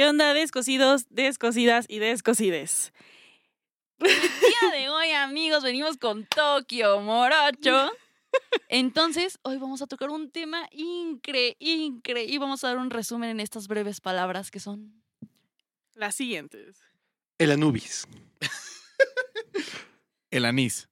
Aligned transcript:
¿Qué 0.00 0.06
onda, 0.06 0.32
descosidos, 0.32 1.04
descosidas 1.10 1.84
y 1.86 1.98
descosides? 1.98 2.94
El 3.98 4.08
día 4.08 4.70
de 4.72 4.88
hoy, 4.88 5.10
amigos, 5.10 5.62
venimos 5.62 5.98
con 5.98 6.24
Tokio 6.24 7.02
Morocho. 7.02 7.92
Entonces, 8.70 9.38
hoy 9.42 9.58
vamos 9.58 9.82
a 9.82 9.86
tocar 9.86 10.08
un 10.08 10.30
tema 10.30 10.66
increíble, 10.72 11.54
incre 11.58 12.24
y 12.24 12.38
vamos 12.38 12.64
a 12.64 12.68
dar 12.68 12.78
un 12.78 12.88
resumen 12.88 13.28
en 13.28 13.40
estas 13.40 13.68
breves 13.68 14.00
palabras 14.00 14.50
que 14.50 14.58
son. 14.58 15.02
Las 15.92 16.14
siguientes. 16.14 16.78
El 17.36 17.50
Anubis, 17.50 18.08
El 20.30 20.46
anís, 20.46 20.88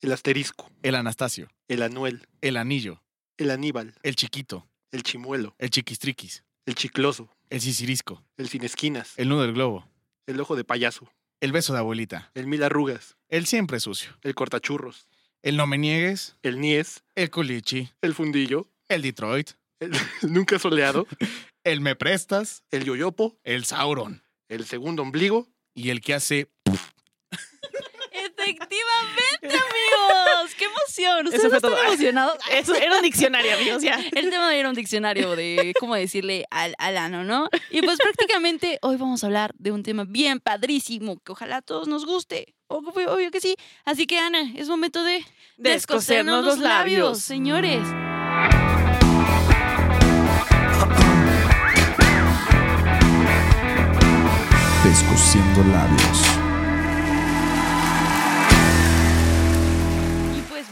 el 0.00 0.12
asterisco, 0.12 0.70
el 0.82 0.94
Anastasio, 0.94 1.50
el 1.68 1.82
Anuel, 1.82 2.26
el 2.40 2.56
anillo, 2.56 3.02
el 3.36 3.50
Aníbal, 3.50 3.94
el 4.02 4.16
chiquito, 4.16 4.66
el 4.90 5.02
Chimuelo, 5.02 5.54
el 5.58 5.68
chiquistriquis, 5.68 6.44
el 6.64 6.74
Chicloso, 6.76 7.28
el 7.50 7.60
sisirisco, 7.60 8.24
el 8.36 8.48
Sin 8.48 8.64
Esquinas, 8.64 9.12
el 9.16 9.28
nudo 9.28 9.42
del 9.42 9.52
globo, 9.52 9.86
el 10.26 10.40
Ojo 10.40 10.56
de 10.56 10.64
Payaso, 10.64 11.12
el 11.40 11.52
beso 11.52 11.72
de 11.72 11.80
abuelita, 11.80 12.30
el 12.34 12.46
Mil 12.46 12.62
Arrugas, 12.62 13.16
el 13.28 13.46
siempre 13.46 13.80
sucio, 13.80 14.16
el 14.22 14.34
Cortachurros, 14.34 15.06
el 15.42 15.56
no 15.56 15.66
me 15.66 15.76
niegues, 15.76 16.36
el 16.42 16.60
Nies, 16.60 17.04
el 17.14 17.30
culichi, 17.30 17.90
el 18.00 18.14
Fundillo, 18.14 18.68
el 18.88 19.02
Detroit, 19.02 19.50
el, 19.80 19.94
el 19.94 20.00
Nunca 20.32 20.58
Soleado, 20.58 21.06
el 21.64 21.80
me 21.80 21.96
prestas, 21.96 22.64
el 22.70 22.84
Yoyopo, 22.84 23.38
el 23.44 23.64
Sauron 23.64 24.22
el 24.50 24.66
Segundo 24.66 25.02
Ombligo, 25.02 25.48
y 25.74 25.90
el 25.90 26.00
que 26.00 26.12
hace 26.14 26.50
amigos. 29.46 30.54
¡Qué 30.58 30.68
emoción! 30.86 31.26
¿Ustedes 31.26 31.44
Eso 31.44 31.54
no 31.54 31.60
fue 31.60 31.70
todo. 31.70 31.84
emocionados? 31.84 32.38
Eso 32.52 32.74
era 32.74 32.96
un 32.96 33.02
diccionario, 33.02 33.54
amigos, 33.54 33.82
ya. 33.82 33.98
El 34.12 34.30
tema 34.30 34.54
era 34.54 34.68
un 34.68 34.74
diccionario 34.74 35.36
de 35.36 35.74
cómo 35.78 35.94
decirle 35.94 36.44
al, 36.50 36.74
al 36.78 36.96
ano, 36.96 37.24
¿no? 37.24 37.48
Y 37.70 37.82
pues 37.82 37.98
prácticamente 37.98 38.78
hoy 38.82 38.96
vamos 38.96 39.22
a 39.22 39.26
hablar 39.26 39.52
de 39.58 39.72
un 39.72 39.82
tema 39.82 40.04
bien 40.06 40.40
padrísimo 40.40 41.18
que 41.24 41.32
ojalá 41.32 41.56
a 41.58 41.62
todos 41.62 41.88
nos 41.88 42.04
guste. 42.06 42.54
Obvio, 42.68 43.12
obvio 43.12 43.30
que 43.30 43.40
sí. 43.40 43.56
Así 43.84 44.06
que, 44.06 44.18
Ana, 44.18 44.52
es 44.56 44.68
momento 44.68 45.02
de 45.02 45.24
Descosernos 45.56 46.44
los 46.44 46.58
labios. 46.58 47.18
señores. 47.20 47.82
descosiendo 54.84 55.64
labios. 55.72 55.99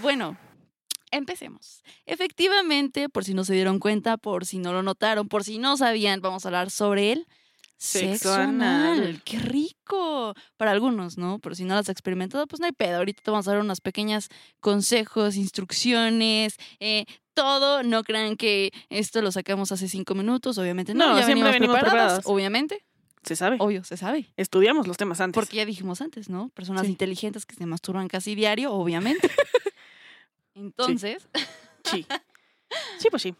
Bueno, 0.08 0.38
empecemos. 1.10 1.82
Efectivamente, 2.06 3.10
por 3.10 3.24
si 3.26 3.34
no 3.34 3.44
se 3.44 3.52
dieron 3.52 3.78
cuenta, 3.78 4.16
por 4.16 4.46
si 4.46 4.56
no 4.58 4.72
lo 4.72 4.82
notaron, 4.82 5.28
por 5.28 5.44
si 5.44 5.58
no 5.58 5.76
sabían, 5.76 6.22
vamos 6.22 6.46
a 6.46 6.48
hablar 6.48 6.70
sobre 6.70 7.12
el 7.12 7.26
Sexo 7.76 8.08
sexo 8.30 8.34
anal. 8.34 8.98
anal. 9.00 9.22
¡Qué 9.22 9.38
rico! 9.38 10.32
Para 10.56 10.70
algunos, 10.70 11.18
¿no? 11.18 11.40
Pero 11.40 11.54
si 11.54 11.64
no 11.64 11.74
lo 11.74 11.80
has 11.80 11.90
experimentado, 11.90 12.46
pues 12.46 12.58
no 12.58 12.64
hay 12.66 12.72
pedo. 12.72 12.96
Ahorita 12.96 13.22
te 13.22 13.30
vamos 13.30 13.46
a 13.48 13.52
dar 13.52 13.60
unos 13.60 13.82
pequeños 13.82 14.28
consejos, 14.60 15.36
instrucciones, 15.36 16.56
eh, 16.80 17.04
todo. 17.34 17.82
No 17.82 18.02
crean 18.02 18.36
que 18.36 18.70
esto 18.88 19.20
lo 19.20 19.30
sacamos 19.30 19.72
hace 19.72 19.88
cinco 19.88 20.14
minutos, 20.14 20.56
obviamente 20.56 20.94
no. 20.94 21.10
No, 21.10 21.18
ya 21.18 21.26
siempre 21.26 21.50
venimos, 21.50 21.52
venimos 21.52 21.76
preparadas, 21.76 22.12
preparadas. 22.14 22.26
obviamente. 22.26 22.82
Se 23.24 23.36
sabe. 23.36 23.56
Obvio, 23.60 23.84
se 23.84 23.96
sabe. 23.96 24.32
Estudiamos 24.36 24.86
los 24.86 24.96
temas 24.96 25.20
antes. 25.20 25.34
Porque 25.34 25.56
ya 25.58 25.66
dijimos 25.66 26.00
antes, 26.00 26.30
¿no? 26.30 26.48
Personas 26.50 26.86
Sí. 26.86 26.92
inteligentes 26.92 27.44
que 27.46 27.54
se 27.56 27.66
masturban 27.66 28.08
casi 28.08 28.34
diario, 28.34 28.72
obviamente. 28.72 29.28
Entonces, 30.58 31.28
Sí. 31.84 32.06
Sí, 32.98 33.08
pues 33.08 33.22
sí. 33.22 33.34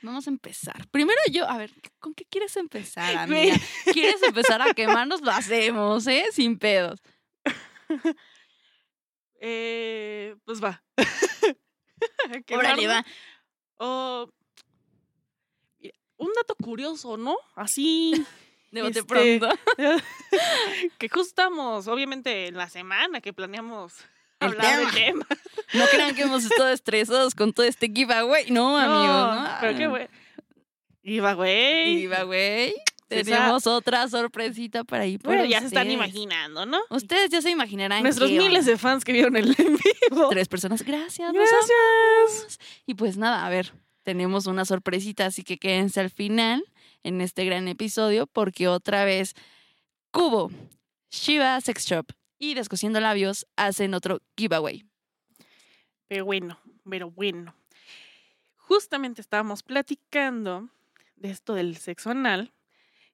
vamos 0.00 0.26
a 0.26 0.30
empezar. 0.30 0.88
Primero 0.90 1.18
yo, 1.30 1.46
a 1.48 1.58
ver, 1.58 1.70
¿con 1.98 2.14
qué 2.14 2.24
quieres 2.24 2.56
empezar, 2.56 3.14
amiga? 3.16 3.54
¿Quieres 3.92 4.22
empezar 4.22 4.62
a 4.62 4.72
quemarnos? 4.72 5.20
Lo 5.20 5.30
hacemos, 5.30 6.06
¿eh? 6.06 6.24
Sin 6.32 6.58
pedos. 6.58 7.00
Eh, 9.40 10.34
pues 10.44 10.62
va. 10.64 10.82
Órale, 12.54 12.86
va. 12.88 13.04
O- 13.78 14.30
mira, 15.78 15.94
un 16.16 16.32
dato 16.34 16.54
curioso, 16.56 17.16
¿no? 17.18 17.36
Así 17.54 18.12
De 18.70 18.80
bote 18.82 19.00
Este, 19.00 19.04
pronto. 19.38 19.48
que 20.98 21.08
justo 21.10 21.28
estamos, 21.28 21.86
obviamente, 21.86 22.46
en 22.48 22.56
la 22.56 22.68
semana 22.70 23.20
que 23.20 23.34
planeamos 23.34 23.94
El 24.40 24.56
tema. 24.56 24.90
tema. 24.92 25.26
No 25.72 25.84
crean 25.86 26.14
que 26.14 26.22
hemos 26.22 26.44
estado 26.44 26.68
estresados 26.68 27.34
con 27.34 27.52
todo 27.52 27.66
este 27.66 27.90
giveaway. 27.92 28.50
No, 28.52 28.78
amigos, 28.78 29.34
¿no? 29.36 29.48
Pero 29.60 29.76
qué 29.76 29.86
güey. 29.88 30.08
Giveaway. 31.02 32.74
Se 33.08 33.22
Tenemos 33.24 33.66
otra 33.66 34.08
sorpresita 34.08 34.84
para 34.84 35.04
ahí. 35.04 35.16
Bueno, 35.18 35.44
ya 35.44 35.60
se 35.60 35.66
están 35.66 35.90
imaginando, 35.90 36.66
¿no? 36.66 36.80
Ustedes 36.90 37.30
ya 37.30 37.40
se 37.40 37.50
imaginarán. 37.50 38.02
Nuestros 38.02 38.30
miles 38.30 38.66
de 38.66 38.76
fans 38.76 39.04
que 39.04 39.12
vieron 39.12 39.36
el 39.36 39.48
en 39.58 39.76
vivo. 39.76 40.28
Tres 40.30 40.48
personas. 40.48 40.82
Gracias. 40.82 41.32
Gracias. 41.32 42.58
Y 42.86 42.94
pues 42.94 43.16
nada, 43.16 43.46
a 43.46 43.50
ver, 43.50 43.72
tenemos 44.02 44.46
una 44.46 44.64
sorpresita, 44.64 45.26
así 45.26 45.44
que 45.44 45.58
quédense 45.58 46.00
al 46.00 46.10
final 46.10 46.64
en 47.04 47.20
este 47.20 47.44
gran 47.44 47.68
episodio 47.68 48.26
porque 48.26 48.66
otra 48.66 49.04
vez 49.04 49.34
Cubo, 50.10 50.50
Shiva 51.10 51.60
Sex 51.60 51.86
Shop 51.86 52.06
y 52.38 52.54
Descosiendo 52.54 53.00
Labios 53.00 53.46
hacen 53.56 53.94
otro 53.94 54.20
giveaway. 54.36 54.84
Pero 56.08 56.24
bueno, 56.24 56.58
pero 56.88 57.10
bueno. 57.10 57.54
Justamente 58.56 59.20
estábamos 59.20 59.62
platicando 59.62 60.68
de 61.16 61.30
esto 61.30 61.54
del 61.54 61.76
sexo 61.76 62.10
anal 62.10 62.52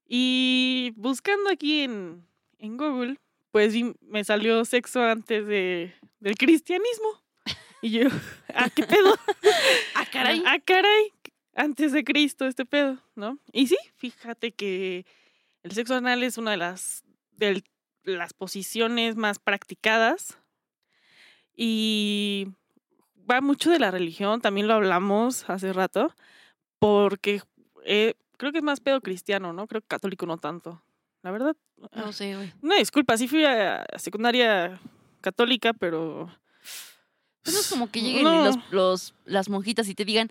y 0.06 0.92
buscando 0.96 1.50
aquí 1.50 1.80
en, 1.82 2.26
en 2.58 2.76
Google, 2.76 3.18
pues 3.50 3.74
me 4.00 4.24
salió 4.24 4.64
sexo 4.64 5.02
antes 5.02 5.46
de, 5.46 5.94
del 6.20 6.36
cristianismo. 6.36 7.22
Y 7.80 7.90
yo, 7.90 8.08
¿a 8.54 8.70
qué 8.74 8.84
pedo? 8.84 9.14
Ah, 9.94 10.06
caray. 10.10 10.42
Ah, 10.46 10.58
caray. 10.58 11.12
Antes 11.54 11.92
de 11.92 12.04
Cristo 12.04 12.46
este 12.46 12.64
pedo, 12.64 12.98
¿no? 13.14 13.38
Y 13.52 13.66
sí, 13.66 13.76
fíjate 13.96 14.52
que 14.52 15.04
el 15.62 15.72
sexo 15.72 15.94
anal 15.94 16.22
es 16.22 16.38
una 16.38 16.52
de 16.52 16.56
las, 16.56 17.04
de 17.32 17.62
las 18.04 18.32
posiciones 18.32 19.16
más 19.16 19.38
practicadas 19.38 20.38
y 21.54 22.48
va 23.30 23.40
mucho 23.40 23.70
de 23.70 23.78
la 23.78 23.90
religión, 23.90 24.40
también 24.40 24.68
lo 24.68 24.74
hablamos 24.74 25.48
hace 25.48 25.72
rato, 25.72 26.14
porque 26.78 27.42
eh, 27.84 28.14
creo 28.36 28.52
que 28.52 28.58
es 28.58 28.64
más 28.64 28.80
pedo 28.80 29.00
cristiano, 29.00 29.52
¿no? 29.52 29.66
Creo 29.66 29.80
que 29.80 29.86
católico 29.88 30.26
no 30.26 30.38
tanto. 30.38 30.82
La 31.22 31.30
verdad, 31.30 31.56
No 31.94 32.12
sé, 32.12 32.34
güey. 32.34 32.52
no, 32.62 32.74
disculpa, 32.76 33.16
sí 33.16 33.28
fui 33.28 33.44
a 33.44 33.84
secundaria 33.96 34.80
católica, 35.20 35.72
pero... 35.72 36.28
Pues 37.44 37.54
no 37.54 37.60
es 37.60 37.68
como 37.70 37.90
que 37.90 38.00
lleguen 38.00 38.24
No. 38.24 38.44
los, 38.44 38.56
los- 38.70 39.14
las 39.24 39.48
monjitas 39.48 39.88
y 39.88 39.94
te 39.94 40.04
digan, 40.04 40.30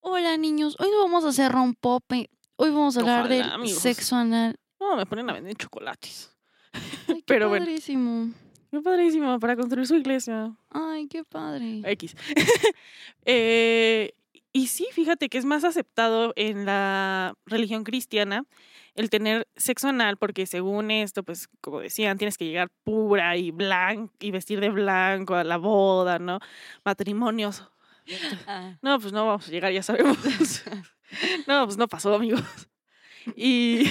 hola 0.00 0.36
niños, 0.36 0.76
hoy 0.78 0.88
no 0.90 1.02
vamos 1.02 1.24
a 1.24 1.28
hacer 1.28 1.50
rompope, 1.52 2.30
hoy 2.56 2.70
vamos 2.70 2.96
a 2.96 3.00
hablar 3.00 3.20
Ojalá, 3.22 3.34
del 3.34 3.50
amigos. 3.50 3.80
sexo 3.82 4.16
anal. 4.16 4.56
No, 4.78 4.96
me 4.96 5.06
ponen 5.06 5.28
a 5.30 5.32
vender 5.32 5.56
chocolates. 5.56 6.35
Ay, 7.08 7.14
qué 7.16 7.22
Pero 7.26 7.48
bueno. 7.48 7.64
padrísimo. 7.64 8.32
Qué 8.70 8.80
padrísimo, 8.80 9.38
para 9.38 9.56
construir 9.56 9.86
su 9.86 9.94
iglesia. 9.94 10.56
Ay, 10.70 11.06
qué 11.08 11.24
padre. 11.24 11.80
X. 11.84 12.16
Eh, 13.28 14.12
y 14.52 14.68
sí, 14.68 14.86
fíjate 14.92 15.28
que 15.28 15.36
es 15.36 15.44
más 15.44 15.64
aceptado 15.64 16.32
en 16.36 16.64
la 16.64 17.34
religión 17.44 17.82
cristiana 17.82 18.44
el 18.94 19.10
tener 19.10 19.46
sexo 19.56 19.88
anal, 19.88 20.16
porque 20.16 20.46
según 20.46 20.90
esto, 20.90 21.22
pues 21.22 21.48
como 21.60 21.80
decían, 21.80 22.18
tienes 22.18 22.38
que 22.38 22.46
llegar 22.46 22.70
pura 22.82 23.36
y 23.36 23.50
blanca 23.50 24.12
y 24.20 24.30
vestir 24.30 24.60
de 24.60 24.70
blanco 24.70 25.34
a 25.34 25.44
la 25.44 25.58
boda, 25.58 26.18
¿no? 26.18 26.38
Matrimonios. 26.84 27.64
Ah. 28.46 28.78
No, 28.82 28.98
pues 28.98 29.12
no 29.12 29.26
vamos 29.26 29.46
a 29.48 29.50
llegar, 29.50 29.72
ya 29.72 29.82
sabemos. 29.82 30.16
no, 31.46 31.64
pues 31.64 31.76
no 31.76 31.88
pasó, 31.88 32.14
amigos. 32.14 32.42
Y, 33.34 33.84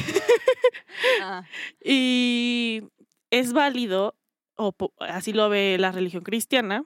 Ah. 1.22 1.44
y 1.84 2.84
es 3.30 3.54
válido, 3.54 4.16
o 4.56 4.74
así 5.00 5.34
lo 5.34 5.50
ve 5.50 5.78
la 5.80 5.92
religión 5.92 6.24
cristiana, 6.24 6.86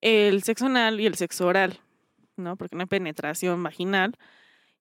el 0.00 0.42
sexo 0.42 0.66
anal 0.66 1.00
y 1.00 1.06
el 1.06 1.14
sexo 1.14 1.46
oral, 1.46 1.80
¿no? 2.36 2.56
Porque 2.56 2.76
no 2.76 2.82
hay 2.82 2.86
penetración 2.86 3.62
vaginal. 3.62 4.16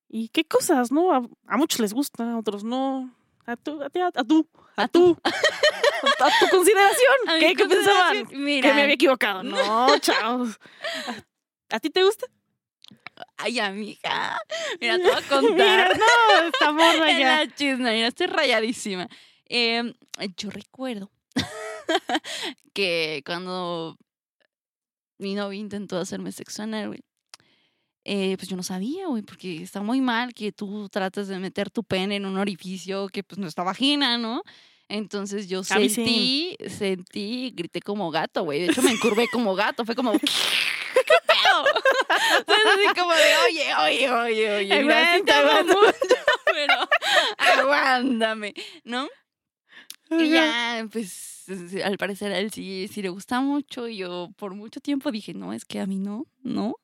¿Y 0.09 0.29
qué 0.29 0.43
cosas, 0.45 0.91
no? 0.91 1.13
A, 1.13 1.27
a 1.47 1.57
muchos 1.57 1.79
les 1.79 1.93
gusta, 1.93 2.33
a 2.33 2.37
otros 2.37 2.63
no. 2.63 3.15
A 3.45 3.55
tú, 3.55 3.81
a, 3.81 3.85
a, 3.85 4.07
a 4.13 4.23
tú, 4.23 4.47
a, 4.75 4.83
A 4.83 4.87
tú. 4.87 5.17
a 5.23 6.29
tu 6.39 6.49
consideración. 6.49 7.15
¿Qué, 7.39 7.55
¿Qué 7.55 7.65
pensaban? 7.65 8.27
Mira, 8.31 8.69
Que 8.69 8.75
me 8.75 8.81
había 8.83 8.95
equivocado. 8.95 9.43
No, 9.43 9.97
chavos. 9.99 10.59
¿A, 11.69 11.75
a 11.75 11.79
ti 11.79 11.89
te 11.89 12.03
gusta? 12.03 12.27
Ay, 13.37 13.59
amiga. 13.59 14.39
Mira, 14.81 14.97
te 14.97 15.03
voy 15.03 15.11
a 15.11 15.15
Mira, 15.21 15.29
contar. 15.29 15.97
no, 15.97 16.47
esta 16.47 16.71
morra 16.71 17.11
En 17.11 17.19
ya. 17.19 17.37
la 17.45 17.55
chisma, 17.55 17.91
mira, 17.91 18.07
estoy 18.07 18.27
rayadísima. 18.27 19.07
Em, 19.45 19.93
yo 20.37 20.49
recuerdo 20.49 21.11
que 22.73 23.21
cuando 23.25 23.97
mi 25.17 25.35
novio 25.35 25.59
intentó 25.59 25.97
hacerme 25.99 26.31
sexo 26.31 26.63
anal, 26.63 26.87
güey, 26.87 27.01
eh, 28.05 28.35
pues 28.37 28.49
yo 28.49 28.57
no 28.57 28.63
sabía, 28.63 29.07
güey, 29.07 29.21
porque 29.23 29.61
está 29.63 29.81
muy 29.81 30.01
mal 30.01 30.33
que 30.33 30.51
tú 30.51 30.89
trates 30.89 31.27
de 31.29 31.39
meter 31.39 31.69
tu 31.69 31.83
pene 31.83 32.17
en 32.17 32.25
un 32.25 32.37
orificio 32.37 33.07
que 33.07 33.23
pues 33.23 33.39
no 33.39 33.47
está 33.47 33.63
vagina, 33.63 34.17
¿no? 34.17 34.43
Entonces 34.89 35.47
yo 35.47 35.63
sentí, 35.63 36.57
sentí, 36.67 37.53
grité 37.55 37.79
como 37.79 38.11
gato, 38.11 38.43
güey. 38.43 38.59
De 38.59 38.65
hecho 38.67 38.81
me 38.81 38.91
encurvé 38.91 39.27
como 39.31 39.55
gato, 39.55 39.85
fue 39.85 39.95
como, 39.95 40.11
¿qué 40.11 40.19
pedo? 40.19 41.63
Entonces 42.39 42.65
así 42.65 42.99
como 42.99 43.13
de, 43.13 43.37
oye, 43.47 43.75
oye, 43.75 44.11
oye, 44.11 44.55
oye. 44.55 44.79
amo 44.79 44.91
aguanta. 44.91 45.73
mucho, 45.73 46.15
pero 46.45 46.73
aguántame, 47.37 48.53
¿no? 48.83 49.07
Y 50.09 50.29
ya, 50.29 50.87
pues, 50.91 51.45
al 51.83 51.97
parecer 51.97 52.31
a 52.31 52.39
él 52.39 52.51
sí, 52.51 52.87
sí 52.91 53.01
le 53.01 53.09
gusta 53.09 53.41
mucho. 53.41 53.87
Y 53.87 53.97
yo 53.97 54.29
por 54.37 54.53
mucho 54.53 54.79
tiempo 54.79 55.11
dije, 55.11 55.33
no, 55.33 55.53
es 55.53 55.65
que 55.65 55.79
a 55.79 55.87
mí 55.87 55.97
no, 55.97 56.27
no. 56.41 56.75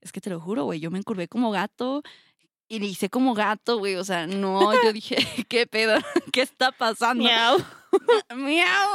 Es 0.00 0.12
que 0.12 0.20
te 0.20 0.30
lo 0.30 0.38
juro, 0.38 0.64
güey, 0.64 0.80
yo 0.80 0.90
me 0.90 0.98
encurvé 0.98 1.28
como 1.28 1.50
gato 1.50 2.02
y 2.68 2.78
le 2.78 2.86
hice 2.86 3.08
como 3.08 3.34
gato, 3.34 3.78
güey. 3.78 3.96
O 3.96 4.04
sea, 4.04 4.26
no, 4.26 4.72
yo 4.82 4.92
dije, 4.92 5.16
¿qué 5.48 5.66
pedo? 5.66 5.98
¿Qué 6.32 6.42
está 6.42 6.72
pasando? 6.72 7.24
Miau. 7.24 7.58
Miau. 8.34 8.88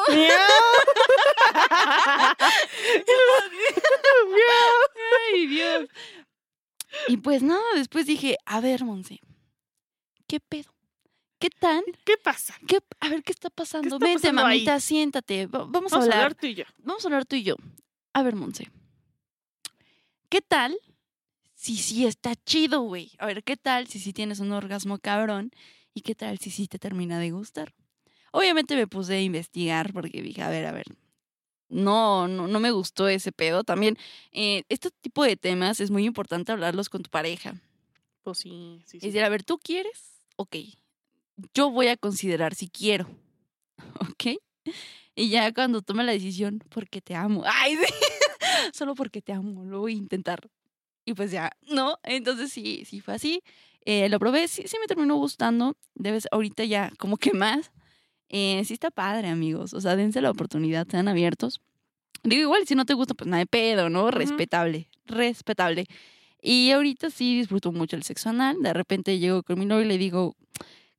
Ay, 5.33 5.47
Dios. 5.47 5.87
Y 7.07 7.17
pues 7.17 7.41
nada, 7.43 7.61
después 7.75 8.05
dije, 8.07 8.37
a 8.45 8.59
ver, 8.61 8.83
Monse, 8.83 9.19
¿qué 10.27 10.39
pedo? 10.39 10.73
¿Qué 11.39 11.49
tal? 11.49 11.83
¿Qué 12.03 12.17
pasa? 12.17 12.55
¿Qué, 12.67 12.79
a 12.99 13.09
ver, 13.09 13.23
¿qué 13.23 13.31
está 13.31 13.49
pasando? 13.49 13.95
está 13.95 14.05
Vente, 14.05 14.21
pasando 14.23 14.45
ahí? 14.45 14.57
mamita, 14.59 14.79
siéntate. 14.79 15.45
va- 15.47 15.59
Vamos, 15.59 15.71
Vamos 15.71 15.93
a 15.93 15.95
hablar. 15.97 16.11
a 16.11 16.21
hablar 16.23 16.35
tú 16.35 16.47
y 16.47 16.55
yo. 16.55 16.63
Vamos 16.79 17.03
a 17.03 17.07
hablar 17.07 17.25
tú 17.25 17.35
y 17.37 17.43
yo. 17.43 17.55
A 18.13 18.23
ver, 18.23 18.35
Monse. 18.35 18.69
¿Qué 20.29 20.41
tal 20.41 20.77
si 21.55 21.77
sí 21.77 22.05
está 22.05 22.35
chido, 22.35 22.81
güey? 22.81 23.11
A 23.19 23.25
ver, 23.25 23.43
¿qué 23.43 23.55
tal 23.57 23.87
si 23.87 23.99
sí 23.99 24.11
tienes 24.13 24.39
un 24.39 24.51
orgasmo 24.51 24.99
cabrón? 24.99 25.51
¿Y 25.93 26.01
qué 26.01 26.13
tal 26.15 26.39
si 26.39 26.51
sí 26.51 26.67
te 26.67 26.77
termina 26.79 27.19
de 27.19 27.31
gustar? 27.31 27.73
Obviamente 28.31 28.75
me 28.75 28.87
puse 28.87 29.13
a 29.13 29.21
investigar 29.21 29.91
porque 29.93 30.21
dije, 30.21 30.41
a 30.43 30.49
ver, 30.49 30.65
a 30.65 30.71
ver. 30.71 30.85
No, 31.69 32.27
no, 32.27 32.47
no 32.47 32.59
me 32.59 32.71
gustó 32.71 33.07
ese 33.07 33.31
pedo. 33.31 33.63
También, 33.63 33.97
eh, 34.31 34.63
este 34.69 34.89
tipo 35.01 35.23
de 35.23 35.37
temas 35.37 35.79
es 35.79 35.91
muy 35.91 36.05
importante 36.05 36.51
hablarlos 36.51 36.89
con 36.89 37.03
tu 37.03 37.09
pareja. 37.09 37.55
Pues 38.23 38.39
sí, 38.39 38.81
sí, 38.85 38.97
Es 38.97 39.01
sí. 39.01 39.07
decir, 39.07 39.23
a 39.23 39.29
ver, 39.29 39.43
¿tú 39.43 39.57
quieres? 39.59 40.19
Ok. 40.35 40.55
Yo 41.53 41.69
voy 41.69 41.87
a 41.87 41.97
considerar 41.97 42.55
si 42.55 42.67
quiero. 42.69 43.07
¿Ok? 44.11 44.39
Y 45.15 45.29
ya 45.29 45.53
cuando 45.53 45.81
tome 45.81 46.03
la 46.03 46.11
decisión, 46.11 46.63
porque 46.69 47.01
te 47.01 47.15
amo. 47.15 47.43
Ay, 47.45 47.75
sí. 47.77 47.93
Solo 48.73 48.95
porque 48.95 49.21
te 49.21 49.33
amo, 49.33 49.63
lo 49.65 49.79
voy 49.79 49.93
a 49.93 49.97
intentar. 49.97 50.49
Y 51.05 51.13
pues 51.13 51.31
ya, 51.31 51.51
no. 51.67 51.97
Entonces 52.03 52.51
sí, 52.51 52.83
sí 52.85 52.99
fue 53.01 53.15
así. 53.15 53.41
Eh, 53.85 54.09
lo 54.09 54.19
probé, 54.19 54.47
sí, 54.47 54.63
sí 54.67 54.77
me 54.79 54.87
terminó 54.87 55.15
gustando. 55.15 55.75
Debes, 55.95 56.27
ahorita 56.31 56.63
ya, 56.65 56.91
como 56.97 57.17
que 57.17 57.33
más. 57.33 57.71
Eh, 58.29 58.63
sí 58.65 58.73
está 58.73 58.91
padre, 58.91 59.27
amigos. 59.29 59.73
O 59.73 59.81
sea, 59.81 59.95
dense 59.95 60.21
la 60.21 60.31
oportunidad, 60.31 60.87
sean 60.87 61.07
abiertos. 61.07 61.61
Digo, 62.23 62.41
igual, 62.41 62.67
si 62.67 62.75
no 62.75 62.85
te 62.85 62.93
gusta, 62.93 63.13
pues 63.13 63.27
nada 63.27 63.39
de 63.39 63.47
pedo, 63.47 63.89
¿no? 63.89 64.11
Respetable, 64.11 64.89
respetable. 65.05 65.85
Y 66.41 66.71
ahorita 66.71 67.09
sí 67.09 67.37
disfruto 67.37 67.71
mucho 67.71 67.95
el 67.95 68.03
sexo 68.03 68.29
anal. 68.29 68.61
De 68.61 68.73
repente 68.73 69.19
llego 69.19 69.43
con 69.43 69.59
mi 69.59 69.65
novio 69.65 69.85
y 69.85 69.87
le 69.87 69.97
digo, 69.97 70.35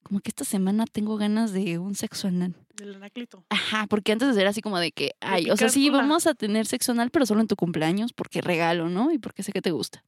como 0.03 0.21
que 0.21 0.31
esta 0.31 0.45
semana 0.45 0.87
tengo 0.87 1.17
ganas 1.17 1.53
de 1.53 1.79
un 1.79 1.95
sexo 1.95 2.29
anal. 2.29 2.55
Del 2.75 2.95
anaclito. 2.97 3.45
Ajá, 3.49 3.87
porque 3.87 4.13
antes 4.13 4.37
era 4.37 4.51
así 4.51 4.61
como 4.61 4.79
de 4.79 4.93
que, 4.93 5.13
ay, 5.21 5.51
o 5.51 5.57
sea, 5.57 5.69
sí, 5.69 5.89
cola. 5.89 6.03
vamos 6.03 6.27
a 6.27 6.35
tener 6.35 6.67
sexo 6.67 6.93
anal, 6.93 7.11
pero 7.11 7.27
solo 7.27 7.41
en 7.41 7.47
tu 7.47 7.57
cumpleaños, 7.57 8.13
porque 8.13 8.41
regalo, 8.41 8.89
¿no? 8.89 9.13
Y 9.13 9.19
porque 9.19 9.43
sé 9.43 9.53
que 9.53 9.63
te 9.63 9.71
gusta. 9.71 10.05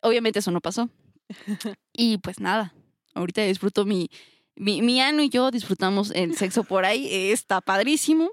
Obviamente 0.00 0.40
eso 0.40 0.50
no 0.50 0.60
pasó. 0.60 0.90
y 1.92 2.18
pues 2.18 2.40
nada, 2.40 2.74
ahorita 3.14 3.42
disfruto 3.42 3.84
mi, 3.84 4.10
mi, 4.58 4.82
mi 4.82 5.00
ano 5.00 5.22
y 5.22 5.28
yo 5.28 5.50
disfrutamos 5.50 6.10
el 6.10 6.36
sexo 6.36 6.64
por 6.64 6.84
ahí, 6.84 7.30
está 7.32 7.60
padrísimo. 7.60 8.30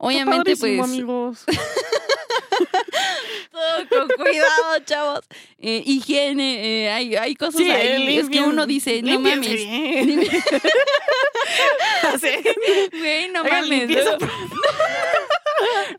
Obviamente, 0.00 0.52
Está 0.52 0.66
padrísimo, 0.66 0.82
pues, 0.82 0.90
amigos. 0.90 1.44
todo 3.50 3.88
con 3.88 4.08
cuidado, 4.16 4.78
chavos. 4.84 5.20
Eh, 5.58 5.82
higiene, 5.84 6.84
eh, 6.84 6.90
hay, 6.90 7.16
hay 7.16 7.34
cosas 7.34 7.60
Sí, 7.60 7.70
ahí. 7.70 8.18
Es 8.18 8.28
que 8.28 8.40
uno 8.40 8.66
dice, 8.66 9.02
no 9.02 9.20
mames. 9.20 9.50
bien. 9.50 10.20
Güey, 12.92 13.28
no 13.30 13.44
mames. 13.44 13.68
limpieza 13.68 14.16
Luego, 14.18 14.26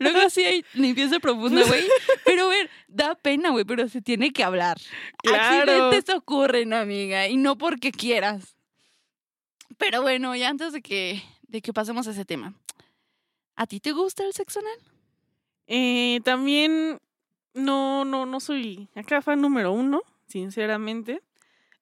luego 0.00 0.30
sí 0.30 0.44
hay 0.44 0.64
limpieza 0.74 1.20
profunda, 1.20 1.62
güey. 1.64 1.84
Pero, 2.24 2.46
a 2.46 2.48
ver, 2.48 2.70
da 2.88 3.14
pena, 3.14 3.50
güey, 3.50 3.64
pero 3.64 3.88
se 3.88 4.00
tiene 4.00 4.32
que 4.32 4.42
hablar. 4.42 4.78
Claro. 5.22 5.72
Accidentes 5.72 6.14
ocurren, 6.14 6.72
amiga, 6.72 7.28
y 7.28 7.36
no 7.36 7.58
porque 7.58 7.92
quieras. 7.92 8.56
Pero 9.80 10.02
bueno, 10.02 10.36
ya 10.36 10.50
antes 10.50 10.72
de 10.72 10.82
que, 10.82 11.22
de 11.48 11.62
que 11.62 11.72
pasemos 11.72 12.06
a 12.06 12.12
ese 12.12 12.24
tema. 12.24 12.54
¿A 13.56 13.66
ti 13.66 13.80
te 13.80 13.92
gusta 13.92 14.24
el 14.24 14.32
sexo 14.34 14.60
anal? 14.60 14.78
Eh, 15.66 16.20
también 16.22 17.00
no, 17.54 18.04
no, 18.04 18.26
no 18.26 18.40
soy 18.40 18.88
acá 18.94 19.22
fan 19.22 19.40
número 19.40 19.72
uno, 19.72 20.02
sinceramente. 20.26 21.22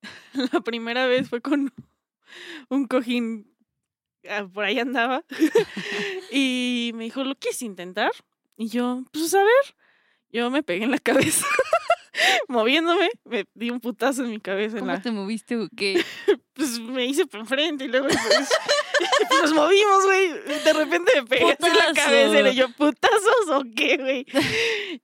La 0.52 0.60
primera 0.60 1.06
vez 1.06 1.28
fue 1.28 1.40
con 1.40 1.72
un 2.68 2.86
cojín, 2.86 3.52
ah, 4.30 4.46
por 4.52 4.64
ahí 4.64 4.78
andaba, 4.78 5.24
y 6.30 6.92
me 6.94 7.04
dijo, 7.04 7.24
¿lo 7.24 7.34
quieres 7.34 7.62
intentar? 7.62 8.12
Y 8.56 8.68
yo, 8.68 9.02
pues 9.12 9.34
a 9.34 9.42
ver, 9.42 9.74
yo 10.30 10.50
me 10.50 10.62
pegué 10.62 10.84
en 10.84 10.92
la 10.92 10.98
cabeza, 10.98 11.46
moviéndome, 12.48 13.10
me 13.24 13.44
di 13.54 13.70
un 13.70 13.80
putazo 13.80 14.24
en 14.24 14.30
mi 14.30 14.40
cabeza. 14.40 14.76
En 14.76 14.80
¿Cómo 14.80 14.92
la, 14.92 15.00
te 15.02 15.10
moviste 15.10 15.56
o 15.56 15.68
qué? 15.76 16.04
pues 16.54 16.78
me 16.80 17.04
hice 17.06 17.26
para 17.26 17.42
enfrente 17.42 17.84
y 17.84 17.88
luego 17.88 18.06
pues, 18.08 18.48
nos 19.42 19.52
movimos, 19.52 20.04
güey. 20.04 20.28
De 20.64 20.72
repente 20.72 21.12
me 21.16 21.22
pegué 21.26 21.52
así 21.52 21.66
en 21.66 21.76
la 21.76 21.92
cabeza 21.94 22.50
y 22.50 22.54
yo, 22.56 22.68
¿putazos 22.72 23.48
o 23.52 23.62
qué, 23.76 23.96
güey? 23.96 24.26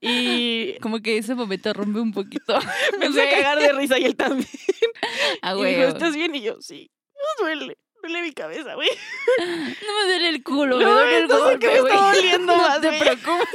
Y 0.01 0.79
Como 0.81 1.01
que 1.01 1.19
ese 1.19 1.35
momento 1.35 1.73
rompe 1.73 2.01
un 2.01 2.13
poquito. 2.13 2.59
me 2.99 3.07
empecé 3.07 3.29
a 3.29 3.31
cagar 3.31 3.59
de 3.61 3.73
risa 3.73 3.99
y 3.99 4.05
él 4.05 4.17
también. 4.17 4.49
Ah, 5.43 5.53
y 5.53 5.57
güey. 5.57 5.75
dijo, 5.77 5.89
¿estás 5.89 6.15
bien? 6.15 6.35
Y 6.35 6.43
yo, 6.43 6.57
sí. 6.61 6.91
No 7.39 7.45
duele. 7.47 7.79
Duele 8.03 8.21
mi 8.21 8.33
cabeza, 8.33 8.75
güey. 8.75 8.89
No 9.39 9.95
me 9.99 10.07
duele 10.09 10.29
el 10.29 10.43
culo, 10.43 10.77
me 10.77 10.85
No, 10.85 10.93
duele 10.93 11.17
el 11.17 11.23
entonces, 11.23 11.59
¿qué 11.59 11.67
golpe, 11.69 11.75
me 11.75 11.81
güey. 11.81 11.93
está 11.95 12.13
doliendo 12.15 12.57
No 12.57 12.63
más, 12.63 12.81
te 12.83 12.93
preocupes. 12.93 13.49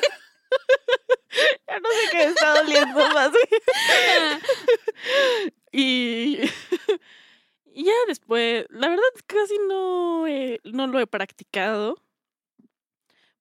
Ya 1.68 1.80
no 1.80 1.90
sé 1.90 2.10
qué 2.12 2.24
está 2.24 2.56
doliendo 2.56 3.00
más. 3.10 3.32
Y, 5.72 6.40
y 7.66 7.84
ya 7.84 7.92
después, 8.08 8.66
la 8.70 8.90
verdad 8.90 9.04
casi 9.28 9.56
no, 9.68 10.26
he- 10.28 10.60
no 10.64 10.88
lo 10.88 11.00
he 11.00 11.06
practicado. 11.08 11.96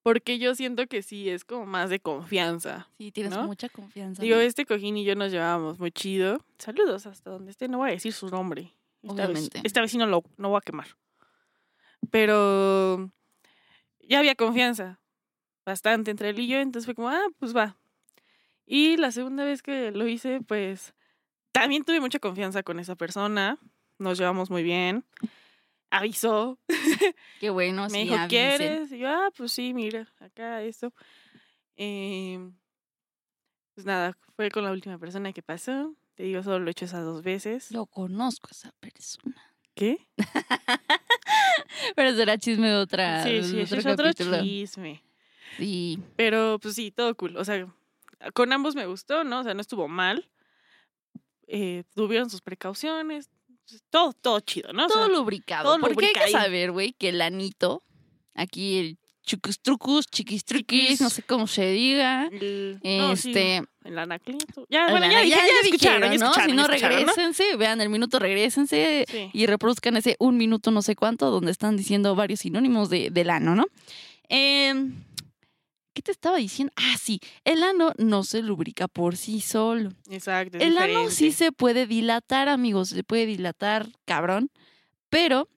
Porque 0.03 0.39
yo 0.39 0.55
siento 0.55 0.87
que 0.87 1.03
sí 1.03 1.29
es 1.29 1.45
como 1.45 1.67
más 1.67 1.91
de 1.91 2.01
confianza. 2.01 2.89
Sí, 2.99 3.11
tienes 3.13 3.33
¿No? 3.35 3.45
mucha 3.45 3.69
confianza. 3.69 4.23
Digo, 4.23 4.37
este 4.37 4.65
cojín 4.65 4.97
y 4.97 5.05
yo 5.05 5.15
nos 5.17 5.33
llevábamos 5.33 5.79
muy 5.79 5.91
chido. 5.91 6.45
Saludos 6.59 7.07
hasta 7.07 7.31
donde 7.31 7.51
esté, 7.51 7.69
no 7.69 7.79
voy 7.79 7.91
a 7.91 7.93
decir 7.93 8.13
su 8.13 8.29
nombre. 8.29 8.73
Esta 9.03 9.15
Obviamente. 9.15 9.59
Vez, 9.59 9.65
esta 9.65 9.81
vez 9.81 9.91
sí 9.91 9.99
no 9.99 10.07
lo 10.07 10.23
no 10.37 10.51
voy 10.51 10.59
a 10.59 10.61
quemar. 10.63 10.87
Pero 12.11 13.11
ya 14.01 14.19
había 14.21 14.35
confianza 14.35 14.99
bastante 15.69 16.11
entre 16.11 16.31
él 16.31 16.39
y 16.39 16.49
yo, 16.49 16.59
entonces 16.59 16.87
fue 16.87 16.95
como, 16.95 17.11
ah, 17.11 17.27
pues 17.39 17.55
va. 17.55 17.77
Y 18.65 18.97
la 18.97 19.13
segunda 19.13 19.45
vez 19.45 19.63
que 19.63 19.91
lo 19.93 20.09
hice, 20.09 20.41
pues 20.41 20.95
también 21.53 21.85
tuve 21.85 22.01
mucha 22.01 22.19
confianza 22.19 22.63
con 22.63 22.81
esa 22.81 22.97
persona. 22.97 23.59
Nos 23.99 24.19
llevamos 24.19 24.51
muy 24.51 24.63
bien. 24.63 25.05
Avisó, 25.91 26.59
Qué 27.41 27.51
bueno, 27.51 27.83
me 27.85 27.91
sí, 27.91 27.99
dijo, 27.99 28.15
avisen. 28.15 28.29
¿quieres? 28.29 28.93
Y 28.93 28.99
yo, 28.99 29.09
ah, 29.09 29.31
pues 29.37 29.53
sí, 29.53 29.75
mira, 29.75 30.11
acá 30.21 30.63
esto. 30.63 30.93
Em, 31.77 32.55
pues 33.75 33.87
nada, 33.87 34.17
fue 34.37 34.51
con 34.51 34.65
la 34.65 34.73
última 34.73 34.99
persona 34.99 35.33
que 35.33 35.43
pasó. 35.43 35.95
Te 36.15 36.25
digo, 36.25 36.43
solo 36.43 36.61
lo 36.61 36.69
he 36.69 36.71
hecho 36.71 36.87
esas 36.87 37.05
dos 37.05 37.23
veces. 37.23 37.71
Lo 37.73 37.87
conozco 37.87 38.49
a 38.51 38.53
esa 38.53 38.73
persona. 38.81 39.55
¿Qué? 39.75 40.09
Pero 41.97 42.15
será 42.15 42.39
chisme 42.39 42.69
de 42.69 42.77
otra. 42.77 43.23
sí, 43.23 43.43
sí, 43.43 43.61
otro 43.61 43.79
es 43.79 43.87
otro 43.87 44.13
chisme. 44.13 45.03
Sí. 45.59 45.99
Pero 46.17 46.59
pues 46.63 46.75
sí, 46.75 46.91
todo 46.91 47.15
cool. 47.17 47.37
O 47.37 47.45
sea, 47.45 47.67
con 48.35 48.53
ambos 48.53 48.75
me 48.75 48.87
gustó, 48.87 49.25
¿no? 49.25 49.41
O 49.41 49.43
sea, 49.45 49.55
no 49.55 49.61
estuvo 49.61 49.89
mal. 49.89 50.29
Eh, 51.47 51.85
tuvieron 51.95 52.31
sus 52.31 52.41
precauciones. 52.41 53.29
Todo, 53.91 54.13
todo 54.15 54.41
chido, 54.41 54.73
¿no? 54.73 54.87
O 54.87 54.89
todo 54.89 55.07
sea, 55.07 55.15
lubricado. 55.17 55.65
todo 55.65 55.79
porque 55.81 56.07
hay 56.07 56.13
que 56.27 56.31
saber, 56.31 56.73
güey, 56.73 56.93
que 56.95 57.11
el 57.11 57.21
anito, 57.21 57.83
aquí 58.35 58.79
el 58.79 58.99
chucustrucus, 59.25 60.07
chiquistruquis, 60.07 60.81
Chiquis. 60.85 61.01
no 61.03 61.11
sé 61.11 61.23
cómo 61.23 61.47
se 61.47 61.71
diga. 61.73 62.29
el- 62.33 62.81
no, 62.83 63.15
sí, 63.15 63.29
Este, 63.29 63.63
el 63.85 63.99
anacleto. 63.99 64.67
Ya, 64.71 64.87
el 64.87 64.91
bueno, 64.93 65.07
ya, 65.11 65.23
ya, 65.23 65.37
escucharon, 65.37 65.51
ya 65.63 65.71
dijeron, 65.71 66.01
¿no? 66.01 66.13
escucharon, 66.27 66.51
Si 66.51 66.57
no, 66.57 66.67
ya 66.67 66.75
escucharon, 66.75 66.97
¿no? 67.01 67.07
regrésense, 67.13 67.57
vean 67.57 67.81
el 67.83 67.91
minuto, 67.91 68.19
regrésense 68.19 69.05
Sí. 69.07 69.31
y 69.35 69.45
reproduzcan 69.45 69.99
ese 69.99 70.17
un 70.19 70.39
minuto 70.39 70.71
no 70.71 70.81
sé 70.81 70.97
cuánto 70.97 71.31
donde 71.31 71.51
están 71.51 71.77
diciendo 71.77 72.15
varios 72.15 72.41
sinónimos 72.41 72.89
de, 72.89 73.11
del 73.11 73.29
ano, 73.29 73.55
¿no? 73.55 73.67
Em, 74.31 74.95
¿qué 75.99 76.03
te 76.03 76.13
estaba 76.13 76.37
diciendo? 76.37 76.73
Ah, 76.77 76.97
sí, 76.97 77.19
el 77.45 77.65
ano 77.65 77.93
no 77.99 78.23
se 78.23 78.41
lubrica 78.41 78.87
por 78.87 79.17
sí 79.17 79.41
solo. 79.41 79.91
Exacto. 80.09 80.59
es 80.59 80.65
El 80.65 80.79
ano 80.79 81.11
sí 81.11 81.33
se 81.33 81.51
puede 81.51 81.87
dilatar, 81.89 82.49
amigos, 82.49 82.91
se 82.91 83.03
puede 83.03 83.27
dilatar, 83.27 83.89
cabrón, 84.05 84.51
pero 85.11 85.49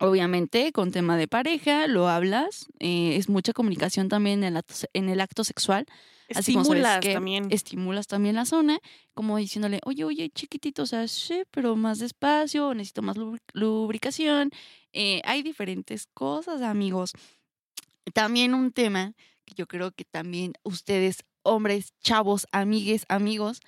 obviamente 0.00 0.72
con 0.72 0.90
tema 0.90 1.16
de 1.16 1.28
pareja 1.28 1.86
lo 1.86 2.08
hablas, 2.08 2.66
eh, 2.80 3.16
es 3.16 3.28
mucha 3.28 3.52
comunicación 3.52 4.08
también 4.08 4.40
en 4.42 4.48
el 4.48 4.56
acto, 4.56 4.74
en 4.92 5.08
el 5.08 5.20
acto 5.20 5.44
sexual, 5.44 5.86
así 6.34 6.56
Estimulas 6.56 6.98
que 7.00 7.14
también. 7.14 7.46
estimulas 7.52 8.08
también 8.08 8.34
la 8.34 8.44
zona, 8.44 8.80
como 9.14 9.36
diciéndole, 9.36 9.78
oye, 9.84 10.02
oye, 10.02 10.30
chiquitito, 10.30 10.82
o 10.82 10.86
sea, 10.86 11.06
sí, 11.06 11.44
pero 11.52 11.76
más 11.76 12.00
despacio, 12.00 12.74
necesito 12.74 13.02
más 13.02 13.16
lubri- 13.16 13.40
lubricación, 13.52 14.50
Eh, 14.98 15.20
hay 15.24 15.42
diferentes 15.42 16.06
cosas, 16.14 16.62
amigos. 16.62 17.12
También 18.14 18.54
un 18.54 18.72
tema 18.72 19.12
yo 19.54 19.66
creo 19.66 19.92
que 19.92 20.04
también 20.04 20.54
ustedes, 20.62 21.24
hombres, 21.42 21.92
chavos, 22.02 22.46
amigues, 22.52 23.04
amigos, 23.08 23.60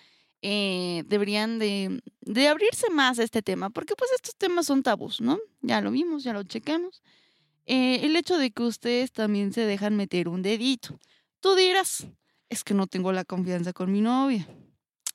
eh, 0.42 1.02
deberían 1.06 1.58
de, 1.58 2.00
de 2.20 2.48
abrirse 2.48 2.90
más 2.90 3.18
a 3.18 3.24
este 3.24 3.42
tema, 3.42 3.70
porque 3.70 3.94
pues 3.96 4.10
estos 4.12 4.36
temas 4.36 4.66
son 4.66 4.82
tabús, 4.82 5.20
¿no? 5.20 5.38
Ya 5.60 5.80
lo 5.80 5.90
vimos, 5.90 6.24
ya 6.24 6.32
lo 6.32 6.42
checamos. 6.44 7.02
Eh, 7.66 8.06
el 8.06 8.16
hecho 8.16 8.38
de 8.38 8.50
que 8.50 8.62
ustedes 8.62 9.12
también 9.12 9.52
se 9.52 9.62
dejan 9.62 9.96
meter 9.96 10.28
un 10.28 10.42
dedito. 10.42 10.98
Tú 11.40 11.54
dirás, 11.54 12.06
es 12.48 12.64
que 12.64 12.74
no 12.74 12.86
tengo 12.86 13.12
la 13.12 13.24
confianza 13.24 13.72
con 13.72 13.92
mi 13.92 14.00
novia. 14.00 14.48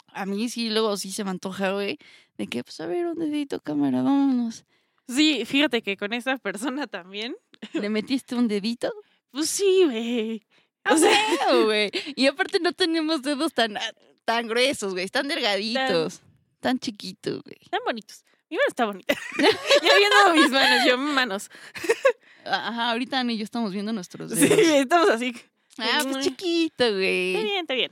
A 0.08 0.26
mí 0.26 0.50
sí, 0.50 0.70
luego 0.70 0.96
sí 0.98 1.12
se 1.12 1.24
me 1.24 1.32
antoja, 1.32 1.72
güey, 1.72 1.98
de 2.38 2.48
que, 2.48 2.64
pues 2.64 2.80
a 2.80 2.86
ver, 2.86 3.08
un 3.08 3.18
dedito, 3.18 3.60
cámara, 3.60 4.04
vámonos. 4.04 4.66
Sí, 5.08 5.46
fíjate 5.46 5.82
que 5.82 5.98
con 5.98 6.14
esa 6.14 6.38
persona 6.38 6.88
también. 6.88 7.36
¿Le 7.74 7.90
metiste 7.90 8.36
un 8.36 8.48
dedito? 8.48 8.92
Pues 9.32 9.50
sí, 9.50 9.82
güey. 9.86 10.46
O 10.92 10.98
sea, 10.98 11.56
güey. 11.64 11.92
Y 12.16 12.28
aparte 12.28 12.60
no 12.60 12.74
tenemos 12.74 13.22
dedos 13.22 13.54
tan, 13.54 13.78
tan 14.26 14.48
gruesos, 14.48 14.94
güey. 14.94 15.06
Están 15.06 15.28
delgaditos. 15.28 16.22
Tan 16.60 16.80
chiquitos, 16.80 17.42
güey. 17.44 17.58
Están 17.62 17.80
bonitos. 17.86 18.24
Mi 18.50 18.58
mano 18.58 18.68
está 18.68 18.86
bonita. 18.86 19.16
ya 19.40 19.98
viendo 19.98 20.34
mis 20.42 20.52
manos, 20.52 20.86
yo 20.86 20.98
manos. 20.98 21.50
Ajá, 22.46 22.92
ahorita 22.92 23.20
Ana 23.20 23.32
y 23.34 23.38
yo 23.38 23.44
estamos 23.44 23.72
viendo 23.72 23.94
nuestros 23.94 24.32
Sí, 24.32 24.48
dedos. 24.48 24.60
estamos 24.60 25.10
así. 25.10 25.34
Ah, 25.78 26.02
pues 26.04 26.26
chiquito, 26.26 26.84
Está 26.84 26.92
güey. 26.96 27.34
bien, 27.44 27.62
está 27.62 27.74
bien. 27.74 27.92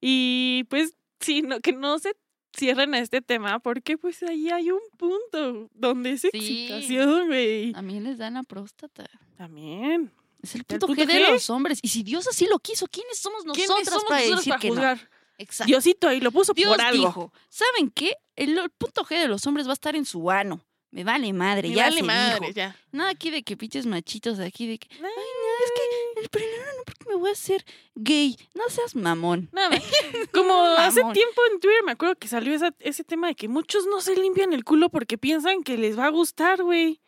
Y 0.00 0.64
pues 0.70 0.94
sí, 1.20 1.42
no, 1.42 1.60
que 1.60 1.72
no 1.72 1.98
se 1.98 2.12
cierren 2.56 2.94
a 2.94 3.00
este 3.00 3.20
tema 3.20 3.58
porque 3.58 3.98
pues 3.98 4.22
ahí 4.22 4.48
hay 4.50 4.70
un 4.70 4.80
punto 4.96 5.68
donde 5.74 6.12
es 6.12 6.20
Sí. 6.22 6.28
excitación, 6.32 7.26
güey. 7.26 7.72
También 7.72 8.04
les 8.04 8.18
dan 8.18 8.34
la 8.34 8.42
próstata. 8.44 9.06
También. 9.36 10.12
Es 10.44 10.54
el 10.54 10.60
¿El 10.68 10.78
punto, 10.78 10.86
G 10.94 11.06
de 11.06 11.30
los 11.32 11.50
hombres. 11.50 11.78
Y 11.82 11.88
si 11.88 12.02
Dios 12.02 12.26
así 12.28 12.46
lo 12.46 12.58
quiso, 12.58 12.86
¿quiénes 12.86 13.18
somos 13.18 13.42
¿Quiénes 13.42 13.68
nosotras 13.68 13.88
somos 13.88 14.04
para 14.04 14.20
nosotros 14.20 14.38
decir 14.38 14.50
para 14.52 14.60
que 14.60 14.68
no? 14.68 14.74
juzgar? 14.74 15.10
Exacto. 15.38 15.68
Diosito 15.68 16.08
ahí 16.08 16.20
lo 16.20 16.30
puso 16.30 16.52
Dios 16.52 16.70
por 16.70 16.80
algo. 16.80 17.06
dijo, 17.08 17.32
¿saben 17.48 17.90
qué? 17.90 18.12
El, 18.36 18.56
el 18.56 18.70
punto 18.70 19.04
G 19.04 19.18
de 19.20 19.26
los 19.28 19.44
hombres 19.46 19.66
va 19.66 19.72
a 19.72 19.74
estar 19.74 19.96
en 19.96 20.04
su 20.04 20.30
ano. 20.30 20.64
Me 20.92 21.02
vale 21.02 21.32
madre, 21.32 21.70
Me 21.70 21.74
ya 21.74 21.84
vale 21.84 21.96
se 21.96 22.02
madre, 22.04 22.38
dijo. 22.46 22.52
ya. 22.52 22.76
Nada 22.92 23.10
aquí 23.10 23.30
de 23.30 23.42
que 23.42 23.56
pinches 23.56 23.84
machitos 23.84 24.38
aquí 24.38 24.68
de 24.68 24.78
que, 24.78 24.86
Ay, 24.92 25.00
es 25.00 25.72
que 25.74 26.20
el 26.20 26.28
primero 26.28 26.62
no 26.76 26.84
porque 26.84 27.04
me 27.08 27.16
voy 27.16 27.30
a 27.30 27.32
hacer 27.32 27.64
gay. 27.96 28.36
No 28.54 28.62
seas 28.68 28.94
mamón. 28.94 29.48
Nada. 29.52 29.76
Como 30.32 30.54
hace 30.54 31.00
tiempo 31.12 31.42
en 31.50 31.58
Twitter 31.58 31.82
me 31.84 31.90
acuerdo 31.92 32.14
que 32.14 32.28
salió 32.28 32.54
esa- 32.54 32.74
ese 32.78 33.02
tema 33.02 33.26
de 33.26 33.34
que 33.34 33.48
muchos 33.48 33.86
no 33.86 34.00
se 34.00 34.14
limpian 34.14 34.52
el 34.52 34.62
culo 34.62 34.88
porque 34.88 35.18
piensan 35.18 35.64
que 35.64 35.76
les 35.76 35.98
va 35.98 36.06
a 36.06 36.10
gustar, 36.10 36.62
güey. 36.62 37.00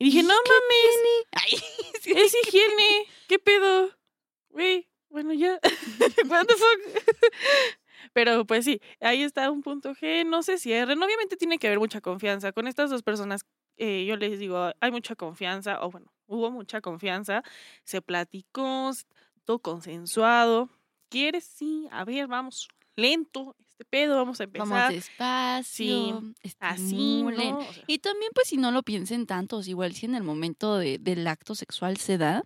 Y 0.00 0.06
dije, 0.06 0.20
¿Y 0.20 0.22
no 0.22 0.28
mames, 0.34 1.26
Ay, 1.32 1.58
es 2.16 2.34
higiene. 2.34 3.06
¿Qué 3.28 3.38
pedo? 3.38 3.90
Güey, 4.48 4.88
bueno, 5.10 5.34
ya. 5.34 5.60
What 6.28 6.46
the 6.46 6.54
fuck? 6.54 7.16
Pero 8.14 8.46
pues 8.46 8.64
sí, 8.64 8.80
ahí 9.00 9.22
está 9.22 9.50
un 9.50 9.62
punto 9.62 9.94
G, 9.94 10.26
no 10.26 10.42
se 10.42 10.56
cierren. 10.56 11.02
Obviamente 11.02 11.36
tiene 11.36 11.58
que 11.58 11.66
haber 11.66 11.78
mucha 11.78 12.00
confianza. 12.00 12.50
Con 12.52 12.66
estas 12.66 12.88
dos 12.88 13.02
personas, 13.02 13.42
eh, 13.76 14.06
yo 14.06 14.16
les 14.16 14.38
digo, 14.38 14.72
hay 14.80 14.90
mucha 14.90 15.14
confianza, 15.16 15.84
o 15.84 15.90
bueno, 15.90 16.10
hubo 16.26 16.50
mucha 16.50 16.80
confianza. 16.80 17.42
Se 17.84 18.00
platicó, 18.00 18.92
todo 19.44 19.58
consensuado. 19.58 20.70
¿Quieres? 21.10 21.44
Sí, 21.44 21.88
a 21.90 22.04
ver, 22.04 22.26
vamos 22.26 22.68
lento, 22.96 23.54
este 23.80 23.84
pedo, 23.90 24.16
vamos 24.16 24.40
a 24.40 24.44
empezar. 24.44 24.68
Vamos 24.68 24.92
despacio, 24.94 26.22
Así. 26.60 27.22
¿no? 27.24 27.58
O 27.58 27.62
sea, 27.72 27.82
Y 27.86 27.98
también, 27.98 28.30
pues, 28.34 28.48
si 28.48 28.56
no 28.58 28.70
lo 28.70 28.82
piensen 28.82 29.26
tantos, 29.26 29.68
igual 29.68 29.94
si 29.94 30.06
en 30.06 30.14
el 30.14 30.22
momento 30.22 30.76
de- 30.76 30.98
del 30.98 31.26
acto 31.26 31.54
sexual 31.54 31.96
se 31.96 32.18
da, 32.18 32.42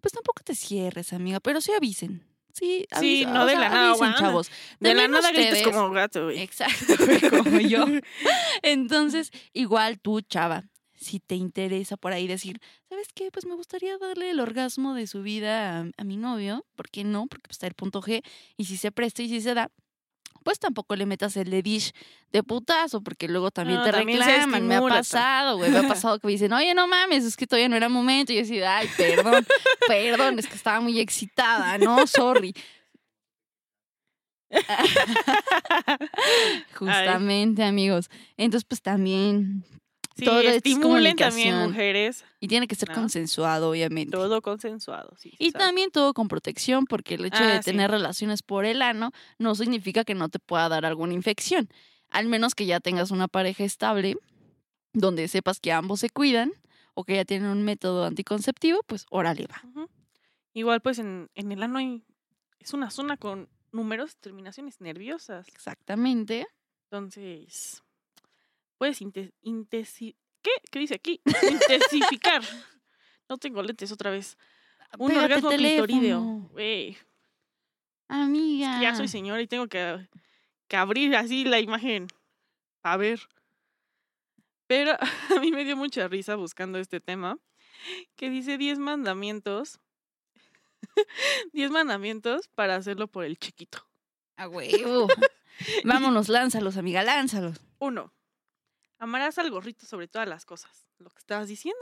pues 0.00 0.12
tampoco 0.12 0.42
te 0.42 0.54
cierres, 0.54 1.12
amiga, 1.12 1.40
pero 1.40 1.60
sí 1.60 1.72
avisen. 1.72 2.26
Sí, 2.52 2.86
Sí, 2.98 3.22
avisa- 3.24 3.32
no 3.32 3.42
o 3.42 3.46
de 3.46 3.52
sea, 3.52 3.60
la 3.60 3.68
nada, 3.68 3.90
avisen, 3.90 4.14
chavos. 4.14 4.50
de 4.80 4.94
la 4.94 5.06
nada 5.08 5.30
ustedes- 5.30 5.62
como 5.62 5.90
gato, 5.90 6.24
güey. 6.24 6.40
Exacto, 6.40 6.94
como 7.44 7.60
yo. 7.60 7.84
Entonces, 8.62 9.30
igual 9.52 10.00
tú, 10.00 10.20
chava, 10.20 10.64
si 10.94 11.20
te 11.20 11.34
interesa 11.36 11.96
por 11.96 12.12
ahí 12.12 12.26
decir, 12.26 12.60
¿sabes 12.88 13.08
qué? 13.14 13.30
Pues 13.30 13.46
me 13.46 13.54
gustaría 13.54 13.96
darle 13.98 14.30
el 14.30 14.40
orgasmo 14.40 14.94
de 14.94 15.06
su 15.06 15.22
vida 15.22 15.78
a, 15.80 15.86
a 15.96 16.04
mi 16.04 16.16
novio. 16.16 16.66
¿Por 16.76 16.90
qué 16.90 17.04
no? 17.04 17.26
Porque 17.26 17.44
pues, 17.48 17.54
está 17.56 17.66
el 17.68 17.74
punto 17.74 18.02
G. 18.02 18.22
Y 18.56 18.64
si 18.64 18.76
se 18.76 18.90
presta 18.92 19.22
y 19.22 19.28
si 19.28 19.40
se 19.40 19.54
da, 19.54 19.70
pues 20.42 20.58
tampoco 20.58 20.96
le 20.96 21.06
metas 21.06 21.36
el 21.36 21.50
de 21.50 21.62
dish 21.62 21.92
de 22.32 22.42
putazo, 22.42 23.02
porque 23.02 23.28
luego 23.28 23.50
también 23.50 23.80
No, 23.80 23.84
te 23.84 23.92
también 23.92 24.20
reclaman. 24.20 24.66
Me 24.66 24.76
ha 24.76 24.80
pasado, 24.80 25.58
güey. 25.58 25.70
Me 25.70 25.78
ha 25.78 25.88
pasado 25.88 26.18
que 26.18 26.26
me 26.26 26.32
dicen, 26.32 26.52
oye, 26.52 26.74
no 26.74 26.86
mames, 26.86 27.24
es 27.24 27.36
que 27.36 27.46
todavía 27.46 27.68
no 27.68 27.76
era 27.76 27.88
momento. 27.88 28.32
Y 28.32 28.36
yo 28.36 28.42
así, 28.42 28.62
ay, 28.62 28.88
perdón, 28.96 29.46
perdón, 29.88 30.38
es 30.38 30.46
que 30.46 30.54
estaba 30.54 30.80
muy 30.80 31.00
excitada, 31.00 31.78
¿no? 31.78 32.06
Sorry. 32.06 32.54
Justamente, 36.74 37.62
amigos. 37.62 38.10
Entonces, 38.36 38.66
pues 38.68 38.82
también. 38.82 39.64
Sí, 40.20 40.24
Todo 40.24 40.40
es 40.40 40.56
estimulen 40.56 41.16
también 41.16 41.56
mujeres. 41.58 42.24
Y 42.38 42.46
tiene 42.48 42.66
que 42.68 42.74
ser 42.76 42.88
¿No? 42.90 42.94
consensuado, 42.94 43.70
obviamente. 43.70 44.12
Todo 44.12 44.40
consensuado, 44.40 45.14
sí. 45.18 45.32
Y 45.38 45.50
sabe. 45.50 45.64
también 45.64 45.90
todo 45.90 46.14
con 46.14 46.28
protección, 46.28 46.84
porque 46.86 47.14
el 47.16 47.24
hecho 47.24 47.38
Ah, 47.42 47.48
de 47.54 47.62
sí. 47.62 47.70
tener 47.70 47.90
relaciones 47.90 48.42
por 48.42 48.64
el 48.64 48.82
ano 48.82 49.10
no 49.38 49.54
significa 49.54 50.04
que 50.04 50.14
no 50.14 50.28
te 50.28 50.38
pueda 50.38 50.68
dar 50.68 50.86
alguna 50.86 51.12
infección. 51.14 51.68
Al 52.08 52.26
menos 52.28 52.54
que 52.54 52.66
ya 52.66 52.80
tengas 52.80 53.10
una 53.10 53.28
pareja 53.28 53.64
estable, 53.64 54.16
donde 54.92 55.28
sepas 55.28 55.60
que 55.60 55.72
ambos 55.72 56.00
se 56.00 56.10
cuidan 56.10 56.52
o 56.94 57.04
que 57.04 57.14
ya 57.16 57.24
tienen 57.24 57.48
un 57.50 57.62
método 57.62 58.04
anticonceptivo, 58.04 58.80
pues 58.86 59.06
órale 59.10 59.46
va. 59.46 59.62
Igual, 60.52 60.80
pues 60.80 60.98
en, 60.98 61.30
en 61.34 61.52
el 61.52 61.62
ano 61.62 61.78
hay, 61.78 62.02
es 62.58 62.72
una 62.74 62.90
zona 62.90 63.16
con 63.16 63.48
numerosas 63.72 64.16
terminaciones 64.16 64.80
nerviosas. 64.80 65.46
Exactamente. 65.48 66.46
Entonces, 66.90 67.84
puedes 68.80 69.02
inte- 69.02 69.34
intesi- 69.42 70.16
¿Qué? 70.40 70.50
¿Qué 70.70 70.78
dice 70.78 70.94
aquí? 70.94 71.20
Intensificar. 71.50 72.42
No 73.28 73.36
tengo 73.36 73.62
lentes 73.62 73.92
otra 73.92 74.10
vez. 74.10 74.38
Un 74.98 75.08
Pégate 75.08 75.24
orgasmo 75.26 75.50
clitorideo. 75.50 75.86
teléfono. 76.18 76.48
Güey, 76.52 76.96
Amiga. 78.08 78.80
ya 78.80 78.94
soy 78.94 79.06
señora 79.06 79.42
y 79.42 79.46
tengo 79.46 79.66
que, 79.68 80.08
que 80.66 80.76
abrir 80.78 81.14
así 81.14 81.44
la 81.44 81.60
imagen. 81.60 82.06
A 82.82 82.96
ver. 82.96 83.20
Pero 84.66 84.92
a 85.36 85.40
mí 85.40 85.52
me 85.52 85.64
dio 85.66 85.76
mucha 85.76 86.08
risa 86.08 86.36
buscando 86.36 86.78
este 86.78 87.00
tema, 87.00 87.36
que 88.16 88.30
dice 88.30 88.56
10 88.56 88.78
mandamientos. 88.78 89.78
10 91.52 91.70
mandamientos 91.70 92.48
para 92.48 92.76
hacerlo 92.76 93.08
por 93.08 93.24
el 93.26 93.36
chiquito. 93.38 93.86
A 94.36 94.48
huevo. 94.48 95.06
Vámonos, 95.84 96.30
lánzalos, 96.30 96.78
amiga, 96.78 97.02
lánzalos. 97.02 97.60
Uno, 97.78 98.14
amarás 99.00 99.38
al 99.38 99.50
gorrito 99.50 99.86
sobre 99.86 100.06
todas 100.06 100.28
las 100.28 100.44
cosas. 100.44 100.86
Lo 100.98 101.10
que 101.10 101.18
estabas 101.18 101.48
diciendo, 101.48 101.80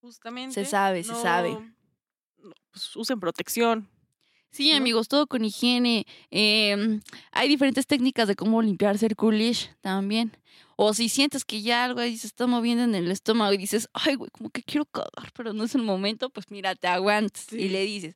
justamente. 0.00 0.64
sabe, 0.64 1.02
se 1.02 1.14
sabe. 1.14 1.58
no, 2.38 2.52
pues 2.70 2.94
usen 2.94 3.18
protección. 3.18 3.88
Sí, 4.50 4.70
¿no? 4.70 4.76
amigos, 4.76 5.08
todo 5.08 5.26
con 5.26 5.44
higiene. 5.44 6.06
Em, 6.30 7.00
hay 7.32 7.48
diferentes 7.48 7.86
técnicas 7.86 8.28
de 8.28 8.36
cómo 8.36 8.60
limpiarse 8.60 9.06
el 9.06 9.16
culish 9.16 9.70
también. 9.80 10.36
O 10.76 10.92
si 10.92 11.08
sientes 11.08 11.44
que 11.44 11.62
ya 11.62 11.84
algo 11.84 12.00
ahí 12.00 12.18
se 12.18 12.26
está 12.26 12.46
moviendo 12.46 12.84
en 12.84 12.94
el 12.94 13.10
estómago 13.10 13.54
y 13.54 13.56
dices, 13.56 13.88
ay, 13.94 14.16
güey, 14.16 14.30
como 14.30 14.50
que 14.50 14.62
quiero 14.62 14.84
cagar, 14.84 15.32
pero 15.34 15.54
no 15.54 15.64
es 15.64 15.74
el 15.74 15.82
momento, 15.82 16.28
pues 16.28 16.50
mira, 16.50 16.74
te 16.74 16.88
aguantas 16.88 17.50
y 17.52 17.68
le 17.70 17.82
dices, 17.84 18.14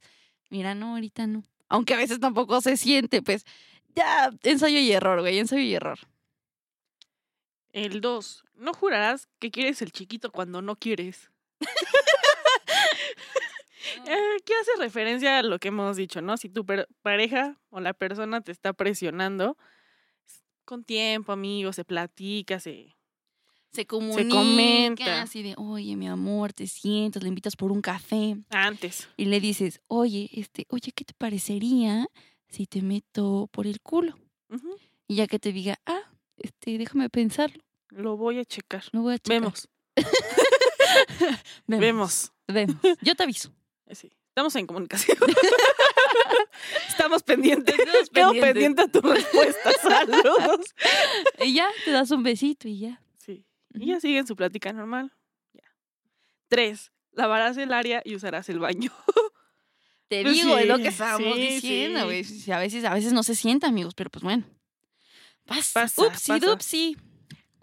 mira, 0.51 0.75
no, 0.75 0.95
ahorita 0.95 1.27
no. 1.27 1.43
Aunque 1.69 1.95
a 1.95 1.97
veces 1.97 2.21
tampoco 2.21 2.61
se 2.61 2.77
siente, 2.77 3.23
pues 3.23 3.45
ya, 3.95 4.31
ensayo 4.43 4.79
y 4.79 4.93
error, 4.93 5.21
güey, 5.21 5.39
ensayo 5.39 5.63
y 5.63 5.75
error. 5.75 5.99
El 7.77 8.01
dos, 8.01 8.43
no 8.55 8.73
jurarás 8.73 9.29
que 9.39 9.51
quieres 9.51 9.83
el 9.83 9.93
chiquito 9.93 10.33
cuando 10.33 10.63
no 10.63 10.77
quieres. 10.77 11.31
Eh, 14.09 14.37
¿Qué 14.45 14.53
hace 14.61 14.71
referencia 14.79 15.39
a 15.39 15.43
lo 15.43 15.59
que 15.59 15.69
hemos 15.69 15.97
dicho, 15.97 16.21
no? 16.21 16.37
Si 16.37 16.49
tu 16.49 16.65
pareja 17.03 17.59
o 17.71 17.81
la 17.81 17.93
persona 17.93 18.41
te 18.41 18.53
está 18.53 18.73
presionando, 18.73 19.57
con 20.65 20.85
tiempo, 20.85 21.33
amigos, 21.33 21.77
se 21.77 21.85
platica, 21.85 22.61
se... 22.61 22.95
Se 23.73 23.87
comunica 23.87 24.29
comenta. 24.29 25.23
así 25.23 25.43
de, 25.43 25.55
oye, 25.57 25.97
mi 25.97 26.09
amor, 26.09 26.53
te 26.53 26.67
sientas, 26.67 27.23
le 27.23 27.31
invitas 27.31 27.57
por 27.57 27.73
un 27.73 27.81
café 27.81 28.37
Antes. 28.51 29.09
y 29.17 29.25
le 29.25 29.41
dices, 29.41 29.81
oye, 29.89 30.29
este, 30.33 30.67
oye, 30.69 30.93
¿qué 30.93 31.05
te 31.05 31.15
parecería 31.15 32.07
si 32.49 32.67
te 32.67 32.83
meto 32.83 33.49
por 33.51 33.67
el 33.67 33.81
culo? 33.81 34.17
Y 35.09 35.17
ya 35.17 35.27
que 35.27 35.39
te 35.39 35.53
diga, 35.53 35.81
ah, 35.87 36.13
este, 36.37 36.79
déjame 36.79 37.09
pensarlo, 37.09 37.63
Lo 37.97 38.17
voy 38.17 38.39
a 38.39 38.45
checar. 38.45 38.85
lo 38.93 39.01
voy 39.03 39.15
a 39.15 39.19
checar. 39.19 39.41
Vemos. 39.41 39.69
Vemos. 41.67 42.33
Vemos. 42.47 42.77
Yo 43.01 43.15
te 43.15 43.23
aviso. 43.23 43.53
Eh, 43.87 43.95
Sí. 43.95 44.11
Estamos 44.29 44.55
en 44.57 44.67
comunicación. 44.67 45.17
Estamos 46.89 47.23
pendientes. 47.23 47.75
Estamos 47.79 48.11
Quedo 48.11 48.33
pendientes. 48.33 48.53
pendiente 48.53 48.83
a 48.83 48.89
tu 48.89 49.01
respuesta. 49.01 49.71
Saludos. 49.83 50.75
Y 51.43 51.55
ya, 51.55 51.69
te 51.87 51.91
das 51.93 52.11
un 52.11 52.23
besito 52.23 52.69
y 52.69 52.81
ya. 52.81 53.01
Sí. 53.17 53.47
Y 53.73 53.87
ya 53.87 53.99
siguen 54.01 54.27
su 54.27 54.37
plática 54.37 54.75
normal. 54.75 55.11
Ya. 55.55 55.63
Tres. 56.49 56.93
Lavarás 57.13 57.57
el 57.57 57.73
área 57.73 58.03
y 58.05 58.15
usarás 58.15 58.51
el 58.51 58.59
baño. 58.59 58.93
Te 60.09 60.21
Pues 60.23 60.35
digo, 60.35 60.59
es 60.59 60.67
lo 60.67 60.77
sí, 60.77 60.83
que 60.83 60.89
estábamos 60.89 61.35
sí, 61.35 61.41
diciendo, 61.49 62.01
sí. 62.01 62.05
güey. 62.05 62.25
Sí, 62.25 62.53
A 62.53 62.59
veces, 62.59 62.85
a 62.85 62.93
veces 62.93 63.13
no 63.15 63.23
se 63.23 63.35
sienta, 63.35 63.69
amigos, 63.69 63.95
pero 63.95 64.11
pues 64.11 64.23
bueno. 64.23 64.45
Pasa. 65.47 65.81
Pasa, 65.81 66.03
Upsi, 66.03 66.39
dupsi. 66.41 66.97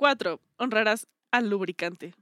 Cuatro. 0.03 0.41
Honrarás 0.57 1.07
al 1.31 1.49
lubricante. 1.49 2.13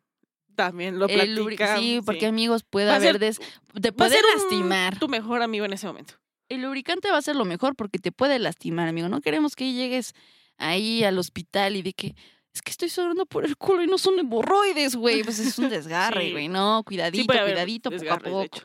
También 0.55 0.99
lo 0.99 1.07
platicamos. 1.07 1.79
Sí, 1.81 1.99
porque 2.05 2.19
sí. 2.19 2.25
amigos, 2.27 2.61
puede 2.63 2.91
haber 2.91 3.13
ser- 3.13 3.19
des... 3.19 3.39
te 3.81 3.91
puede 3.91 4.17
un- 4.19 4.39
lastimar. 4.39 4.99
Tu 4.99 5.07
mejor 5.07 5.41
amigo 5.41 5.65
en 5.65 5.73
ese 5.73 5.87
momento. 5.87 6.13
El 6.47 6.61
lubricante 6.61 7.09
va 7.09 7.17
a 7.17 7.21
ser 7.23 7.35
lo 7.35 7.43
mejor 7.45 7.75
porque 7.75 7.97
te 7.97 8.11
puede 8.11 8.37
lastimar, 8.37 8.87
amigo. 8.87 9.09
No 9.09 9.19
queremos 9.21 9.55
que 9.55 9.73
llegues 9.73 10.13
ahí 10.57 11.03
al 11.03 11.17
hospital 11.17 11.75
y 11.75 11.81
de 11.81 11.93
que 11.93 12.13
es 12.53 12.61
que 12.61 12.69
estoy 12.69 12.89
sudando 12.89 13.25
por 13.25 13.45
el 13.45 13.57
culo 13.57 13.81
y 13.81 13.87
no 13.87 13.97
son 13.97 14.19
hemorroides, 14.19 14.95
güey. 14.95 15.23
Pues 15.23 15.39
es 15.39 15.57
un 15.57 15.69
desgarre, 15.69 16.25
Sí. 16.25 16.31
güey. 16.33 16.49
No, 16.49 16.83
cuidadito, 16.85 17.25
cuidadito, 17.33 17.89
poco 17.89 18.13
a 18.13 18.19
poco. 18.19 18.59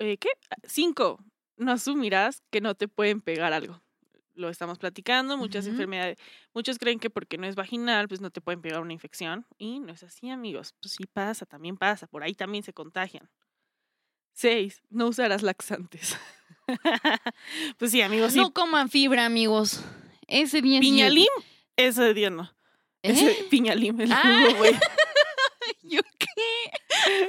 eh, 0.00 0.16
¿Qué? 0.18 0.30
Cinco. 0.64 1.22
No 1.58 1.70
asumirás 1.70 2.42
que 2.50 2.60
no 2.60 2.74
te 2.74 2.88
pueden 2.88 3.20
pegar 3.20 3.52
algo. 3.52 3.80
Lo 4.36 4.48
estamos 4.50 4.78
platicando, 4.78 5.36
muchas 5.38 5.66
enfermedades. 5.66 6.18
Muchos 6.54 6.78
creen 6.78 6.98
que 7.00 7.08
porque 7.10 7.38
no 7.38 7.46
es 7.46 7.54
vaginal, 7.56 8.06
pues 8.06 8.20
no 8.20 8.30
te 8.30 8.40
pueden 8.42 8.60
pegar 8.60 8.80
una 8.82 8.92
infección. 8.92 9.46
Y 9.58 9.80
no 9.80 9.92
es 9.92 10.02
así, 10.02 10.28
amigos. 10.30 10.74
Pues 10.80 10.92
sí 10.92 11.04
pasa, 11.06 11.46
también 11.46 11.76
pasa. 11.78 12.06
Por 12.06 12.22
ahí 12.22 12.34
también 12.34 12.62
se 12.62 12.74
contagian. 12.74 13.30
Seis. 14.34 14.82
No 14.90 15.06
usarás 15.08 15.42
laxantes. 15.42 16.18
pues 17.78 17.90
sí, 17.90 18.02
amigos. 18.02 18.34
Sí. 18.34 18.38
No 18.38 18.52
coman 18.52 18.90
fibra, 18.90 19.24
amigos. 19.24 19.82
Ese 20.26 20.60
día 20.60 20.80
sí- 20.80 20.86
Piñalim, 20.90 21.26
ese 21.76 22.12
día 22.12 22.28
no. 22.30 22.42
¿Eh? 23.02 23.12
Ese 23.12 23.46
piñalim, 23.50 23.98
el 24.02 24.12
Ah. 24.12 24.22
jugo, 24.48 24.58
güey. 24.58 24.74
¿Yo 25.82 26.00
qué? 26.18 26.26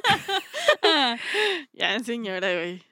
Ya, 1.73 1.99
señora, 1.99 2.53
güey. 2.53 2.83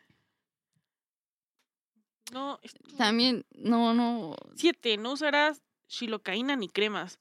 No, 2.32 2.60
También, 2.98 3.46
no, 3.56 3.94
no. 3.94 4.36
siete, 4.56 4.98
no 4.98 5.14
usarás 5.14 5.62
xilocaína 5.88 6.56
ni 6.56 6.68
cremas. 6.70 7.20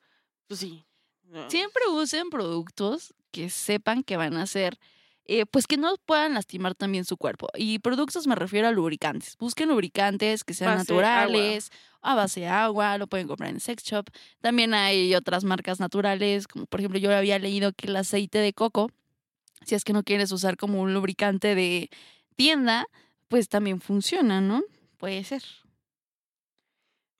Pues 0.48 0.60
sí. 0.60 0.84
no. 1.24 1.48
Siempre 1.50 1.82
usen 1.90 2.30
productos 2.30 3.14
que 3.30 3.50
sepan 3.50 4.02
que 4.02 4.16
van 4.16 4.36
a 4.36 4.46
ser, 4.46 4.78
eh, 5.26 5.44
pues 5.46 5.66
que 5.66 5.76
no 5.76 5.94
puedan 6.06 6.34
lastimar 6.34 6.74
también 6.74 7.04
su 7.04 7.16
cuerpo. 7.16 7.48
Y 7.54 7.80
productos 7.80 8.26
me 8.26 8.34
refiero 8.34 8.68
a 8.68 8.72
lubricantes. 8.72 9.36
Busquen 9.38 9.68
lubricantes 9.68 10.44
que 10.44 10.54
sean 10.54 10.78
Base 10.78 10.92
agua. 10.92 11.02
naturales, 11.02 11.70
a 12.00 12.14
base 12.14 12.40
de 12.40 12.46
agua, 12.48 12.96
lo 12.98 13.06
pueden 13.06 13.26
comprar 13.28 13.50
en 13.50 13.60
sex 13.60 13.82
shop. 13.84 14.06
También 14.40 14.72
hay 14.74 15.14
otras 15.14 15.44
marcas 15.44 15.80
naturales, 15.80 16.46
como 16.46 16.66
por 16.66 16.80
ejemplo 16.80 16.98
yo 16.98 17.14
había 17.14 17.38
leído 17.38 17.72
que 17.72 17.88
el 17.88 17.96
aceite 17.96 18.38
de 18.38 18.52
coco, 18.52 18.90
si 19.66 19.74
es 19.74 19.84
que 19.84 19.92
no 19.92 20.02
quieres 20.02 20.30
usar 20.32 20.56
como 20.56 20.80
un 20.80 20.94
lubricante 20.94 21.54
de 21.54 21.90
tienda, 22.36 22.86
pues 23.28 23.48
también 23.48 23.80
funciona, 23.80 24.40
¿no? 24.40 24.62
Puede 24.98 25.24
ser. 25.24 25.42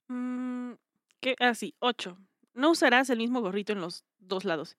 Mm, 0.07 0.73
¿Qué? 1.19 1.35
Ah, 1.39 1.55
sí, 1.55 1.75
ocho. 1.79 2.17
No 2.53 2.71
usarás 2.71 3.09
el 3.09 3.17
mismo 3.17 3.41
gorrito 3.41 3.73
en 3.73 3.81
los 3.81 4.03
dos 4.19 4.45
lados. 4.45 4.77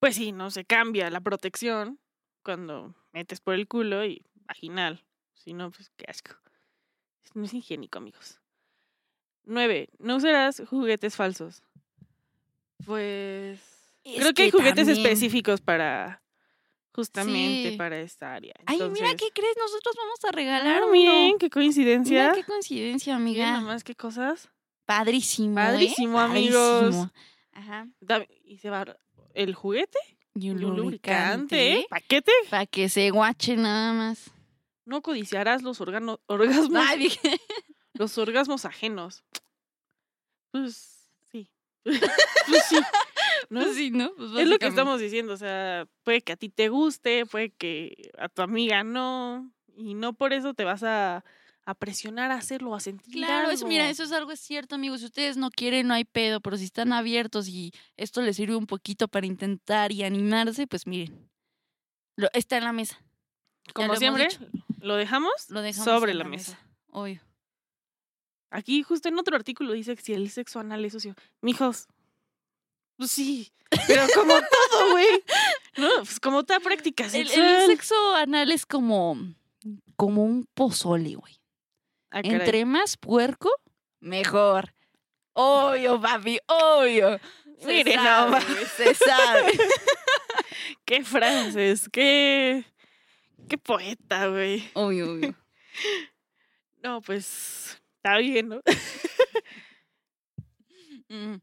Pues 0.00 0.16
sí, 0.16 0.32
no 0.32 0.50
se 0.50 0.64
cambia 0.64 1.10
la 1.10 1.20
protección 1.20 1.98
cuando 2.42 2.94
metes 3.12 3.40
por 3.40 3.54
el 3.54 3.66
culo 3.68 4.04
y 4.04 4.24
vaginal. 4.46 5.04
Si 5.34 5.52
no, 5.52 5.70
pues 5.70 5.90
qué 5.96 6.06
asco. 6.08 6.36
No 7.34 7.44
es 7.44 7.52
higiénico, 7.52 7.98
amigos. 7.98 8.40
Nueve. 9.44 9.88
No 9.98 10.16
usarás 10.16 10.62
juguetes 10.68 11.16
falsos. 11.16 11.62
Pues. 12.86 13.60
Es 14.04 14.20
creo 14.20 14.32
que 14.32 14.42
hay 14.44 14.50
juguetes 14.50 14.86
también- 14.86 15.04
específicos 15.06 15.60
para. 15.60 16.22
Justamente 16.98 17.70
Sí. 17.70 17.76
para 17.76 18.00
esta 18.00 18.34
área. 18.34 18.54
Ay, 18.66 18.80
mira, 18.90 19.14
¿qué 19.14 19.26
crees? 19.32 19.54
Nosotros 19.56 19.94
vamos 19.96 20.18
a 20.24 20.32
regalar 20.32 20.82
Ah, 20.82 20.84
uno. 20.84 20.90
bien, 20.92 21.38
qué 21.38 21.48
coincidencia. 21.48 22.22
Mira 22.30 22.34
qué 22.34 22.42
coincidencia, 22.42 23.14
amiga. 23.14 23.60
nomás 23.60 23.84
qué 23.84 23.94
cosas. 23.94 24.48
Padrísimo. 24.84 25.52
¿eh? 25.60 25.62
Padrísimo, 25.62 26.18
amigos. 26.18 26.80
Padrísimo. 26.80 27.12
Ajá. 27.52 27.86
Y 28.44 28.58
se 28.58 28.70
va 28.70 28.84
el 29.34 29.54
juguete 29.54 29.98
Y 30.34 30.50
un, 30.50 30.60
y 30.60 30.64
un 30.64 30.76
lubricante. 30.76 30.82
lubricante. 30.82 31.72
¿eh? 31.82 31.86
Paquete. 31.88 32.32
Para 32.50 32.66
que 32.66 32.88
se 32.88 33.10
guache 33.10 33.56
nada 33.56 33.92
más. 33.92 34.32
No 34.84 35.00
codiciarás 35.00 35.62
los 35.62 35.80
organo- 35.80 36.18
orgasmos, 36.26 36.82
Ay, 36.84 36.98
dije. 36.98 37.40
los 37.92 38.18
orgasmos 38.18 38.64
ajenos. 38.64 39.22
Pues 40.50 41.12
sí. 41.30 41.48
pues 41.84 42.64
sí. 42.68 42.76
¿no? 43.50 43.62
Pues 43.62 43.76
sí, 43.76 43.90
¿no? 43.90 44.12
Pues 44.16 44.30
es 44.36 44.48
lo 44.48 44.58
que 44.58 44.66
estamos 44.66 45.00
diciendo. 45.00 45.32
O 45.32 45.36
sea, 45.36 45.86
puede 46.02 46.22
que 46.22 46.32
a 46.32 46.36
ti 46.36 46.48
te 46.48 46.68
guste, 46.68 47.26
puede 47.26 47.50
que 47.50 48.10
a 48.18 48.28
tu 48.28 48.42
amiga 48.42 48.84
no. 48.84 49.50
Y 49.76 49.94
no 49.94 50.12
por 50.12 50.32
eso 50.32 50.54
te 50.54 50.64
vas 50.64 50.82
a, 50.82 51.24
a 51.64 51.74
presionar 51.74 52.30
a 52.30 52.36
hacerlo, 52.36 52.74
a 52.74 52.80
sentir. 52.80 53.12
Claro, 53.12 53.50
eso, 53.50 53.66
mira, 53.66 53.84
algo. 53.84 53.92
eso 53.92 54.02
es 54.04 54.12
algo 54.12 54.32
es 54.32 54.40
cierto, 54.40 54.74
amigos. 54.74 55.00
Si 55.00 55.06
ustedes 55.06 55.36
no 55.36 55.50
quieren, 55.50 55.86
no 55.86 55.94
hay 55.94 56.04
pedo, 56.04 56.40
pero 56.40 56.56
si 56.56 56.64
están 56.64 56.92
abiertos 56.92 57.48
y 57.48 57.72
esto 57.96 58.22
les 58.22 58.36
sirve 58.36 58.56
un 58.56 58.66
poquito 58.66 59.06
para 59.06 59.26
intentar 59.26 59.92
y 59.92 60.02
animarse, 60.02 60.66
pues 60.66 60.86
miren. 60.86 61.30
Lo, 62.16 62.28
está 62.32 62.56
en 62.56 62.64
la 62.64 62.72
mesa. 62.72 63.00
Como 63.74 63.88
lo 63.88 63.96
siempre, 63.96 64.28
lo 64.80 64.96
dejamos, 64.96 65.30
Lo 65.50 65.60
dejamos 65.60 65.84
sobre 65.84 66.14
la 66.14 66.24
mesa. 66.24 66.58
Obvio. 66.88 67.20
Aquí, 68.50 68.82
justo 68.82 69.08
en 69.08 69.18
otro 69.18 69.36
artículo, 69.36 69.72
dice 69.72 69.94
que 69.94 70.02
si 70.02 70.14
el 70.14 70.30
sexo 70.30 70.58
anal 70.60 70.84
es 70.84 70.92
sucio. 70.92 71.14
Mijos, 71.42 71.86
pues 72.98 73.10
sí, 73.10 73.50
pero 73.86 74.06
como 74.14 74.34
todo, 74.70 74.90
güey. 74.90 75.24
No, 75.76 75.88
pues 75.98 76.20
como 76.20 76.44
toda 76.44 76.60
práctica 76.60 77.04
El, 77.04 77.10
sexual. 77.10 77.48
el 77.48 77.66
sexo 77.66 78.14
anal 78.14 78.52
es 78.52 78.66
como, 78.66 79.16
como 79.96 80.24
un 80.24 80.46
pozole, 80.54 81.14
güey. 81.14 81.40
Ah. 82.10 82.20
Entre 82.24 82.64
más 82.64 82.96
puerco, 82.96 83.50
mejor. 84.00 84.74
Obvio, 85.32 86.00
papi, 86.00 86.38
obvio. 86.46 87.20
Se 87.60 87.66
Mire 87.66 87.94
sabe, 87.94 88.44
güey, 88.44 88.66
se 88.76 88.94
sabe. 88.94 89.52
Qué 90.84 91.04
frases, 91.04 91.88
qué. 91.92 92.64
Qué 93.48 93.58
poeta, 93.58 94.26
güey. 94.28 94.68
Obvio, 94.74 95.12
obvio. 95.12 95.34
No, 96.82 97.00
pues. 97.02 97.80
Está 97.96 98.18
bien, 98.18 98.48
¿no? 98.48 98.60
Mm. 101.08 101.36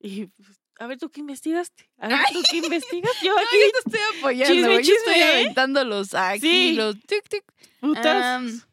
Y, 0.00 0.26
pues, 0.26 0.60
a 0.78 0.86
ver, 0.86 0.98
¿tú 0.98 1.10
qué 1.10 1.20
investigaste? 1.20 1.90
A 1.98 2.08
ver. 2.08 2.18
¿tú 2.32 2.40
qué 2.50 2.56
investigas? 2.64 3.12
Yo 3.22 3.34
No, 3.34 3.40
aquí, 3.40 3.56
yo 3.64 3.70
te 3.72 3.78
estoy 3.96 4.18
apoyando. 4.18 4.54
Chisme, 4.54 4.74
yo 4.74 4.80
chisme, 4.80 4.94
estoy 4.96 5.14
¿eh? 5.20 5.32
aventando 5.32 5.84
los 5.84 6.14
aquí, 6.14 6.40
Sí. 6.40 6.72
los 6.74 6.98
tic, 7.00 7.28
tic. 7.28 7.44
putas. 7.80 8.66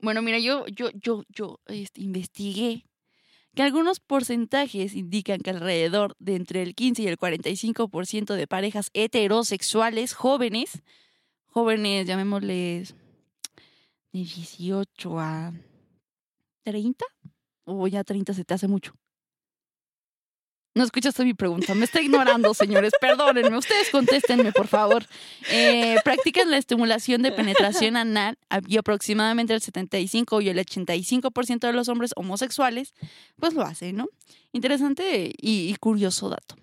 Bueno, 0.00 0.20
mira, 0.22 0.38
yo, 0.38 0.66
yo, 0.66 0.90
yo, 0.94 1.24
yo 1.28 1.60
este, 1.66 2.02
investigué 2.02 2.84
que 3.54 3.62
algunos 3.62 4.00
porcentajes 4.00 4.94
indican 4.94 5.40
que 5.40 5.50
alrededor 5.50 6.14
de 6.18 6.34
entre 6.34 6.62
el 6.62 6.74
15 6.74 7.02
y 7.02 7.06
el 7.08 7.16
45% 7.18 8.34
de 8.34 8.46
parejas 8.46 8.90
heterosexuales 8.92 10.12
jóvenes, 10.12 10.82
jóvenes, 11.46 12.06
llamémosles 12.06 12.94
de 14.12 14.18
18 14.18 15.20
a 15.20 15.52
30, 16.64 17.04
o 17.64 17.86
ya 17.86 18.02
30 18.04 18.34
se 18.34 18.44
te 18.44 18.54
hace 18.54 18.66
mucho. 18.68 18.94
No 20.74 20.82
escuchaste 20.82 21.24
mi 21.24 21.34
pregunta, 21.34 21.72
me 21.74 21.84
está 21.84 22.00
ignorando, 22.02 22.52
señores, 22.52 22.92
perdónenme, 23.00 23.56
ustedes 23.56 23.90
contéstenme, 23.90 24.50
por 24.52 24.66
favor. 24.66 25.06
Eh, 25.50 25.96
practican 26.02 26.50
la 26.50 26.56
estimulación 26.58 27.22
de 27.22 27.30
penetración 27.30 27.96
anal 27.96 28.36
y 28.66 28.76
aproximadamente 28.76 29.54
el 29.54 29.60
75 29.60 30.40
y 30.40 30.48
el 30.48 30.58
85% 30.58 31.60
de 31.60 31.72
los 31.72 31.88
hombres 31.88 32.10
homosexuales, 32.16 32.92
pues 33.38 33.54
lo 33.54 33.62
hacen, 33.62 33.96
¿no? 33.96 34.08
Interesante 34.52 35.32
y, 35.40 35.70
y 35.70 35.76
curioso 35.76 36.28
dato. 36.28 36.56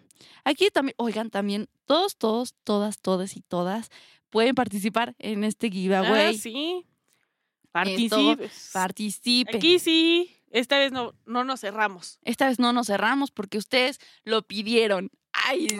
Aquí 0.43 0.67
también, 0.73 0.95
oigan, 0.97 1.29
también 1.29 1.69
todos, 1.85 2.17
todos, 2.17 2.53
todas, 2.65 2.99
todas 2.99 3.37
y 3.37 3.41
todas 3.41 3.89
pueden 4.29 4.55
participar 4.55 5.15
en 5.19 5.43
este 5.45 5.67
Ah, 5.67 5.71
giveaway. 5.71 6.37
sí. 6.37 6.83
todo 6.83 7.71
Participes. 7.71 8.69
Participen. 8.73 9.55
Aquí 9.55 9.79
sí. 9.79 10.35
Esta 10.51 10.77
vez 10.77 10.91
no, 10.91 11.13
no 11.25 11.43
nos 11.43 11.61
cerramos. 11.61 12.19
Esta 12.23 12.47
vez 12.47 12.59
no 12.59 12.73
nos 12.73 12.87
cerramos 12.87 13.31
porque 13.31 13.57
ustedes 13.57 13.99
lo 14.23 14.41
pidieron. 14.43 15.09
Ay, 15.33 15.67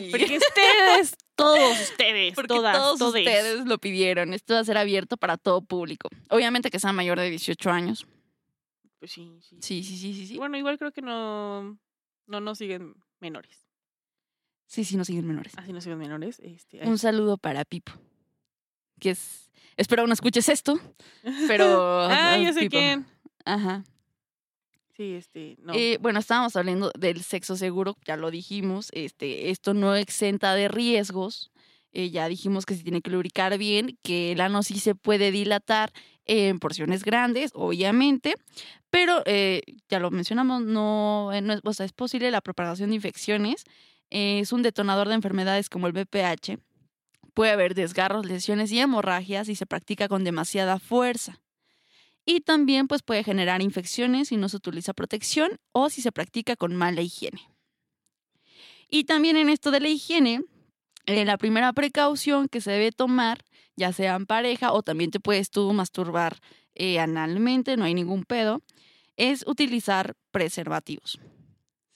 ay. 0.00 0.10
porque 0.10 0.36
ustedes, 0.38 1.16
todos 1.36 1.80
ustedes, 1.80 2.34
Porque 2.34 2.48
todas, 2.48 2.76
todos 2.76 2.98
todes. 2.98 3.24
ustedes 3.26 3.64
lo 3.66 3.78
pidieron. 3.78 4.34
Esto 4.34 4.54
va 4.54 4.60
a 4.60 4.64
ser 4.64 4.76
abierto 4.76 5.16
para 5.16 5.36
todo 5.38 5.62
público. 5.62 6.08
Obviamente 6.28 6.70
que 6.70 6.80
sea 6.80 6.92
mayor 6.92 7.18
de 7.20 7.30
18 7.30 7.70
años. 7.70 8.06
Pues 8.98 9.12
sí, 9.12 9.38
sí. 9.40 9.56
Sí, 9.60 9.82
sí, 9.84 9.96
sí, 9.96 10.14
sí, 10.14 10.26
sí. 10.26 10.36
Bueno, 10.36 10.58
igual 10.58 10.76
creo 10.76 10.90
que 10.92 11.02
no, 11.02 11.78
no 12.26 12.40
nos 12.40 12.58
siguen 12.58 12.94
menores. 13.20 13.64
Sí, 14.66 14.84
sí, 14.84 14.96
no 14.96 15.04
siguen 15.04 15.26
menores. 15.26 15.52
Así 15.56 15.72
nos 15.72 15.84
siguen 15.84 15.98
menores. 15.98 16.38
Este, 16.40 16.80
Un 16.86 16.98
saludo 16.98 17.38
para 17.38 17.64
Pipo. 17.64 17.92
Que 18.98 19.10
es. 19.10 19.50
Espero 19.76 20.06
no 20.06 20.12
escuches 20.12 20.48
esto, 20.48 20.78
pero. 21.48 22.02
ah, 22.10 22.36
ya 22.38 22.52
sé 22.52 22.60
Pipo. 22.60 22.70
quién. 22.76 23.06
Ajá. 23.44 23.84
Sí, 25.00 25.14
este, 25.14 25.56
no. 25.62 25.72
Eh, 25.74 25.96
bueno, 26.02 26.18
estábamos 26.18 26.56
hablando 26.56 26.92
del 26.94 27.22
sexo 27.22 27.56
seguro, 27.56 27.96
ya 28.04 28.18
lo 28.18 28.30
dijimos. 28.30 28.90
Este, 28.92 29.48
esto 29.48 29.72
no 29.72 29.96
exenta 29.96 30.54
de 30.54 30.68
riesgos. 30.68 31.50
Eh, 31.92 32.10
ya 32.10 32.28
dijimos 32.28 32.66
que 32.66 32.74
se 32.74 32.82
tiene 32.82 33.00
que 33.00 33.10
lubricar 33.10 33.56
bien, 33.56 33.98
que 34.02 34.32
el 34.32 34.42
ano 34.42 34.62
sí 34.62 34.78
se 34.78 34.94
puede 34.94 35.30
dilatar 35.30 35.90
en 36.26 36.58
porciones 36.58 37.02
grandes, 37.02 37.50
obviamente, 37.54 38.34
pero 38.90 39.22
eh, 39.24 39.62
ya 39.88 40.00
lo 40.00 40.10
mencionamos, 40.10 40.60
no, 40.64 41.30
eh, 41.32 41.40
no 41.40 41.54
es, 41.54 41.60
o 41.64 41.72
sea, 41.72 41.86
es 41.86 41.94
posible 41.94 42.30
la 42.30 42.42
propagación 42.42 42.90
de 42.90 42.96
infecciones. 42.96 43.64
Es 44.10 44.52
un 44.52 44.60
detonador 44.60 45.08
de 45.08 45.14
enfermedades 45.14 45.70
como 45.70 45.86
el 45.86 45.94
BPH. 45.94 46.58
Puede 47.32 47.52
haber 47.52 47.74
desgarros, 47.74 48.26
lesiones 48.26 48.70
y 48.70 48.80
hemorragias 48.80 49.46
si 49.46 49.54
se 49.54 49.64
practica 49.64 50.08
con 50.08 50.24
demasiada 50.24 50.78
fuerza. 50.78 51.40
Y 52.24 52.40
también 52.40 52.86
pues, 52.86 53.02
puede 53.02 53.24
generar 53.24 53.62
infecciones 53.62 54.28
si 54.28 54.36
no 54.36 54.48
se 54.48 54.56
utiliza 54.56 54.92
protección 54.92 55.58
o 55.72 55.90
si 55.90 56.02
se 56.02 56.12
practica 56.12 56.56
con 56.56 56.76
mala 56.76 57.02
higiene. 57.02 57.40
Y 58.88 59.04
también 59.04 59.36
en 59.36 59.48
esto 59.48 59.70
de 59.70 59.80
la 59.80 59.88
higiene, 59.88 60.42
eh, 61.06 61.24
la 61.24 61.38
primera 61.38 61.72
precaución 61.72 62.48
que 62.48 62.60
se 62.60 62.72
debe 62.72 62.92
tomar, 62.92 63.44
ya 63.76 63.92
sea 63.92 64.16
en 64.16 64.26
pareja 64.26 64.72
o 64.72 64.82
también 64.82 65.10
te 65.10 65.20
puedes 65.20 65.50
tú 65.50 65.72
masturbar 65.72 66.38
eh, 66.74 66.98
analmente, 66.98 67.76
no 67.76 67.84
hay 67.84 67.94
ningún 67.94 68.24
pedo, 68.24 68.62
es 69.16 69.44
utilizar 69.46 70.14
preservativos. 70.30 71.18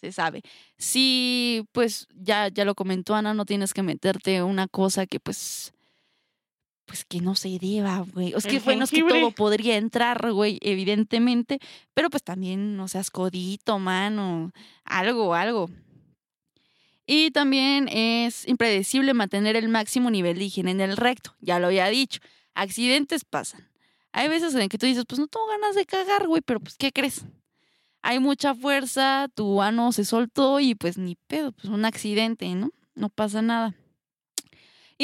Se 0.01 0.13
sabe. 0.13 0.43
Si, 0.79 1.65
pues, 1.73 2.07
ya, 2.15 2.49
ya 2.49 2.65
lo 2.65 2.75
comentó 2.75 3.15
Ana, 3.15 3.35
no 3.35 3.45
tienes 3.45 3.73
que 3.73 3.83
meterte 3.83 4.43
una 4.43 4.69
cosa 4.69 5.07
que, 5.07 5.21
pues, 5.21 5.74
pues 6.87 7.05
que 7.05 7.21
no 7.21 7.35
se 7.35 7.59
deba, 7.59 8.05
güey. 8.13 8.35
Es 8.37 8.45
que, 8.45 8.57
El 8.57 8.63
bueno, 8.63 8.85
es 8.85 8.91
que 8.91 9.03
todo 9.03 9.31
podría 9.31 9.77
entrar, 9.77 10.33
güey, 10.33 10.59
evidentemente, 10.63 11.59
pero 11.95 12.11
pues 12.11 12.23
también 12.23 12.77
no 12.77 12.89
seas 12.89 13.11
codito, 13.11 13.79
mano, 13.79 14.53
algo, 14.85 15.35
algo. 15.35 15.71
Y 17.07 17.31
también 17.33 17.89
es 17.89 18.49
impredecible 18.49 19.13
mantener 19.13 19.57
el 19.57 19.69
máximo 19.69 20.11
nivel 20.11 20.39
de 20.39 20.45
higiene 20.45 20.71
en 20.71 20.81
el 20.81 20.97
recto, 20.97 21.35
ya 21.41 21.59
lo 21.59 21.67
había 21.67 21.87
dicho. 21.89 22.21
Accidentes 22.55 23.25
pasan. 23.25 23.69
Hay 24.13 24.29
veces 24.29 24.55
en 24.55 24.69
que 24.69 24.79
tú 24.79 24.87
dices, 24.87 25.05
pues 25.07 25.19
no 25.19 25.27
tengo 25.27 25.47
ganas 25.47 25.75
de 25.75 25.85
cagar, 25.85 26.27
güey, 26.27 26.41
pero 26.41 26.61
pues, 26.61 26.77
¿qué 26.77 26.93
crees? 26.93 27.25
Hay 28.01 28.21
mucha 28.21 28.55
fuerza, 28.55 29.29
tu 29.35 29.61
ano 29.61 29.91
se 29.93 30.05
soltó 30.05 30.61
y 30.61 30.75
pues 30.75 30.99
ni 30.99 31.17
pedo, 31.27 31.53
pues 31.53 31.67
un 31.67 31.85
accidente, 31.85 32.55
¿no? 32.55 32.71
No 32.95 33.09
pasa 33.09 33.43
nada. 33.43 33.75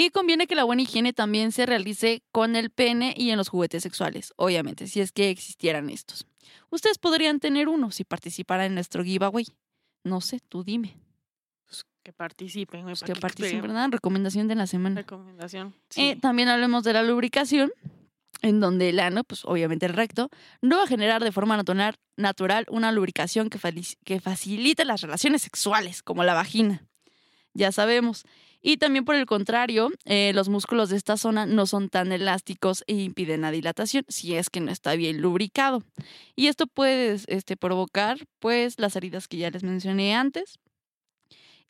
Y 0.00 0.08
conviene 0.08 0.46
que 0.46 0.54
la 0.54 0.64
buena 0.64 0.80
higiene 0.80 1.12
también 1.12 1.52
se 1.52 1.66
realice 1.66 2.22
con 2.32 2.56
el 2.56 2.70
pene 2.70 3.12
y 3.18 3.32
en 3.32 3.36
los 3.36 3.50
juguetes 3.50 3.82
sexuales, 3.82 4.32
obviamente, 4.36 4.86
si 4.86 5.02
es 5.02 5.12
que 5.12 5.28
existieran 5.28 5.90
estos. 5.90 6.26
Ustedes 6.70 6.96
podrían 6.96 7.38
tener 7.38 7.68
uno 7.68 7.90
si 7.90 8.04
participaran 8.04 8.68
en 8.68 8.74
nuestro 8.76 9.04
giveaway. 9.04 9.44
No 10.02 10.22
sé, 10.22 10.40
tú 10.48 10.64
dime. 10.64 10.96
Pues, 11.66 11.84
que 12.02 12.14
participen. 12.14 12.84
Pues 12.84 13.00
para 13.00 13.12
que 13.12 13.20
participen. 13.20 13.60
¿verdad? 13.60 13.90
Recomendación 13.90 14.48
de 14.48 14.54
la 14.54 14.66
semana. 14.66 15.02
Recomendación. 15.02 15.74
Eh, 15.96 16.16
también 16.16 16.48
hablemos 16.48 16.82
de 16.82 16.94
la 16.94 17.02
lubricación, 17.02 17.70
en 18.40 18.58
donde 18.58 18.88
el 18.88 19.00
ano, 19.00 19.22
pues 19.22 19.44
obviamente 19.44 19.84
el 19.84 19.92
recto, 19.92 20.30
no 20.62 20.78
va 20.78 20.84
a 20.84 20.86
generar 20.86 21.22
de 21.22 21.30
forma 21.30 21.62
natural, 22.16 22.64
una 22.70 22.90
lubricación 22.90 23.50
que, 23.50 23.58
que 24.06 24.18
facilite 24.18 24.86
las 24.86 25.02
relaciones 25.02 25.42
sexuales, 25.42 26.02
como 26.02 26.24
la 26.24 26.32
vagina. 26.32 26.86
Ya 27.52 27.70
sabemos. 27.70 28.24
Y 28.62 28.76
también 28.76 29.04
por 29.04 29.14
el 29.14 29.26
contrario, 29.26 29.90
eh, 30.04 30.32
los 30.34 30.48
músculos 30.48 30.90
de 30.90 30.96
esta 30.96 31.16
zona 31.16 31.46
no 31.46 31.66
son 31.66 31.88
tan 31.88 32.12
elásticos 32.12 32.84
e 32.86 32.94
impiden 32.94 33.40
la 33.40 33.50
dilatación 33.50 34.04
si 34.08 34.34
es 34.34 34.50
que 34.50 34.60
no 34.60 34.70
está 34.70 34.94
bien 34.96 35.22
lubricado. 35.22 35.82
Y 36.36 36.48
esto 36.48 36.66
puede 36.66 37.18
este, 37.26 37.56
provocar 37.56 38.18
pues 38.38 38.78
las 38.78 38.96
heridas 38.96 39.28
que 39.28 39.38
ya 39.38 39.50
les 39.50 39.62
mencioné 39.62 40.14
antes. 40.14 40.58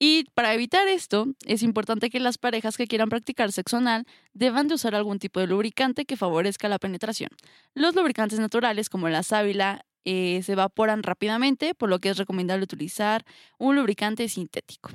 Y 0.03 0.25
para 0.35 0.55
evitar 0.55 0.89
esto, 0.89 1.27
es 1.47 1.63
importante 1.63 2.09
que 2.09 2.21
las 2.21 2.39
parejas 2.39 2.79
que 2.79 2.87
quieran 2.87 3.11
practicar 3.11 3.53
sexo 3.53 3.77
anal 3.77 4.07
deban 4.33 4.67
de 4.67 4.75
usar 4.75 4.95
algún 4.95 5.19
tipo 5.19 5.41
de 5.41 5.47
lubricante 5.47 6.07
que 6.07 6.17
favorezca 6.17 6.71
la 6.71 6.79
penetración. 6.79 7.31
Los 7.75 7.95
lubricantes 7.95 8.41
naturales, 8.41 8.89
como 8.89 9.11
la 9.11 9.23
sábila, 9.23 9.85
eh, 10.07 10.41
se 10.43 10.53
evaporan 10.53 11.03
rápidamente, 11.03 11.75
por 11.75 11.91
lo 11.91 11.99
que 11.99 12.09
es 12.09 12.17
recomendable 12.17 12.65
utilizar 12.65 13.27
un 13.59 13.77
lubricante 13.77 14.27
sintético. 14.31 14.91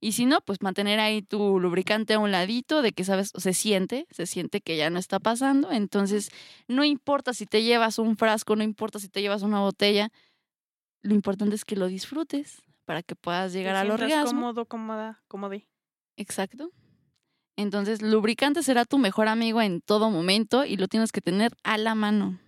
Y 0.00 0.12
si 0.12 0.24
no, 0.24 0.40
pues 0.40 0.62
mantener 0.62 0.98
ahí 0.98 1.20
tu 1.20 1.60
lubricante 1.60 2.14
a 2.14 2.18
un 2.18 2.32
ladito 2.32 2.80
de 2.80 2.92
que, 2.92 3.04
sabes, 3.04 3.32
se 3.36 3.52
siente, 3.52 4.06
se 4.10 4.24
siente 4.24 4.62
que 4.62 4.78
ya 4.78 4.88
no 4.88 4.98
está 4.98 5.20
pasando. 5.20 5.70
Entonces, 5.70 6.30
no 6.68 6.84
importa 6.84 7.34
si 7.34 7.44
te 7.44 7.62
llevas 7.62 7.98
un 7.98 8.16
frasco, 8.16 8.56
no 8.56 8.64
importa 8.64 8.98
si 8.98 9.08
te 9.08 9.20
llevas 9.20 9.42
una 9.42 9.60
botella, 9.60 10.10
lo 11.02 11.14
importante 11.14 11.54
es 11.54 11.66
que 11.66 11.76
lo 11.76 11.86
disfrutes 11.86 12.62
para 12.86 13.02
que 13.02 13.14
puedas 13.14 13.52
Te 13.52 13.58
llegar 13.58 13.76
al 13.76 13.88
sientas 13.88 14.02
orgasmo. 14.02 14.40
Cómodo, 14.40 14.64
cómoda, 14.66 15.22
cómode. 15.28 15.68
Exacto. 16.16 16.70
Entonces, 17.56 18.00
lubricante 18.00 18.62
será 18.62 18.86
tu 18.86 18.96
mejor 18.96 19.28
amigo 19.28 19.60
en 19.60 19.82
todo 19.82 20.10
momento 20.10 20.64
y 20.64 20.78
lo 20.78 20.88
tienes 20.88 21.12
que 21.12 21.20
tener 21.20 21.52
a 21.62 21.76
la 21.76 21.94
mano. 21.94 22.40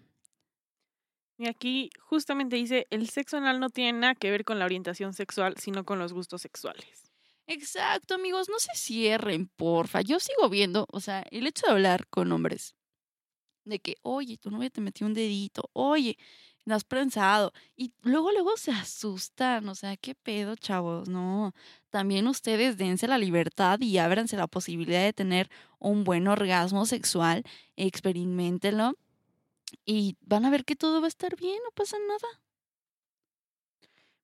Y 1.37 1.49
aquí 1.49 1.91
justamente 2.01 2.57
dice, 2.57 2.87
el 2.89 3.11
sexo 3.11 3.37
anal 3.37 3.61
no 3.61 3.69
tiene 3.69 3.99
nada 3.99 4.15
que 4.15 4.31
ver 4.31 4.45
con 4.45 4.59
la 4.59 4.65
orientación 4.65 5.13
sexual, 5.13 5.57
sino 5.59 5.85
con 5.85 5.99
los 5.99 6.15
gustos 6.15 6.41
sexuales. 6.41 7.12
Exacto, 7.47 8.15
amigos, 8.15 8.49
no 8.49 8.59
se 8.59 8.71
cierren, 8.75 9.49
porfa. 9.57 10.01
Yo 10.01 10.21
sigo 10.21 10.49
viendo, 10.49 10.87
o 10.91 11.01
sea, 11.01 11.25
el 11.31 11.47
hecho 11.47 11.67
de 11.67 11.73
hablar 11.73 12.07
con 12.09 12.31
hombres, 12.33 12.75
de 13.65 13.81
que, 13.81 13.97
oye, 14.03 14.39
tu 14.39 14.51
novia 14.51 14.71
te 14.71 14.81
metió 14.81 15.07
un 15.07 15.15
dedito, 15.15 15.71
oye, 15.75 16.19
no 16.67 16.75
has 16.77 16.85
pensado. 16.85 17.53
Y 17.77 17.93
luego, 18.03 18.33
luego 18.33 18.57
se 18.57 18.73
asustan, 18.73 19.69
o 19.69 19.75
sea, 19.75 19.97
qué 19.97 20.15
pedo, 20.15 20.57
chavos, 20.57 21.09
no. 21.09 21.55
También 21.91 22.29
ustedes 22.29 22.77
dense 22.79 23.09
la 23.09 23.19
libertad 23.19 23.81
y 23.81 23.99
ábranse 23.99 24.37
la 24.37 24.49
posibilidad 24.49 25.03
de 25.05 25.13
tener 25.13 25.51
un 25.79 26.05
buen 26.05 26.29
orgasmo 26.29 26.87
sexual, 26.87 27.45
experimentenlo 27.77 28.95
y 29.87 30.17
van 30.23 30.45
a 30.47 30.51
ver 30.51 30.65
que 30.65 30.77
todo 30.77 31.01
va 31.01 31.07
a 31.07 31.09
estar 31.09 31.37
bien, 31.37 31.59
no 31.65 31.71
pasa 31.73 31.97
nada. 32.09 32.41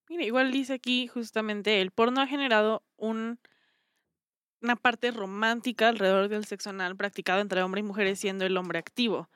Mira, 0.08 0.24
igual 0.24 0.50
dice 0.52 0.74
aquí 0.74 1.06
justamente, 1.06 1.80
el 1.80 1.90
porno 1.90 2.20
ha 2.20 2.26
generado 2.26 2.82
un, 2.96 3.38
una 4.62 4.76
parte 4.76 5.10
romántica 5.10 5.88
alrededor 5.88 6.28
del 6.28 6.46
sexo 6.46 6.70
anal 6.70 6.96
practicado 6.96 7.40
entre 7.40 7.62
hombre 7.62 7.80
y 7.80 7.84
mujeres 7.84 8.18
siendo 8.18 8.44
el 8.44 8.56
hombre 8.56 8.78
activo. 8.78 9.28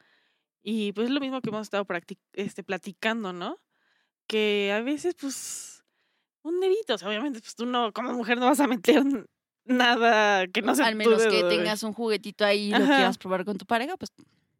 Y 0.63 0.93
pues 0.93 1.09
es 1.09 1.15
lo 1.15 1.21
mismo 1.21 1.41
que 1.41 1.51
hemos 1.51 1.63
estado 1.63 1.87
este, 2.35 2.63
platicando, 2.63 3.33
¿no? 3.33 3.59
Que 4.27 4.73
a 4.73 4.81
veces, 4.81 5.15
pues, 5.15 5.85
un 6.43 6.61
dedito, 6.61 6.95
o 6.95 6.99
sea, 6.99 7.09
obviamente, 7.09 7.41
pues 7.41 7.55
tú 7.55 7.67
no, 7.67 7.93
como 7.93 8.13
mujer 8.13 8.39
no 8.39 8.47
vas 8.47 8.61
a 8.61 8.67
meter 8.67 9.03
nada 9.65 10.47
que 10.49 10.63
no 10.63 10.75
sea 10.75 10.87
Al 10.87 10.97
menos 10.97 11.23
que 11.23 11.29
dedo, 11.29 11.49
tengas 11.49 11.83
un 11.83 11.93
juguetito 11.93 12.45
ahí 12.45 12.71
y 12.71 12.75
lo 12.75 12.85
Ajá. 12.85 12.97
quieras 12.97 13.19
probar 13.19 13.45
con 13.45 13.59
tu 13.59 13.67
pareja, 13.67 13.97
pues 13.97 14.13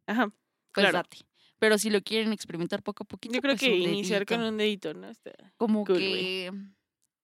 Ajá, 0.07 0.27
pues 0.27 0.35
claro. 0.73 0.97
date. 0.99 1.17
Pero 1.63 1.77
si 1.77 1.89
lo 1.89 2.01
quieren 2.01 2.33
experimentar 2.33 2.83
poco 2.83 3.03
a 3.03 3.07
poquito, 3.07 3.33
Yo 3.35 3.41
creo 3.41 3.53
pues, 3.53 3.61
que 3.61 3.73
iniciar 3.73 4.25
con 4.25 4.41
un 4.41 4.57
dedito, 4.57 4.93
¿no? 4.93 5.09
Como 5.55 5.85
cool, 5.85 5.97
que 5.97 6.51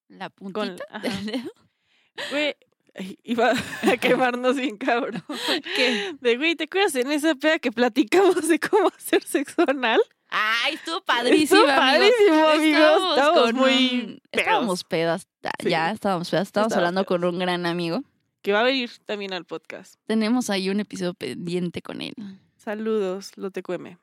la 0.08 0.30
puntita 0.30 0.82
ajá. 0.90 1.00
del 1.10 1.26
dedo. 1.26 1.52
Güey, 2.32 2.56
iba 3.24 3.52
a 3.52 3.98
quemarnos 4.00 4.56
bien 4.56 4.78
cabrón. 4.78 5.22
¿Qué? 5.76 6.16
De 6.22 6.38
güey, 6.38 6.56
¿te 6.56 6.64
acuerdas 6.64 6.96
en 6.96 7.12
esa 7.12 7.36
peda 7.36 7.60
que 7.60 7.74
platicamos 7.74 8.48
de 8.48 8.62
cómo 8.62 8.88
hacer 8.98 9.24
sexo 9.24 9.66
anal? 9.68 10.00
Ay, 10.30 10.76
estuvo 10.76 11.02
padrísimo, 11.02 11.60
Estuvo 11.60 11.76
padrísimo, 11.76 12.46
amigos. 12.48 13.18
Estábamos 13.18 13.54
muy 13.56 14.02
un- 14.06 14.22
estábamos 14.32 14.84
pedas, 14.86 15.28
ya, 15.44 15.52
Sí. 15.62 15.70
ya 15.70 15.92
estábamos 15.92 16.30
pedas, 16.30 16.48
estábamos 16.48 16.72
Estábamos 16.72 16.74
hablando 16.78 17.06
con 17.06 17.26
un 17.26 17.40
gran 17.40 17.66
amigo. 17.66 18.04
Que 18.42 18.54
va 18.54 18.62
a 18.62 18.64
venir 18.64 18.90
también 19.04 19.34
al 19.34 19.44
podcast. 19.44 19.96
Tenemos 20.06 20.50
ahí 20.50 20.70
un 20.70 20.80
episodio 20.80 21.14
pendiente 21.14 21.82
con 21.82 22.02
él. 22.02 22.14
Saludos, 22.56 23.32
lo 23.36 23.52
te 23.52 23.64
cueme. 23.64 23.98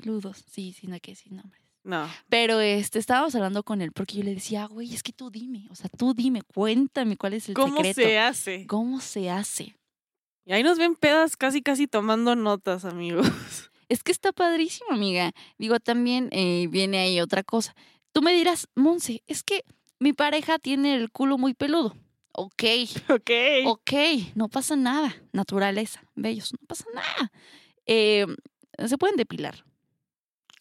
Saludos. 0.00 0.44
Sí, 0.50 0.72
sí, 0.78 0.86
no 0.86 0.94
hay 0.94 1.00
que 1.00 1.12
decir 1.12 1.32
nombres. 1.32 1.62
No. 1.84 2.08
Pero 2.28 2.60
este, 2.60 2.98
estábamos 2.98 3.34
hablando 3.34 3.62
con 3.62 3.80
él 3.80 3.92
porque 3.92 4.16
yo 4.16 4.24
le 4.24 4.34
decía, 4.34 4.66
güey, 4.66 4.92
es 4.92 5.02
que 5.02 5.12
tú 5.12 5.30
dime, 5.30 5.68
o 5.70 5.74
sea, 5.76 5.88
tú 5.88 6.14
dime, 6.14 6.42
cuéntame 6.42 7.16
cuál 7.16 7.34
es 7.34 7.48
el 7.48 7.54
¿Cómo 7.54 7.76
secreto. 7.76 8.00
se 8.00 8.18
hace? 8.18 8.66
¿Cómo 8.66 9.00
se 9.00 9.30
hace? 9.30 9.76
Y 10.44 10.52
ahí 10.52 10.62
nos 10.62 10.78
ven 10.78 10.96
pedas 10.96 11.36
casi, 11.36 11.62
casi 11.62 11.86
tomando 11.86 12.34
notas, 12.36 12.84
amigos. 12.84 13.26
Es 13.88 14.02
que 14.02 14.10
está 14.10 14.32
padrísimo, 14.32 14.90
amiga. 14.90 15.30
Digo, 15.58 15.78
también 15.78 16.28
eh, 16.32 16.66
viene 16.68 16.98
ahí 16.98 17.20
otra 17.20 17.44
cosa. 17.44 17.72
Tú 18.10 18.20
me 18.20 18.32
dirás, 18.32 18.66
Monse, 18.74 19.22
es 19.28 19.44
que 19.44 19.62
mi 20.00 20.12
pareja 20.12 20.58
tiene 20.58 20.96
el 20.96 21.12
culo 21.12 21.38
muy 21.38 21.54
peludo. 21.54 21.94
Ok, 22.32 22.64
Ok. 23.08 23.30
ok, 23.64 23.92
no 24.34 24.48
pasa 24.48 24.74
nada. 24.74 25.14
Naturaleza, 25.32 26.02
bellos, 26.16 26.52
no 26.52 26.66
pasa 26.66 26.84
nada. 26.94 27.30
Eh, 27.86 28.26
se 28.86 28.98
pueden 28.98 29.14
depilar. 29.16 29.64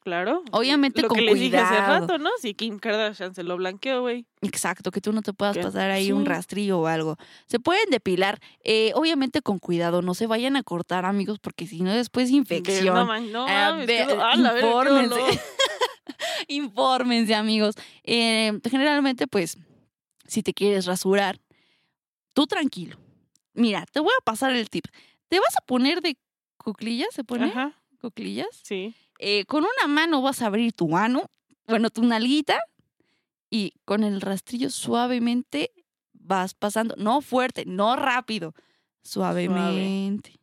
Claro. 0.05 0.43
Obviamente 0.51 1.01
Lo 1.01 1.07
con 1.07 1.17
que 1.17 1.23
les 1.25 1.39
dije 1.39 1.57
hace 1.57 1.67
cuidado. 1.75 2.01
rato, 2.01 2.17
¿no? 2.19 2.29
Si 2.39 2.53
Kim 2.53 2.77
Kardashian 2.77 3.33
se 3.33 3.41
lo 3.43 3.57
blanqueó, 3.57 4.01
güey. 4.01 4.27
Exacto, 4.43 4.91
que 4.91 5.01
tú 5.01 5.11
no 5.11 5.23
te 5.23 5.33
puedas 5.33 5.57
pasar 5.57 5.89
ahí 5.89 6.11
un 6.11 6.27
rastrillo 6.27 6.79
o 6.79 6.85
algo. 6.85 7.17
Se 7.47 7.59
pueden 7.59 7.89
depilar, 7.89 8.39
eh, 8.63 8.91
obviamente 8.93 9.41
con 9.41 9.57
cuidado, 9.57 10.03
no 10.03 10.13
se 10.13 10.27
vayan 10.27 10.57
a 10.57 10.61
cortar, 10.61 11.05
amigos, 11.05 11.39
porque 11.39 11.65
si 11.65 11.81
no 11.81 11.91
después 11.91 12.29
infección. 12.29 12.93
No, 12.93 13.05
man, 13.07 13.31
no 13.31 13.47
Ah, 13.49 13.71
mames, 13.71 13.87
ve- 13.87 14.05
qué 14.07 14.13
do- 14.13 14.23
a 14.23 14.35
la 14.35 14.53
verga, 14.53 14.61
qué 14.61 14.67
infórmense. 14.67 15.09
dolor. 15.09 15.29
Infórmense, 16.47 17.33
amigos. 17.35 17.75
Eh, 18.03 18.59
generalmente, 18.69 19.25
pues, 19.27 19.57
si 20.27 20.43
te 20.43 20.53
quieres 20.53 20.85
rasurar, 20.85 21.39
tú 22.33 22.45
tranquilo. 22.45 22.97
Mira, 23.53 23.85
te 23.91 23.99
voy 23.99 24.11
a 24.19 24.23
pasar 24.23 24.51
el 24.55 24.69
tip. 24.69 24.85
Te 25.29 25.39
vas 25.39 25.55
a 25.57 25.65
poner 25.65 26.01
de 26.01 26.17
cuclillas, 26.57 27.09
¿se 27.11 27.23
pone? 27.23 27.45
Ajá, 27.45 27.73
Cuclillas. 28.01 28.49
sí. 28.63 28.93
Eh, 29.19 29.45
con 29.45 29.63
una 29.63 29.87
mano 29.87 30.21
vas 30.21 30.41
a 30.41 30.47
abrir 30.47 30.73
tu 30.73 30.97
ano, 30.97 31.29
bueno, 31.67 31.89
tu 31.89 32.03
nalguita, 32.03 32.59
y 33.49 33.73
con 33.85 34.03
el 34.03 34.21
rastrillo 34.21 34.69
suavemente 34.69 35.71
vas 36.13 36.53
pasando, 36.53 36.95
no 36.97 37.21
fuerte, 37.21 37.63
no 37.65 37.95
rápido, 37.95 38.53
suavemente. 39.03 40.33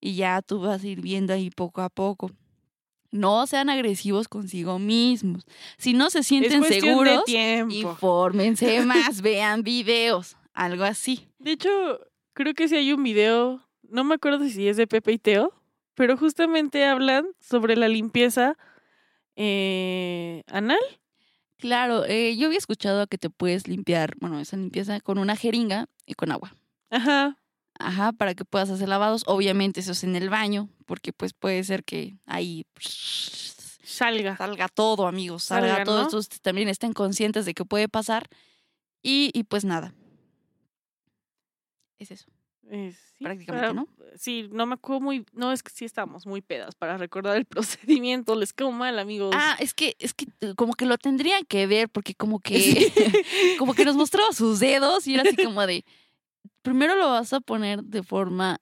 Y 0.00 0.16
ya 0.16 0.42
tú 0.42 0.60
vas 0.60 0.84
a 0.84 0.86
ir 0.86 1.00
viendo 1.00 1.32
ahí 1.32 1.50
poco 1.50 1.80
a 1.80 1.88
poco. 1.88 2.30
No 3.10 3.46
sean 3.46 3.70
agresivos 3.70 4.28
consigo 4.28 4.78
mismos. 4.78 5.46
Si 5.78 5.94
no 5.94 6.10
se 6.10 6.22
sienten 6.22 6.64
seguros, 6.64 7.24
infórmense 7.70 8.80
más, 8.86 9.22
vean 9.22 9.62
videos, 9.62 10.36
algo 10.52 10.84
así. 10.84 11.28
De 11.38 11.52
hecho, 11.52 12.00
creo 12.34 12.54
que 12.54 12.68
sí 12.68 12.76
hay 12.76 12.92
un 12.92 13.02
video, 13.02 13.62
no 13.88 14.04
me 14.04 14.16
acuerdo 14.16 14.46
si 14.48 14.68
es 14.68 14.76
de 14.76 14.86
Pepe 14.86 15.12
y 15.12 15.18
Teo, 15.18 15.52
pero 15.94 16.16
justamente 16.16 16.84
hablan 16.84 17.26
sobre 17.40 17.76
la 17.76 17.88
limpieza 17.88 18.56
eh, 19.36 20.42
anal. 20.48 20.78
Claro, 21.58 22.04
eh, 22.04 22.36
yo 22.36 22.46
había 22.46 22.58
escuchado 22.58 23.06
que 23.06 23.18
te 23.18 23.30
puedes 23.30 23.68
limpiar, 23.68 24.14
bueno, 24.20 24.38
esa 24.40 24.56
limpieza 24.56 25.00
con 25.00 25.18
una 25.18 25.36
jeringa 25.36 25.86
y 26.04 26.14
con 26.14 26.30
agua. 26.30 26.54
Ajá. 26.90 27.38
Ajá, 27.78 28.12
para 28.12 28.34
que 28.34 28.44
puedas 28.44 28.70
hacer 28.70 28.88
lavados. 28.88 29.24
Obviamente 29.26 29.80
eso 29.80 29.92
es 29.92 30.04
en 30.04 30.14
el 30.14 30.30
baño, 30.30 30.68
porque 30.86 31.12
pues 31.12 31.32
puede 31.32 31.64
ser 31.64 31.82
que 31.84 32.16
ahí 32.26 32.66
Salga. 32.78 34.36
salga 34.36 34.68
todo, 34.68 35.06
amigos, 35.06 35.44
salga, 35.44 35.68
Salga, 35.68 35.84
todo. 35.84 36.00
¿no? 36.00 36.02
Estos 36.04 36.28
también 36.40 36.68
estén 36.68 36.92
conscientes 36.92 37.46
de 37.46 37.54
que 37.54 37.64
puede 37.64 37.88
pasar. 37.88 38.28
Y, 39.02 39.30
y 39.34 39.44
pues 39.44 39.64
nada. 39.64 39.94
Es 41.98 42.10
eso. 42.10 42.26
Eh, 42.70 42.92
sí, 43.16 43.24
Prácticamente, 43.24 43.68
para- 43.68 43.72
¿no? 43.74 43.88
Sí, 44.16 44.48
no 44.50 44.66
me 44.66 44.74
acuerdo 44.74 45.00
muy. 45.00 45.24
No, 45.32 45.52
es 45.52 45.62
que 45.62 45.70
sí 45.70 45.84
estamos 45.84 46.26
muy 46.26 46.40
pedas 46.40 46.74
para 46.74 46.96
recordar 46.96 47.36
el 47.36 47.44
procedimiento. 47.46 48.34
Les 48.34 48.52
quedó 48.52 48.72
mal, 48.72 48.98
amigos. 48.98 49.34
Ah, 49.36 49.56
es 49.60 49.74
que, 49.74 49.96
es 49.98 50.14
que 50.14 50.26
eh, 50.40 50.54
como 50.56 50.74
que 50.74 50.86
lo 50.86 50.96
tendrían 50.98 51.44
que 51.44 51.66
ver, 51.66 51.88
porque 51.88 52.14
como 52.14 52.40
que, 52.40 52.54
como 53.58 53.74
que 53.74 53.84
nos 53.84 53.96
mostraba 53.96 54.32
sus 54.32 54.60
dedos 54.60 55.06
y 55.06 55.14
era 55.14 55.22
así 55.24 55.36
como 55.36 55.66
de, 55.66 55.84
primero 56.62 56.96
lo 56.96 57.10
vas 57.10 57.32
a 57.32 57.40
poner 57.40 57.82
de 57.84 58.02
forma 58.02 58.58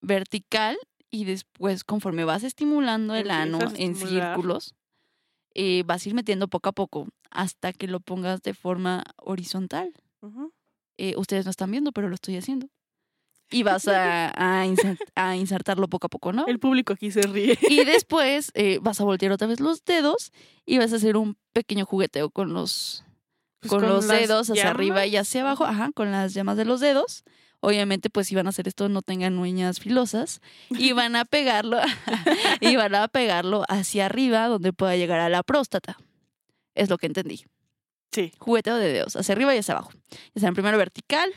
vertical 0.00 0.76
y 1.10 1.24
después 1.24 1.84
conforme 1.84 2.24
vas 2.24 2.42
estimulando 2.44 3.14
el 3.14 3.30
ano 3.30 3.58
en 3.76 3.94
círculos, 3.96 4.74
eh, 5.54 5.82
vas 5.86 6.04
a 6.04 6.08
ir 6.08 6.14
metiendo 6.14 6.48
poco 6.48 6.68
a 6.68 6.72
poco 6.72 7.08
hasta 7.30 7.72
que 7.72 7.88
lo 7.88 8.00
pongas 8.00 8.42
de 8.42 8.54
forma 8.54 9.04
horizontal. 9.16 9.92
Eh, 10.98 11.14
ustedes 11.16 11.44
no 11.44 11.50
están 11.50 11.70
viendo, 11.70 11.92
pero 11.92 12.08
lo 12.08 12.14
estoy 12.14 12.36
haciendo. 12.36 12.68
Y 13.50 13.62
vas 13.62 13.88
a, 13.88 14.28
a, 14.60 14.66
insert- 14.66 14.98
a 15.14 15.36
insertarlo 15.36 15.88
poco 15.88 16.06
a 16.06 16.10
poco, 16.10 16.32
¿no? 16.32 16.46
El 16.46 16.58
público 16.58 16.92
aquí 16.92 17.10
se 17.10 17.22
ríe. 17.22 17.58
Y 17.68 17.84
después 17.84 18.50
eh, 18.54 18.78
vas 18.82 19.00
a 19.00 19.04
voltear 19.04 19.32
otra 19.32 19.46
vez 19.46 19.58
los 19.60 19.84
dedos 19.84 20.32
y 20.66 20.78
vas 20.78 20.92
a 20.92 20.96
hacer 20.96 21.16
un 21.16 21.36
pequeño 21.54 21.86
jugueteo 21.86 22.28
con 22.30 22.52
los, 22.52 23.04
Pues 23.60 23.70
con 23.70 23.82
los 23.88 24.06
dedos 24.06 24.50
hacia 24.50 24.68
arriba 24.70 25.06
y 25.06 25.16
hacia 25.16 25.40
abajo, 25.40 25.64
ajá, 25.64 25.90
con 25.94 26.10
las 26.12 26.34
llamas 26.34 26.56
de 26.58 26.66
los 26.66 26.80
dedos. 26.80 27.24
Obviamente, 27.60 28.08
pues 28.10 28.28
si 28.28 28.34
van 28.36 28.46
a 28.46 28.50
hacer 28.50 28.68
esto, 28.68 28.88
no 28.88 29.02
tengan 29.02 29.36
uñas 29.38 29.80
filosas 29.80 30.40
y 30.70 30.92
van 30.92 31.16
a 31.16 31.24
pegarlo, 31.24 31.78
y 32.60 32.76
van 32.76 32.94
a 32.94 33.08
pegarlo 33.08 33.64
hacia 33.68 34.06
arriba 34.06 34.46
donde 34.46 34.72
pueda 34.72 34.94
llegar 34.94 35.18
a 35.20 35.28
la 35.28 35.42
próstata. 35.42 35.96
Es 36.76 36.88
lo 36.90 36.98
que 36.98 37.06
entendí. 37.06 37.46
Sí. 38.12 38.32
Jugueteo 38.38 38.76
de 38.76 38.92
dedos, 38.92 39.16
hacia 39.16 39.32
arriba 39.32 39.54
y 39.54 39.58
hacia 39.58 39.72
abajo. 39.74 39.90
Ya 40.34 40.40
sean 40.42 40.54
primero 40.54 40.78
vertical, 40.78 41.30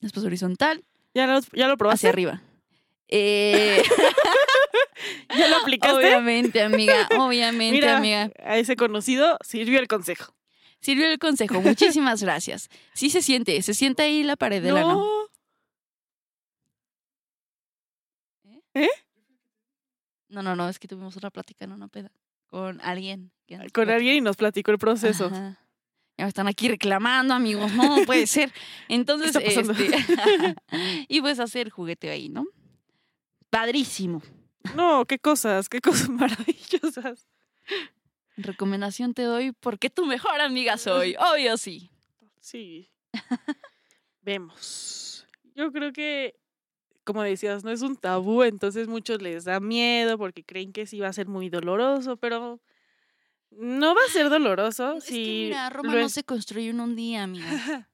después 0.00 0.26
horizontal, 0.26 0.82
¿Ya 1.16 1.26
lo, 1.26 1.40
ya 1.54 1.66
lo 1.66 1.78
probaste? 1.78 2.08
hacia 2.08 2.10
arriba. 2.10 2.42
Eh, 3.08 3.82
¿Ya 5.38 5.48
lo 5.48 5.56
aplicaste? 5.56 5.96
obviamente, 5.96 6.60
amiga, 6.60 7.08
obviamente, 7.18 7.76
Mira, 7.80 7.96
amiga. 7.96 8.30
a 8.44 8.58
ese 8.58 8.76
conocido 8.76 9.38
sirvió 9.40 9.80
el 9.80 9.88
consejo. 9.88 10.34
Sirvió 10.80 11.08
el 11.10 11.18
consejo. 11.18 11.62
Muchísimas 11.62 12.22
gracias. 12.22 12.68
Sí 12.92 13.08
se 13.08 13.22
siente, 13.22 13.62
se 13.62 13.72
siente 13.72 14.02
ahí 14.02 14.24
la 14.24 14.36
pared 14.36 14.62
ano. 14.66 14.94
No. 14.94 15.26
No, 20.28 20.42
no, 20.42 20.54
no, 20.54 20.68
es 20.68 20.78
que 20.78 20.86
tuvimos 20.86 21.16
otra 21.16 21.30
plática 21.30 21.64
en 21.64 21.72
una 21.72 21.88
peda 21.88 22.12
con 22.46 22.78
alguien. 22.82 23.32
Con 23.72 23.88
alguien 23.88 24.16
y 24.16 24.20
nos 24.20 24.36
platicó 24.36 24.70
el 24.70 24.78
proceso. 24.78 25.26
Ajá. 25.26 25.65
Están 26.16 26.48
aquí 26.48 26.68
reclamando, 26.68 27.34
amigos. 27.34 27.72
No, 27.72 27.98
no 27.98 28.04
puede 28.06 28.26
ser. 28.26 28.52
Entonces, 28.88 29.36
este, 29.36 29.90
y 31.08 31.20
pues 31.20 31.38
hacer 31.38 31.70
juguete 31.70 32.10
ahí, 32.10 32.28
¿no? 32.28 32.46
Padrísimo. 33.50 34.22
No, 34.74 35.04
qué 35.04 35.18
cosas, 35.18 35.68
qué 35.68 35.80
cosas 35.80 36.08
maravillosas. 36.08 37.28
Recomendación 38.36 39.14
te 39.14 39.22
doy 39.22 39.52
porque 39.52 39.90
tu 39.90 40.06
mejor 40.06 40.40
amiga 40.40 40.76
soy. 40.76 41.16
Obvio 41.16 41.56
sí. 41.56 41.90
Sí. 42.40 42.90
Vemos. 44.22 45.26
Yo 45.54 45.70
creo 45.72 45.92
que, 45.92 46.34
como 47.04 47.22
decías, 47.22 47.64
no 47.64 47.70
es 47.70 47.82
un 47.82 47.96
tabú, 47.96 48.42
entonces 48.42 48.88
muchos 48.88 49.22
les 49.22 49.44
da 49.44 49.60
miedo 49.60 50.18
porque 50.18 50.44
creen 50.44 50.72
que 50.72 50.86
sí 50.86 50.98
va 51.00 51.08
a 51.08 51.12
ser 51.12 51.28
muy 51.28 51.48
doloroso, 51.48 52.16
pero 52.16 52.60
no 53.58 53.94
va 53.94 54.00
a 54.08 54.12
ser 54.12 54.28
doloroso 54.30 54.98
Es 54.98 55.04
si 55.04 55.12
que 55.24 55.44
mira, 55.46 55.70
Roma 55.70 55.92
no 55.94 55.98
es- 56.06 56.12
se 56.12 56.24
construyó 56.24 56.70
en 56.70 56.80
un 56.80 56.96
día, 56.96 57.22
amiga. 57.22 57.46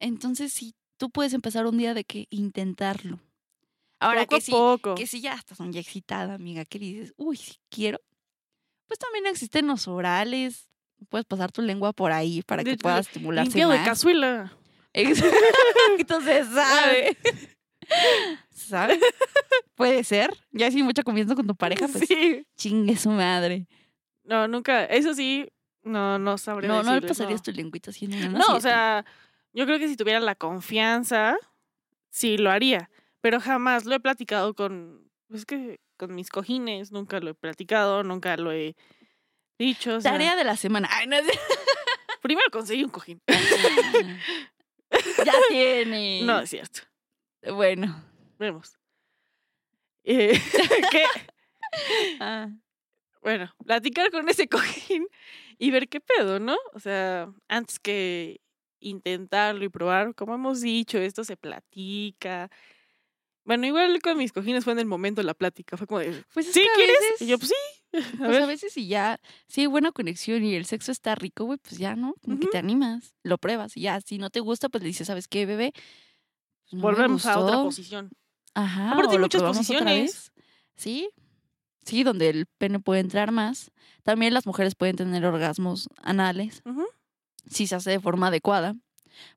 Entonces, 0.00 0.52
sí, 0.52 0.74
tú 0.96 1.10
puedes 1.10 1.32
empezar 1.34 1.66
un 1.66 1.76
día 1.78 1.94
de 1.94 2.04
que 2.04 2.26
intentarlo. 2.30 3.20
Ahora 3.98 4.22
poco 4.22 4.36
que 4.36 4.40
sí, 4.40 4.50
poco. 4.52 4.94
que 4.94 5.06
si 5.06 5.20
ya 5.20 5.34
estás 5.34 5.60
día 5.72 5.80
excitada, 5.82 6.34
amiga, 6.34 6.64
que 6.64 6.78
dices, 6.78 7.12
uy, 7.18 7.36
si 7.36 7.56
quiero, 7.68 8.00
pues 8.86 8.98
también 8.98 9.26
existen 9.26 9.66
los 9.66 9.86
orales. 9.88 10.68
Puedes 11.10 11.26
pasar 11.26 11.52
tu 11.52 11.60
lengua 11.62 11.92
por 11.92 12.12
ahí 12.12 12.42
para 12.42 12.62
De- 12.62 12.72
que 12.72 12.76
puedas 12.78 13.06
estimularse 13.06 13.50
Limpiado 13.50 13.72
de 13.72 13.84
cazuela. 13.84 14.56
Se 14.94 16.44
sabe. 16.44 17.16
¿Sabe? 18.50 18.98
Puede 19.74 20.04
ser. 20.04 20.32
Ya 20.52 20.70
si 20.70 20.82
mucha 20.82 21.02
confianza 21.02 21.34
con 21.34 21.46
tu 21.46 21.54
pareja, 21.54 21.88
pues 21.88 22.06
Sí. 22.06 22.46
chingue 22.56 22.96
su 22.96 23.10
madre. 23.10 23.66
No, 24.30 24.46
nunca. 24.46 24.84
Eso 24.84 25.12
sí, 25.12 25.48
no, 25.82 26.18
no 26.20 26.38
sabré 26.38 26.68
No, 26.68 26.76
no 26.76 26.90
le 26.94 27.00
decirles, 27.00 27.10
pasarías 27.18 27.40
no. 27.40 27.44
tu 27.44 27.52
lengüita 27.52 27.90
así 27.90 28.06
una 28.06 28.28
No, 28.28 28.54
o 28.54 28.60
sea, 28.60 29.04
yo 29.52 29.66
creo 29.66 29.78
que 29.80 29.88
si 29.88 29.96
tuviera 29.96 30.20
la 30.20 30.36
confianza, 30.36 31.36
sí 32.10 32.38
lo 32.38 32.50
haría. 32.50 32.90
Pero 33.20 33.40
jamás 33.40 33.84
lo 33.84 33.94
he 33.96 34.00
platicado 34.00 34.54
con. 34.54 35.10
Es 35.30 35.44
que 35.44 35.80
con 35.96 36.14
mis 36.14 36.30
cojines, 36.30 36.92
nunca 36.92 37.18
lo 37.20 37.30
he 37.30 37.34
platicado, 37.34 38.04
nunca 38.04 38.36
lo 38.36 38.52
he 38.52 38.76
dicho. 39.58 39.96
o 39.96 40.00
sea, 40.00 40.12
Tarea 40.12 40.36
de 40.36 40.44
la 40.44 40.56
semana. 40.56 40.88
Ay, 40.92 41.08
no 41.08 41.16
primero 42.22 42.48
conseguí 42.52 42.84
un 42.84 42.90
cojín. 42.90 43.20
ya 45.24 45.32
tiene. 45.48 46.22
No, 46.22 46.38
es 46.38 46.50
cierto. 46.50 46.82
Bueno. 47.52 48.02
Vemos. 48.38 48.78
Eh, 50.04 50.40
que, 50.90 51.04
Ah, 52.20 52.48
bueno, 53.22 53.52
platicar 53.64 54.10
con 54.10 54.28
ese 54.28 54.48
cojín 54.94 55.06
y 55.58 55.70
ver 55.70 55.88
qué 55.88 56.00
pedo, 56.00 56.40
¿no? 56.40 56.56
O 56.74 56.80
sea, 56.80 57.32
antes 57.48 57.78
que 57.78 58.40
intentarlo 58.80 59.64
y 59.64 59.68
probar, 59.68 60.14
como 60.14 60.34
hemos 60.34 60.60
dicho, 60.62 60.98
esto 60.98 61.22
se 61.24 61.36
platica. 61.36 62.50
Bueno, 63.44 63.66
igual 63.66 64.00
con 64.02 64.16
mis 64.18 64.32
cojines 64.32 64.64
fue 64.64 64.72
en 64.74 64.78
el 64.78 64.86
momento 64.86 65.20
de 65.20 65.26
la 65.26 65.34
plática. 65.34 65.76
Fue 65.76 65.86
como 65.86 66.00
de, 66.00 66.24
Pues 66.32 66.46
es 66.48 66.52
¿sí 66.54 66.62
quieres? 66.76 66.96
veces- 67.00 67.22
Y 67.22 67.26
yo, 67.26 67.38
pues 67.38 67.48
sí. 67.50 67.54
A 68.14 68.18
Pues 68.18 68.30
ver. 68.30 68.42
a 68.42 68.46
veces 68.46 68.72
si 68.72 68.86
ya, 68.86 69.18
si 69.48 69.62
hay 69.62 69.66
buena 69.66 69.90
conexión 69.92 70.44
y 70.44 70.54
el 70.54 70.64
sexo 70.64 70.92
está 70.92 71.14
rico, 71.16 71.44
güey, 71.44 71.58
pues 71.58 71.76
ya, 71.78 71.96
¿no? 71.96 72.14
Como 72.22 72.38
que 72.38 72.46
te 72.46 72.58
animas, 72.58 73.14
lo 73.24 73.36
pruebas 73.38 73.76
y 73.76 73.80
ya, 73.82 74.00
si 74.00 74.18
no 74.18 74.30
te 74.30 74.38
gusta, 74.40 74.68
pues 74.68 74.82
le 74.82 74.88
dices, 74.88 75.08
¿sabes 75.08 75.26
qué, 75.26 75.44
bebé? 75.44 75.72
Pues 75.74 76.74
no 76.74 76.80
Volvemos 76.82 77.26
a 77.26 77.38
otra 77.38 77.56
gustó". 77.56 77.64
posición. 77.68 78.10
Ajá, 78.54 78.92
Aparte 78.92 79.16
hay 79.16 79.18
muchas 79.18 79.42
posiciones. 79.42 80.32
Sí, 80.76 81.10
sí, 81.84 82.02
donde 82.02 82.28
el 82.30 82.46
pene 82.46 82.80
puede 82.80 83.00
entrar 83.00 83.32
más. 83.32 83.70
También 84.02 84.34
las 84.34 84.46
mujeres 84.46 84.74
pueden 84.74 84.96
tener 84.96 85.24
orgasmos 85.24 85.88
anales 86.02 86.62
si 87.50 87.66
se 87.66 87.74
hace 87.74 87.90
de 87.90 88.00
forma 88.00 88.28
adecuada, 88.28 88.74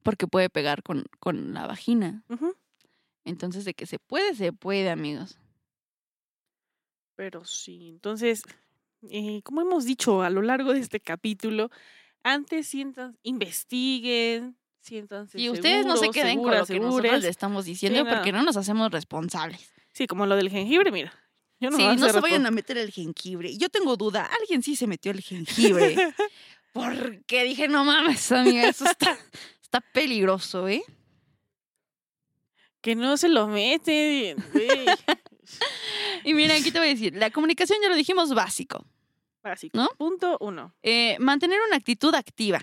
porque 0.04 0.28
puede 0.28 0.50
pegar 0.50 0.84
con, 0.84 1.06
con 1.20 1.54
la 1.54 1.68
vagina. 1.68 2.24
Entonces, 3.26 3.66
de 3.66 3.74
que 3.74 3.86
se 3.86 4.00
puede, 4.00 4.36
se 4.36 4.52
puede, 4.54 4.90
amigos. 4.90 5.40
Pero 7.16 7.46
sí, 7.46 7.90
entonces, 7.90 8.44
eh, 9.10 9.42
como 9.44 9.62
hemos 9.62 9.86
dicho 9.86 10.22
a 10.24 10.30
lo 10.30 10.42
largo 10.42 10.74
de 10.74 10.80
este 10.80 11.00
capítulo, 11.00 11.70
antes 12.24 12.68
sientan, 12.68 13.18
investiguen, 13.24 14.58
siéntanse 14.82 15.40
Y 15.40 15.50
ustedes 15.50 15.86
no 15.86 15.98
se 15.98 16.10
queden 16.10 16.42
con 16.42 16.52
lo 16.52 16.66
seguras, 16.66 16.68
que 16.68 16.80
nosotros 16.80 17.02
segures. 17.04 17.24
le 17.24 17.30
estamos 17.30 17.66
diciendo 17.66 18.00
Sí, 18.00 18.06
no. 18.06 18.10
porque 18.10 18.32
no 18.32 18.44
nos 18.44 18.58
hacemos 18.58 18.92
responsables. 18.92 19.72
Sí, 19.94 20.08
como 20.08 20.26
lo 20.26 20.36
del 20.36 20.50
jengibre, 20.50 20.92
mira. 20.92 21.14
Yo 21.64 21.70
no 21.70 21.78
sí, 21.78 21.84
no 21.98 22.10
se 22.10 22.20
vayan 22.20 22.46
a 22.46 22.52
meter 22.52 22.78
el 22.78 22.92
jengibre. 22.92 23.56
Yo 23.58 23.70
tengo 23.70 23.96
duda, 23.96 24.30
alguien 24.38 24.62
sí 24.62 24.76
se 24.76 24.86
metió 24.86 25.14
el 25.14 25.22
jengibre. 25.22 25.96
porque 26.74 27.46
dije, 27.46 27.70
no 27.70 27.86
mames, 27.86 28.34
amiga, 28.34 28.68
eso 28.68 28.84
está, 28.84 29.18
está 29.62 29.80
peligroso, 29.80 30.68
¿eh? 30.68 30.84
Que 32.82 32.96
no 32.96 33.16
se 33.16 33.30
lo 33.30 33.48
meten, 33.48 34.44
güey. 34.52 34.86
Y 36.26 36.34
mira, 36.34 36.56
aquí 36.56 36.72
te 36.72 36.80
voy 36.80 36.90
a 36.90 36.92
decir, 36.92 37.16
la 37.16 37.30
comunicación 37.30 37.80
ya 37.82 37.88
lo 37.88 37.96
dijimos 37.96 38.34
básico. 38.34 38.86
Básico. 39.42 39.78
¿No? 39.78 39.88
Punto 39.98 40.38
uno. 40.42 40.74
Eh, 40.84 41.16
mantener 41.20 41.60
una 41.66 41.78
actitud 41.78 42.14
activa. 42.14 42.62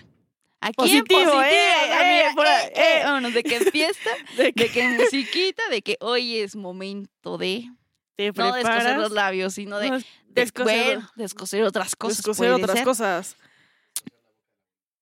Aquí 0.59 0.75
Positivo, 0.75 1.21
en 1.21 1.25
positivo, 1.25 1.41
eh, 1.41 1.49
eh, 1.49 2.21
eh, 2.21 2.33
eh, 2.37 2.71
eh. 2.75 3.01
vámonos, 3.03 3.33
de 3.33 3.43
que 3.43 3.59
fiesta, 3.71 4.09
De 4.37 4.53
que 4.53 4.65
de 4.65 4.69
que 4.69 4.87
musiquita, 4.89 5.63
de 5.69 5.81
que 5.81 5.97
hoy 6.01 6.37
es 6.37 6.55
momento 6.55 7.39
de 7.39 7.67
te 8.15 8.31
no 8.33 8.53
descoser 8.53 8.97
los 8.97 9.11
labios, 9.11 9.53
sino 9.53 9.77
de, 9.79 9.89
no, 9.89 9.97
de 9.97 10.05
descoser, 10.29 11.01
descoser 11.15 11.63
otras 11.63 11.95
cosas. 11.95 12.17
descoser 12.17 12.51
otras 12.51 12.77
ser. 12.77 12.83
cosas. 12.85 13.37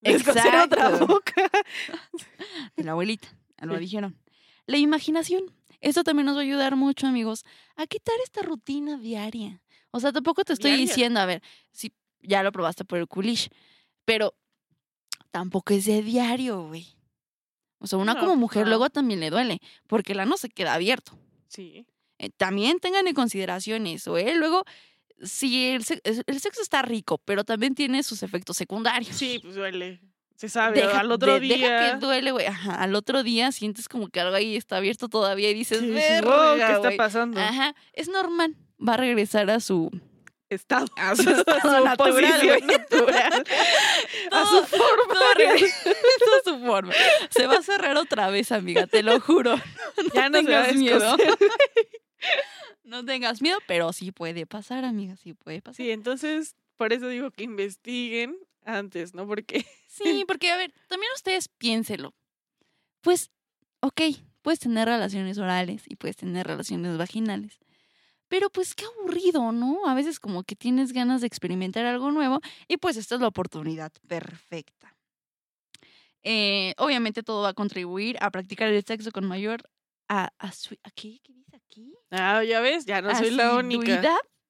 Descoser 0.01 0.55
otra 0.55 0.89
boca. 0.99 1.33
de 2.77 2.83
la 2.83 2.91
abuelita, 2.91 3.27
lo 3.61 3.73
Sí. 3.75 3.79
dijeron. 3.81 4.17
La 4.65 4.77
imaginación. 4.77 5.43
Esto 5.81 6.03
también 6.03 6.25
nos 6.25 6.35
va 6.35 6.39
a 6.41 6.43
ayudar 6.43 6.75
mucho, 6.75 7.07
amigos, 7.07 7.45
a 7.75 7.87
quitar 7.87 8.15
esta 8.23 8.41
rutina 8.41 8.97
diaria. 8.97 9.61
O 9.91 9.99
sea, 9.99 10.11
tampoco 10.11 10.43
te 10.43 10.53
estoy 10.53 10.71
Diaria. 10.71 10.85
diciendo, 10.85 11.19
a 11.19 11.25
ver, 11.25 11.41
si 11.71 11.93
ya 12.21 12.43
lo 12.43 12.51
probaste 12.51 12.83
por 12.85 12.99
el 12.99 13.07
culish, 13.07 13.49
pero 14.05 14.35
tampoco 15.31 15.73
es 15.73 15.85
de 15.85 16.01
diario, 16.01 16.67
güey. 16.67 16.85
O 17.79 17.87
sea, 17.87 17.97
una 17.97 18.13
No, 18.13 18.19
como 18.19 18.35
mujer 18.35 18.63
no. 18.63 18.69
luego 18.69 18.89
también 18.89 19.21
le 19.21 19.29
duele, 19.29 19.59
porque 19.87 20.11
el 20.11 20.19
ano 20.19 20.35
se 20.37 20.49
queda 20.49 20.73
abierto. 20.73 21.17
Sí. 21.47 21.85
Eh, 22.19 22.29
también 22.37 22.79
tengan 22.79 23.07
en 23.07 23.13
consideración 23.15 23.87
eso, 23.87 24.17
¿eh? 24.17 24.35
Luego, 24.35 24.63
si 25.23 25.69
el, 25.71 25.83
se- 25.83 26.01
el 26.03 26.39
sexo 26.39 26.61
está 26.61 26.81
rico, 26.81 27.17
pero 27.25 27.43
también 27.43 27.75
tiene 27.75 28.03
sus 28.03 28.21
efectos 28.23 28.55
secundarios. 28.57 29.15
Sí, 29.15 29.39
pues 29.41 29.55
duele. 29.55 30.01
Se 30.35 30.47
sabe. 30.47 30.79
Deja, 30.81 30.99
al 31.01 31.11
otro 31.11 31.33
de- 31.33 31.39
día. 31.41 31.55
deja 31.57 31.93
que 31.99 32.05
duele, 32.05 32.31
güey. 32.31 32.45
Ajá, 32.45 32.75
al 32.75 32.95
otro 32.95 33.23
día 33.23 33.51
sientes 33.51 33.89
como 33.89 34.07
que 34.07 34.21
algo 34.21 34.35
ahí 34.35 34.55
está 34.55 34.77
abierto 34.77 35.09
todavía 35.09 35.49
y 35.49 35.53
dices, 35.53 35.79
Sí, 35.79 35.87
dices, 35.87 36.21
"Verga, 36.21 36.29
"Wow, 36.51 36.55
¿qué 36.55 36.61
está 36.63 36.77
güey". 36.79 36.97
pasando? 36.97 37.41
Ajá, 37.41 37.75
es 37.93 38.07
normal. 38.07 38.55
Va 38.85 38.93
a 38.93 38.97
regresar 38.97 39.49
a 39.49 39.59
su, 39.59 39.91
Estado. 40.49 40.87
a 40.95 41.15
su 41.15 41.29
estado 41.29 41.83
natural, 41.83 41.97
posición 41.97 42.59
güey. 42.59 42.61
natural. 42.79 43.45
a 44.31 44.45
su 44.45 44.63
forma. 44.65 45.13
todo 45.13 46.35
a 46.37 46.43
su 46.59 46.65
forma. 46.65 46.93
Se 47.29 47.45
va 47.45 47.55
a 47.55 47.61
cerrar 47.61 47.97
otra 47.97 48.29
vez, 48.29 48.51
amiga, 48.53 48.87
te 48.87 49.03
lo 49.03 49.19
juro. 49.19 49.55
Ya 50.13 50.29
no 50.29 50.37
a 50.37 50.41
tengas 50.41 50.73
miedo. 50.75 51.17
No 52.83 53.05
tengas 53.05 53.41
miedo, 53.41 53.57
pero 53.67 53.93
sí 53.93 54.11
puede 54.11 54.45
pasar, 54.45 54.83
amiga, 54.85 55.15
sí 55.15 55.33
puede 55.33 55.61
pasar. 55.61 55.75
Sí, 55.75 55.91
entonces, 55.91 56.55
por 56.75 56.91
eso 56.93 57.07
digo 57.07 57.31
que 57.31 57.43
investiguen 57.43 58.37
antes, 58.65 59.13
¿no? 59.13 59.27
Porque 59.27 59.65
Sí, 59.87 60.23
porque 60.27 60.51
a 60.51 60.57
ver, 60.57 60.73
también 60.87 61.11
ustedes 61.15 61.47
piénselo. 61.49 62.13
Pues, 63.01 63.31
ok, 63.81 64.01
puedes 64.41 64.59
tener 64.59 64.87
relaciones 64.87 65.37
orales 65.37 65.83
y 65.87 65.95
puedes 65.95 66.15
tener 66.17 66.47
relaciones 66.47 66.97
vaginales. 66.97 67.59
Pero 68.27 68.49
pues 68.51 68.75
qué 68.75 68.85
aburrido, 68.85 69.51
¿no? 69.51 69.87
A 69.87 69.95
veces 69.95 70.19
como 70.19 70.43
que 70.43 70.55
tienes 70.55 70.93
ganas 70.93 71.21
de 71.21 71.27
experimentar 71.27 71.85
algo 71.85 72.11
nuevo 72.11 72.41
y 72.67 72.77
pues 72.77 72.95
esta 72.97 73.15
es 73.15 73.21
la 73.21 73.27
oportunidad 73.27 73.91
perfecta. 74.07 74.95
Eh, 76.23 76.73
obviamente 76.77 77.23
todo 77.23 77.43
va 77.43 77.49
a 77.49 77.53
contribuir 77.53 78.17
a 78.21 78.29
practicar 78.29 78.67
el 78.69 78.83
sexo 78.83 79.11
con 79.11 79.25
mayor... 79.25 79.61
A, 80.11 80.31
a 80.39 80.51
su- 80.51 80.75
¿a 80.83 80.89
qué? 80.91 81.19
¿Qué 81.23 81.33
dice 81.33 81.48
Ah, 82.11 82.43
ya 82.43 82.59
ves, 82.61 82.85
ya 82.85 83.01
no 83.01 83.15
soy 83.15 83.31
la 83.31 83.55
única. 83.55 84.01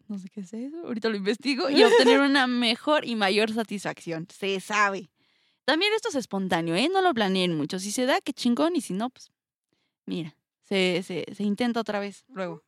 No 0.07 0.17
sé 0.17 0.27
qué 0.29 0.41
es 0.41 0.53
eso, 0.53 0.77
ahorita 0.85 1.09
lo 1.09 1.17
investigo. 1.17 1.69
Y 1.69 1.83
obtener 1.83 2.19
una 2.21 2.47
mejor 2.47 3.05
y 3.05 3.15
mayor 3.15 3.53
satisfacción. 3.53 4.27
Se 4.31 4.59
sabe. 4.59 5.09
También 5.65 5.93
esto 5.93 6.09
es 6.09 6.15
espontáneo, 6.15 6.73
¿eh? 6.75 6.89
No 6.91 7.01
lo 7.01 7.13
planeen 7.13 7.55
mucho. 7.55 7.77
Si 7.77 7.91
se 7.91 8.05
da, 8.07 8.19
qué 8.21 8.33
chingón. 8.33 8.75
Y 8.75 8.81
si 8.81 8.93
no, 8.93 9.11
pues, 9.11 9.31
mira, 10.05 10.35
se, 10.63 11.03
se, 11.05 11.25
se 11.35 11.43
intenta 11.43 11.79
otra 11.79 11.99
vez 11.99 12.25
luego. 12.29 12.63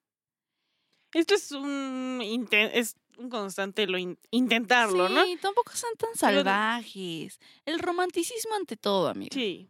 Esto 1.14 1.34
es 1.34 1.52
un 1.52 2.20
es 2.22 2.96
un 3.18 3.30
constante 3.30 3.86
lo 3.88 3.98
in- 3.98 4.18
intentarlo, 4.32 5.08
sí, 5.08 5.14
¿no? 5.14 5.24
tampoco 5.42 5.74
son 5.76 5.90
tan 5.98 6.16
salvajes. 6.16 7.40
El 7.66 7.80
romanticismo 7.80 8.56
ante 8.56 8.78
todo, 8.78 9.10
amigo. 9.10 9.32
Sí. 9.34 9.68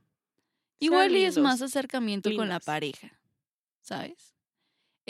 Igual 0.80 1.16
y 1.16 1.24
es 1.24 1.38
más 1.38 1.62
acercamiento 1.62 2.30
con 2.36 2.50
la 2.50 2.60
pareja, 2.60 3.20
¿sabes? 3.82 4.31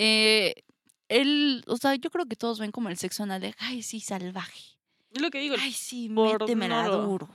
Eh, 0.03 0.63
el, 1.09 1.63
o 1.67 1.77
sea, 1.77 1.93
yo 1.93 2.09
creo 2.09 2.25
que 2.25 2.35
todos 2.35 2.57
ven 2.57 2.71
como 2.71 2.89
el 2.89 2.97
sexo 2.97 3.21
anal 3.21 3.39
de, 3.39 3.53
ay, 3.59 3.83
sí, 3.83 3.99
salvaje. 3.99 4.63
Es 5.13 5.21
lo 5.21 5.29
que 5.29 5.39
digo. 5.39 5.55
Ay, 5.59 5.73
sí, 5.73 6.09
métemela 6.09 6.87
duro. 6.87 7.29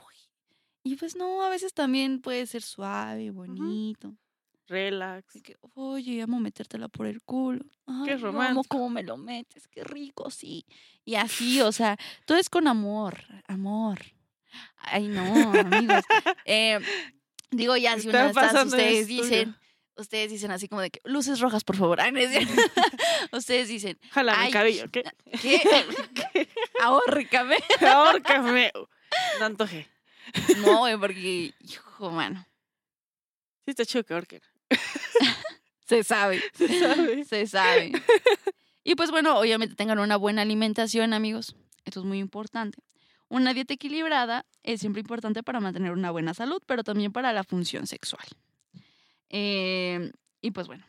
Y 0.83 0.97
pues 0.97 1.15
no, 1.15 1.45
a 1.45 1.49
veces 1.49 1.73
también 1.73 2.21
puede 2.21 2.45
ser 2.47 2.63
suave, 2.63 3.31
bonito. 3.31 4.17
Relax. 4.67 5.41
Que, 5.45 5.57
oye, 5.75 6.23
amo 6.23 6.41
metértela 6.41 6.89
por 6.89 7.07
el 7.07 7.23
culo. 7.23 7.65
Ay, 7.87 8.09
yo 8.09 8.15
amo 8.15 8.27
romántico. 8.27 8.65
cómo 8.69 8.91
me 8.91 9.05
lo 9.05 9.17
metes, 9.17 9.69
qué 9.69 9.85
rico, 9.85 10.29
sí. 10.33 10.67
Y 11.05 11.15
así, 11.15 11.61
o 11.61 11.71
sea, 11.71 11.97
todo 12.25 12.39
es 12.39 12.51
con 12.51 12.67
amor, 12.67 13.23
amor. 13.47 14.01
Ay, 14.79 15.07
no, 15.07 15.53
amigos. 15.53 16.03
Eh, 16.47 16.81
digo, 17.53 17.77
ya, 17.77 17.97
si 18.01 18.09
una 18.09 18.23
de 18.23 18.29
estas 18.31 18.47
pasando 18.47 18.77
ustedes 18.77 19.07
dicen, 19.07 19.57
ustedes 19.97 20.31
dicen 20.31 20.51
así 20.51 20.69
como 20.69 20.81
de 20.81 20.91
que 20.91 21.01
luces 21.05 21.41
rojas, 21.41 21.65
por 21.65 21.77
favor. 21.77 22.01
Ay, 22.01 22.13
no 22.13 22.21
ustedes 23.39 23.69
dicen, 23.69 23.99
Jala 24.11 24.45
mi 24.45 24.51
cabello, 24.51 24.91
¿qué? 24.91 25.05
¿qué? 25.41 25.61
Ahórricame. 26.83 27.57
Ahórcame. 27.81 28.73
No 29.39 29.47
antoje. 29.47 29.89
No, 30.59 30.79
güey, 30.79 30.97
porque, 30.99 31.55
hijo, 31.61 32.11
mano, 32.11 32.47
Sí 33.65 33.71
está 33.71 33.85
chido 33.85 34.05
que 34.05 34.15
ahorquen. 34.15 34.43
se 35.89 36.05
sabe. 36.05 36.43
Se 36.55 36.69
sabe. 36.79 37.25
Se 37.25 37.47
sabe. 37.47 37.93
Y 38.85 38.95
pues 38.95 39.11
bueno, 39.11 39.39
obviamente 39.39 39.75
tengan 39.75 39.99
una 39.99 40.17
buena 40.17 40.43
alimentación, 40.43 41.13
amigos. 41.13 41.57
Esto 41.85 42.01
es 42.01 42.07
muy 42.07 42.19
importante. 42.19 42.79
Una 43.29 43.55
dieta 43.55 43.75
equilibrada 43.75 44.47
es 44.63 44.81
siempre 44.81 45.01
importante 45.01 45.43
para 45.43 45.59
mantener 45.59 45.91
una 45.93 46.13
buena 46.13 46.35
salud, 46.35 46.63
pero 46.67 46.85
también 46.85 47.13
para 47.13 47.33
la 47.33 47.43
función 47.43 47.89
sexual. 47.89 48.25
Eh, 49.31 50.13
y 50.41 50.51
pues 50.53 50.67
bueno, 50.67 50.85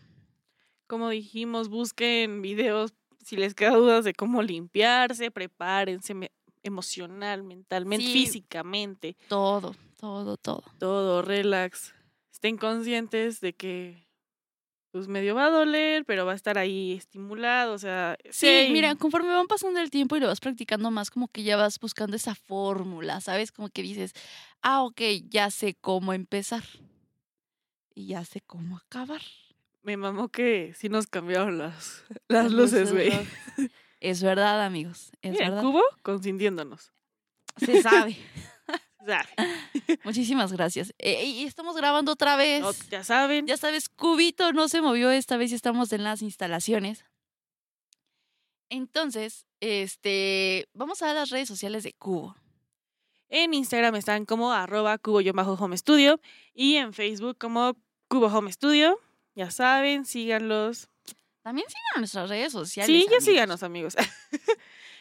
Como 0.88 1.10
dijimos, 1.10 1.68
busquen 1.70 2.42
videos 2.42 2.94
si 3.24 3.36
les 3.36 3.54
queda 3.56 3.72
dudas 3.72 4.06
de 4.06 4.14
cómo 4.14 4.42
limpiarse, 4.42 5.32
prepárense 5.32 6.14
me- 6.14 6.32
emocional, 6.64 7.44
mentalmente, 7.44 8.06
Sí. 8.06 8.14
físicamente, 8.26 9.18
todo, 9.28 9.76
todo, 10.00 10.38
todo. 10.38 10.64
todo, 10.78 11.22
relax. 11.24 11.94
Estén 12.32 12.58
conscientes 12.58 13.42
de 13.42 13.54
que 13.54 14.08
pues 14.92 15.08
medio 15.10 15.36
va 15.36 15.48
a 15.48 15.50
doler, 15.52 16.06
pero 16.06 16.26
va 16.26 16.32
a 16.32 16.36
estar 16.36 16.58
ahí 16.58 16.94
estimulado, 16.94 17.74
o 17.74 17.78
sea, 17.78 18.18
Sí, 18.32 18.70
mira, 18.72 18.96
conforme 18.96 19.30
van 19.34 19.46
pasando 19.48 19.80
el 19.82 19.92
tiempo 19.92 20.16
y 20.16 20.20
lo 20.22 20.28
vas 20.28 20.40
practicando 20.40 20.90
más, 20.90 21.12
como 21.12 21.28
que 21.28 21.44
ya 21.44 21.58
vas 21.58 21.78
buscando 21.80 22.16
esa 22.16 22.34
fórmula, 22.34 23.20
¿sabes? 23.22 23.52
Como 23.52 23.70
que 23.70 23.82
dices, 23.82 24.14
ah, 24.62 24.84
ok, 24.84 25.02
ya 25.30 25.52
sé 25.52 25.76
cómo 25.76 26.14
empezar. 26.14 26.64
Y 27.98 28.06
ya 28.06 28.24
sé 28.24 28.42
cómo 28.42 28.78
acabar. 28.78 29.24
me 29.82 29.98
mamó 29.98 30.30
que 30.30 30.72
sí 30.78 30.88
nos 30.88 31.08
cambiaron 31.08 31.58
las, 31.58 32.04
las 32.28 32.52
luces, 32.52 32.94
güey. 32.94 33.12
Es 34.00 34.22
verdad, 34.22 34.64
amigos. 34.64 35.12
Es 35.24 35.32
Mira, 35.32 35.50
verdad. 35.50 35.64
Cubo 35.64 35.82
consintiéndonos. 36.04 36.92
Se 37.58 37.82
sabe. 37.82 38.16
O 39.00 39.06
sea, 39.08 39.26
Muchísimas 40.04 40.52
gracias. 40.52 40.94
Eh, 40.98 41.24
y 41.26 41.46
estamos 41.46 41.78
grabando 41.78 42.12
otra 42.12 42.36
vez. 42.36 42.62
no, 42.62 42.72
ya 42.90 43.06
saben, 43.06 43.48
Ya 43.48 43.56
sabes, 43.56 43.88
Cubito 43.88 44.52
no 44.52 44.68
se 44.68 44.82
movió 44.82 45.10
esta 45.12 45.38
vez 45.38 45.52
y 45.52 45.56
estamos 45.56 45.94
en 45.94 46.04
las 46.04 46.22
instalaciones. 46.22 47.06
Entonces, 48.70 49.46
este, 49.62 50.68
vamos 50.74 51.02
a 51.02 51.14
las 51.14 51.30
redes 51.30 51.48
sociales 51.48 51.84
de 51.84 51.94
Cubo. 51.94 52.36
en 53.30 53.54
Instagram 53.54 53.96
están 53.96 54.26
como 54.26 54.52
arroba 54.52 54.98
cubo-home 54.98 55.78
studio 55.78 56.20
y 56.54 56.76
en 56.76 56.92
Facebook 56.92 57.38
como 57.38 57.78
cubo 58.08 58.28
home 58.28 58.52
studio. 58.52 59.00
Ya 59.36 59.52
saben, 59.52 60.06
síganlos. 60.06 60.90
También 61.44 61.68
sigan 61.70 61.84
a 61.96 62.00
nuestras 62.00 62.30
redes 62.30 62.52
sociales. 62.52 62.88
Sí, 62.88 63.02
ya 63.02 63.06
amigos. 63.08 63.24
síganos, 63.24 63.64
amigos. 63.64 63.96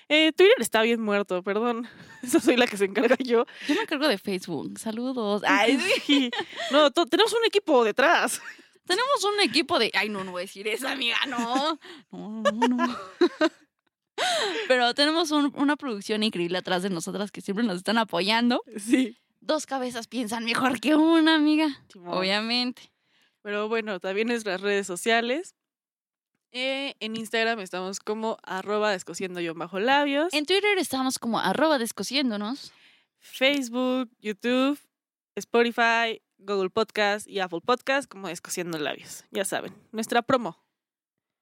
Eh, 0.08 0.30
Twitter 0.36 0.54
está 0.60 0.82
bien 0.82 1.00
muerto, 1.02 1.42
perdón. 1.42 1.88
Esa 2.22 2.38
soy 2.38 2.54
la 2.56 2.68
que 2.68 2.76
se 2.76 2.84
encarga 2.84 3.16
yo. 3.18 3.44
Yo 3.66 3.74
me 3.74 3.80
encargo 3.80 4.06
de 4.06 4.18
Facebook. 4.18 4.78
Saludos. 4.78 5.42
Ay, 5.44 5.80
sí. 6.06 6.30
No, 6.70 6.92
tenemos 6.92 7.32
un 7.32 7.44
equipo 7.44 7.82
detrás. 7.82 8.40
Tenemos 8.86 9.24
un 9.24 9.40
equipo 9.40 9.80
de. 9.80 9.90
Ay, 9.94 10.08
no, 10.08 10.22
no 10.22 10.30
voy 10.30 10.42
a 10.42 10.46
decir 10.46 10.68
eso, 10.68 10.86
amiga, 10.86 11.16
no. 11.26 11.80
No, 12.12 12.40
no, 12.52 12.68
no. 12.68 12.96
Pero 14.68 14.94
tenemos 14.94 15.32
un- 15.32 15.52
una 15.56 15.74
producción 15.76 16.22
increíble 16.22 16.58
atrás 16.58 16.84
de 16.84 16.90
nosotras 16.90 17.32
que 17.32 17.40
siempre 17.40 17.64
nos 17.64 17.78
están 17.78 17.98
apoyando. 17.98 18.62
Sí. 18.78 19.18
Dos 19.40 19.66
cabezas 19.66 20.06
piensan 20.06 20.44
mejor 20.44 20.78
que 20.80 20.94
una, 20.94 21.34
amiga. 21.34 21.66
Obviamente. 22.06 22.92
Pero 23.46 23.68
bueno, 23.68 24.00
también 24.00 24.26
nuestras 24.26 24.60
redes 24.60 24.88
sociales. 24.88 25.54
Eh, 26.50 26.96
en 26.98 27.14
Instagram 27.14 27.60
estamos 27.60 28.00
como 28.00 28.38
arroba 28.42 28.90
descosiendo 28.90 29.38
yo 29.38 29.54
bajo 29.54 29.78
labios. 29.78 30.34
En 30.34 30.46
Twitter 30.46 30.76
estamos 30.78 31.20
como 31.20 31.38
arroba 31.38 31.78
descosiéndonos. 31.78 32.72
Facebook, 33.20 34.10
YouTube, 34.18 34.80
Spotify, 35.36 36.20
Google 36.38 36.70
Podcast 36.70 37.28
y 37.28 37.38
Apple 37.38 37.60
Podcast 37.64 38.10
como 38.10 38.26
descosiendo 38.26 38.78
labios. 38.78 39.22
Ya 39.30 39.44
saben, 39.44 39.72
nuestra 39.92 40.22
promo. 40.22 40.58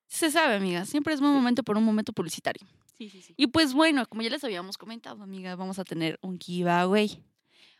Se 0.07 0.31
sabe, 0.31 0.57
amiga. 0.57 0.85
Siempre 0.85 1.15
es 1.15 1.23
buen 1.23 1.33
momento 1.33 1.63
por 1.63 1.79
un 1.79 1.85
momento 1.85 2.13
publicitario. 2.13 2.67
Sí, 2.99 3.09
sí, 3.09 3.23
sí. 3.23 3.33
Y 3.39 3.47
pues 3.47 3.73
bueno, 3.73 4.05
como 4.11 4.21
ya 4.21 4.29
les 4.29 4.45
habíamos 4.45 4.77
comentado, 4.77 5.23
amiga, 5.23 5.57
vamos 5.57 5.79
a 5.79 5.85
tener 5.85 6.19
un 6.21 6.39
giveaway. 6.39 7.25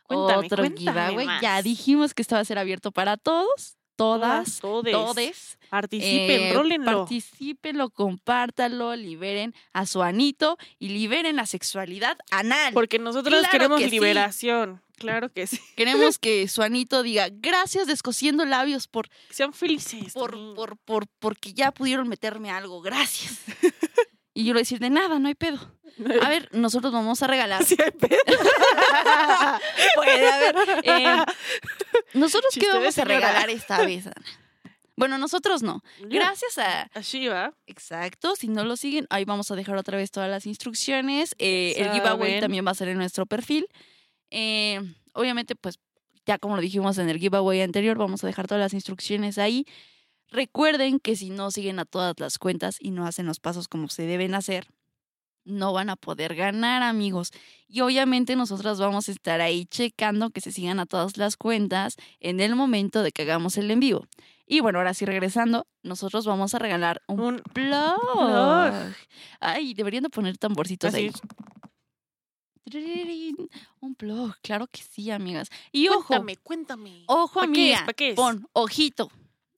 Cuéntame, 0.01 0.47
Otro 0.47 0.63
cuéntame 0.63 0.77
giveaway. 0.79 1.25
más. 1.27 1.41
Ya 1.43 1.61
dijimos 1.61 2.15
que 2.15 2.23
esto 2.23 2.33
va 2.33 2.41
a 2.41 2.45
ser 2.45 2.57
abierto 2.57 2.91
para 2.91 3.17
todos, 3.17 3.77
todas, 3.95 4.59
todes. 4.59 4.91
todes. 4.93 5.57
Participen, 5.69 6.41
Eh, 6.41 6.53
rólenlo. 6.53 6.99
Particípenlo, 6.99 7.89
compártanlo, 7.89 8.95
liberen 8.95 9.53
a 9.73 9.85
su 9.85 10.01
anito 10.03 10.57
y 10.79 10.89
liberen 10.89 11.35
la 11.37 11.45
sexualidad 11.45 12.17
anal. 12.31 12.73
Porque 12.73 12.99
nosotros 12.99 13.39
Claro 13.39 13.51
queremos 13.51 13.79
que 13.79 13.85
sí. 13.85 13.91
liberación. 13.91 14.81
Claro 14.97 15.29
que 15.29 15.45
sí. 15.47 15.59
Queremos 15.75 16.17
que 16.19 16.47
su 16.47 16.61
anito 16.61 17.03
diga 17.03 17.27
gracias 17.29 17.87
descosiendo 17.87 18.45
labios 18.45 18.87
por, 18.87 19.09
Que 19.09 19.33
sean 19.33 19.51
felices. 19.53 20.13
por, 20.13 20.31
por, 20.55 20.77
por, 20.77 21.07
porque 21.19 21.53
ya 21.53 21.71
pudieron 21.71 22.07
meterme 22.07 22.49
algo. 22.51 22.81
Gracias. 22.81 23.39
Y 24.35 24.43
yo 24.43 24.53
le 24.53 24.59
decir, 24.59 24.79
de 24.79 24.89
nada, 24.89 25.17
no 25.17 25.29
hay 25.29 25.33
pedo. 25.33 25.57
A 26.21 26.27
ver, 26.29 26.49
nosotros 26.51 26.91
vamos 26.91 27.23
a 27.23 27.27
regalar. 27.27 27.63
Sí 27.63 27.77
hay 27.81 27.91
pedo. 27.91 28.19
Puede 29.95 30.29
haber. 30.29 30.55
eh, 30.83 31.25
¿Nosotros 32.13 32.53
qué 32.53 32.59
Chiste 32.59 32.73
de 32.73 32.79
vamos 32.79 32.97
a 32.97 33.05
regalar 33.05 33.49
esta 33.49 33.85
vez, 33.85 34.07
Ana? 34.07 34.25
Bueno, 34.97 35.17
nosotros 35.17 35.63
no. 35.63 35.81
Gracias 36.01 36.57
a... 36.57 36.89
A 36.93 37.01
Shiva. 37.01 37.53
Exacto, 37.65 38.35
si 38.35 38.49
no 38.49 38.65
lo 38.65 38.75
siguen, 38.75 39.07
ahí 39.09 39.23
vamos 39.23 39.51
a 39.51 39.55
dejar 39.55 39.77
otra 39.77 39.97
vez 39.97 40.11
todas 40.11 40.29
las 40.29 40.45
instrucciones. 40.45 41.33
Eh, 41.39 41.75
el 41.77 41.91
giveaway 41.91 42.41
también 42.41 42.65
va 42.67 42.71
a 42.71 42.75
ser 42.75 42.89
en 42.89 42.97
nuestro 42.97 43.25
perfil. 43.25 43.67
Eh, 44.31 44.81
obviamente, 45.13 45.55
pues 45.55 45.79
ya 46.25 46.37
como 46.37 46.55
lo 46.57 46.61
dijimos 46.61 46.97
en 46.97 47.09
el 47.09 47.19
giveaway 47.19 47.61
anterior, 47.61 47.97
vamos 47.97 48.23
a 48.23 48.27
dejar 48.27 48.47
todas 48.47 48.61
las 48.61 48.73
instrucciones 48.73 49.37
ahí. 49.37 49.65
Recuerden 50.31 50.99
que 50.99 51.15
si 51.15 51.29
no 51.29 51.51
siguen 51.51 51.79
a 51.79 51.85
todas 51.85 52.15
las 52.19 52.37
cuentas 52.37 52.77
y 52.79 52.91
no 52.91 53.05
hacen 53.05 53.25
los 53.25 53.39
pasos 53.39 53.67
como 53.67 53.89
se 53.89 54.03
deben 54.05 54.35
hacer, 54.35 54.67
no 55.45 55.73
van 55.73 55.89
a 55.91 55.95
poder 55.95 56.33
ganar, 56.35 56.81
amigos. 56.81 57.31
Y 57.67 57.81
obviamente 57.81 58.35
nosotras 58.35 58.79
vamos 58.79 59.07
a 59.07 59.11
estar 59.11 59.41
ahí 59.41 59.65
checando 59.65 60.31
que 60.31 60.41
se 60.41 60.51
sigan 60.51 60.79
a 60.79 60.85
todas 60.87 61.17
las 61.17 61.37
cuentas 61.37 61.95
en 62.19 62.39
el 62.39 62.55
momento 62.55 63.03
de 63.03 63.11
que 63.11 63.21
hagamos 63.21 63.57
el 63.57 63.69
en 63.69 63.79
vivo. 63.79 64.07
Y 64.47 64.59
bueno, 64.59 64.79
ahora 64.79 64.93
sí 64.93 65.05
regresando, 65.05 65.67
nosotros 65.83 66.25
vamos 66.25 66.53
a 66.55 66.59
regalar 66.59 67.01
un, 67.07 67.19
Un 67.21 67.41
blog. 67.53 67.99
blog. 68.15 68.73
Ay, 69.39 69.73
deberían 69.75 70.03
de 70.03 70.09
poner 70.09 70.37
tamborcitos 70.37 70.93
Así 70.93 70.97
ahí. 70.97 71.11
Un 73.79 73.95
blog, 73.97 74.35
claro 74.41 74.67
que 74.67 74.81
sí, 74.81 75.11
amigas. 75.11 75.49
Y 75.71 75.87
ojo, 75.89 76.07
Cuéntame, 76.07 76.37
cuéntame. 76.37 77.03
ojo, 77.07 77.39
¿Pa' 77.39 77.47
qué 77.47 77.71
es? 77.71 77.77
amiga. 77.77 77.85
¿Pa' 77.85 77.93
qué 77.93 78.09
es? 78.09 78.15
Pon 78.15 78.47
ojito. 78.53 79.11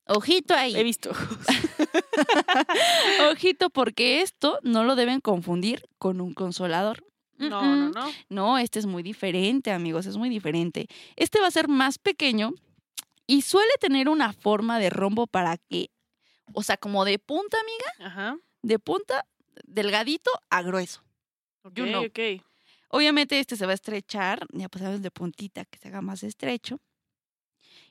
Ojito 0.10 0.54
ahí. 0.54 0.76
He 0.76 0.84
visto. 0.84 1.12
Ojito, 3.32 3.70
porque 3.70 4.22
esto 4.22 4.60
no 4.64 4.84
lo 4.84 4.96
deben 4.96 5.22
confundir 5.22 5.88
con 5.98 6.22
un 6.22 6.34
consolador. 6.34 7.04
No, 7.38 7.62
no, 7.76 7.90
no. 7.90 8.12
No, 8.30 8.58
este 8.58 8.80
es 8.80 8.86
muy 8.88 9.04
diferente, 9.04 9.72
amigos, 9.72 10.06
es 10.08 10.18
muy 10.18 10.30
diferente. 10.30 10.88
Este 11.16 11.40
va 11.40 11.48
a 11.48 11.52
ser 11.52 11.68
más 11.68 12.00
pequeño 12.00 12.54
y 13.28 13.44
suele 13.44 13.72
tener 13.80 14.10
una 14.10 14.34
forma 14.34 14.80
de 14.80 14.90
rombo 14.90 15.28
para 15.28 15.58
que, 15.58 15.92
o 16.54 16.64
sea, 16.64 16.78
como 16.78 17.06
de 17.06 17.20
punta, 17.20 17.58
amiga, 17.60 18.10
Ajá. 18.10 18.38
de 18.64 18.80
punta, 18.80 19.26
delgadito 19.66 20.32
a 20.50 20.64
grueso. 20.64 21.04
Ok, 21.64 21.78
You 21.78 21.86
know. 21.86 22.06
ok. 22.06 22.20
Obviamente 22.90 23.38
este 23.40 23.58
se 23.58 23.66
va 23.66 23.74
a 23.74 23.76
estrechar, 23.76 24.48
ya 24.54 24.70
pasamos 24.70 25.02
de 25.02 25.12
puntita 25.12 25.66
que 25.66 25.78
se 25.78 25.90
haga 25.90 26.02
más 26.02 26.24
estrecho. 26.24 26.80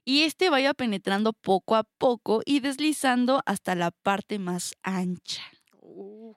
Y 0.09 0.23
este 0.23 0.49
vaya 0.51 0.73
penetrando 0.73 1.33
poco 1.35 1.75
a 1.77 1.83
poco 1.83 2.41
y 2.47 2.61
deslizando 2.61 3.43
hasta 3.45 3.75
la 3.75 3.91
parte 3.91 4.39
más 4.39 4.75
ancha. 4.83 5.43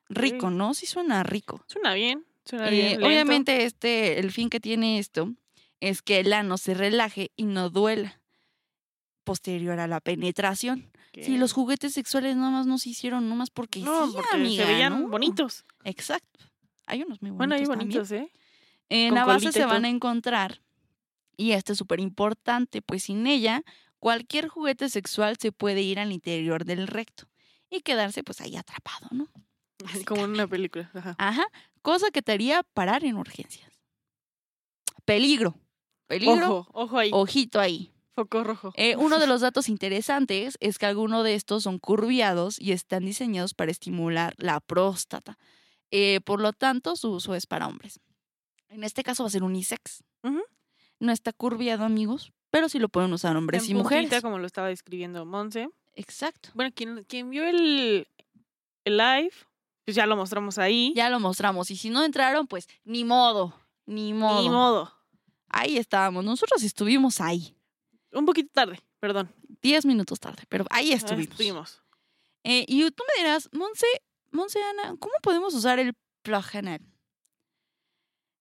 Rico, 0.09 0.49
¿no? 0.49 0.73
Sí 0.73 0.85
suena 0.87 1.21
rico. 1.23 1.63
Suena 1.67 1.93
bien. 1.93 2.25
Suena 2.45 2.67
Eh, 2.69 2.71
bien. 2.71 2.85
lento. 2.93 3.05
obviamente 3.05 3.63
este, 3.65 4.19
el 4.19 4.31
fin 4.31 4.49
que 4.49 4.59
tiene 4.59 4.97
esto 4.97 5.33
es 5.81 6.01
que 6.01 6.19
el 6.19 6.33
ano 6.33 6.57
se 6.57 6.73
relaje 6.73 7.31
y 7.35 7.43
no 7.43 7.69
duela 7.69 8.19
posterior 9.23 9.79
a 9.79 9.87
la 9.87 9.99
penetración. 10.01 10.91
Si 11.13 11.37
los 11.37 11.53
juguetes 11.53 11.93
sexuales 11.93 12.35
nada 12.37 12.49
más 12.51 12.65
no 12.65 12.77
se 12.79 12.89
hicieron 12.89 13.29
nomás 13.29 13.49
porque 13.51 13.81
No, 13.81 14.07
sí, 14.07 14.13
porque 14.15 14.29
amiga, 14.35 14.65
se 14.65 14.71
veían 14.73 15.01
¿no? 15.01 15.09
bonitos. 15.09 15.65
Exacto. 15.83 16.39
Hay 16.87 17.03
unos 17.03 17.21
muy 17.21 17.29
bonitos 17.31 17.37
Bueno, 17.37 17.55
hay 17.55 17.65
también. 17.65 17.79
bonitos, 17.89 18.11
¿eh? 18.13 18.31
En 18.89 19.09
con 19.09 19.15
la 19.15 19.25
base 19.25 19.51
se 19.51 19.65
van 19.65 19.85
a 19.85 19.89
encontrar, 19.89 20.61
y 21.39 21.53
esto 21.53 21.71
es 21.71 21.77
súper 21.79 22.01
importante, 22.01 22.81
pues 22.81 23.03
sin 23.03 23.25
ella, 23.25 23.63
cualquier 23.99 24.49
juguete 24.49 24.89
sexual 24.89 25.37
se 25.39 25.53
puede 25.53 25.81
ir 25.81 25.97
al 25.97 26.11
interior 26.11 26.65
del 26.65 26.85
recto 26.85 27.27
y 27.69 27.79
quedarse 27.79 28.23
pues 28.23 28.41
ahí 28.41 28.57
atrapado, 28.57 29.07
¿no? 29.11 29.29
Como 30.05 30.25
en 30.25 30.31
una 30.31 30.47
película. 30.47 30.91
Ajá. 30.93 31.15
Ajá, 31.17 31.45
cosa 31.81 32.11
que 32.11 32.21
te 32.21 32.33
haría 32.33 32.63
parar 32.73 33.05
en 33.05 33.15
urgencias. 33.15 33.71
Peligro, 35.05 35.55
peligro, 36.07 36.57
Ojo, 36.57 36.69
ojo 36.73 36.97
ahí. 36.97 37.09
ojito 37.13 37.59
ahí. 37.59 37.93
Foco 38.15 38.43
rojo. 38.43 38.73
Eh, 38.75 38.97
uno 38.97 39.17
de 39.17 39.27
los 39.31 39.39
datos 39.39 39.69
interesantes 39.69 40.57
es 40.59 40.77
que 40.77 40.87
algunos 40.87 41.23
de 41.23 41.35
estos 41.35 41.63
son 41.63 41.79
curviados 41.79 42.59
y 42.59 42.73
están 42.73 43.05
diseñados 43.05 43.53
para 43.53 43.71
estimular 43.71 44.33
la 44.37 44.59
próstata. 44.59 45.37
Eh, 45.89 46.19
por 46.21 46.41
lo 46.41 46.51
tanto, 46.51 46.97
su 46.97 47.11
uso 47.11 47.33
es 47.33 47.47
para 47.47 47.67
hombres. 47.67 47.99
En 48.67 48.83
este 48.83 49.03
caso 49.03 49.23
va 49.23 49.27
a 49.27 49.31
ser 49.31 49.43
unisex. 49.43 50.03
Ujú. 50.23 50.41
No 50.99 51.11
está 51.11 51.31
curviado, 51.33 51.85
amigos, 51.85 52.31
pero 52.49 52.67
sí 52.69 52.79
lo 52.79 52.89
pueden 52.89 53.13
usar 53.13 53.35
hombres 53.37 53.63
En 53.63 53.71
y 53.71 53.73
puntita, 53.75 53.95
mujeres. 54.01 54.21
como 54.21 54.37
lo 54.39 54.45
estaba 54.45 54.67
describiendo 54.67 55.25
Monse. 55.25 55.69
Exacto. 55.95 56.49
Bueno, 56.53 56.71
quien, 56.75 57.03
quien 57.05 57.29
vio 57.29 57.43
el, 57.45 58.07
el 58.85 58.97
live, 58.97 59.31
pues 59.85 59.95
ya 59.95 60.05
lo 60.05 60.15
mostramos 60.15 60.57
ahí. 60.57 60.93
Ya 60.95 61.09
lo 61.09 61.19
mostramos. 61.19 61.71
Y 61.71 61.75
si 61.77 61.89
no 61.89 62.03
entraron, 62.03 62.47
pues 62.47 62.67
ni 62.83 63.03
modo. 63.03 63.53
Ni 63.85 64.13
modo. 64.13 64.41
Ni 64.41 64.49
modo. 64.49 64.93
Ahí 65.49 65.77
estábamos. 65.77 66.23
Nosotros 66.23 66.61
estuvimos 66.63 67.21
ahí. 67.21 67.55
Un 68.11 68.25
poquito 68.25 68.49
tarde, 68.53 68.79
perdón. 68.99 69.33
Diez 69.61 69.85
minutos 69.85 70.19
tarde, 70.19 70.43
pero 70.47 70.65
ahí 70.69 70.91
Ah, 70.91 70.95
estuvimos. 70.95 71.31
Estuvimos. 71.31 71.81
Eh, 72.43 72.65
y 72.67 72.89
tú 72.91 73.03
me 73.15 73.23
dirás, 73.23 73.49
Monse, 73.51 73.87
Monse 74.31 74.59
Ana, 74.63 74.95
¿cómo 74.99 75.13
podemos 75.21 75.53
usar 75.53 75.79
el 75.79 75.93
plug 76.21 76.45
anal? 76.53 76.81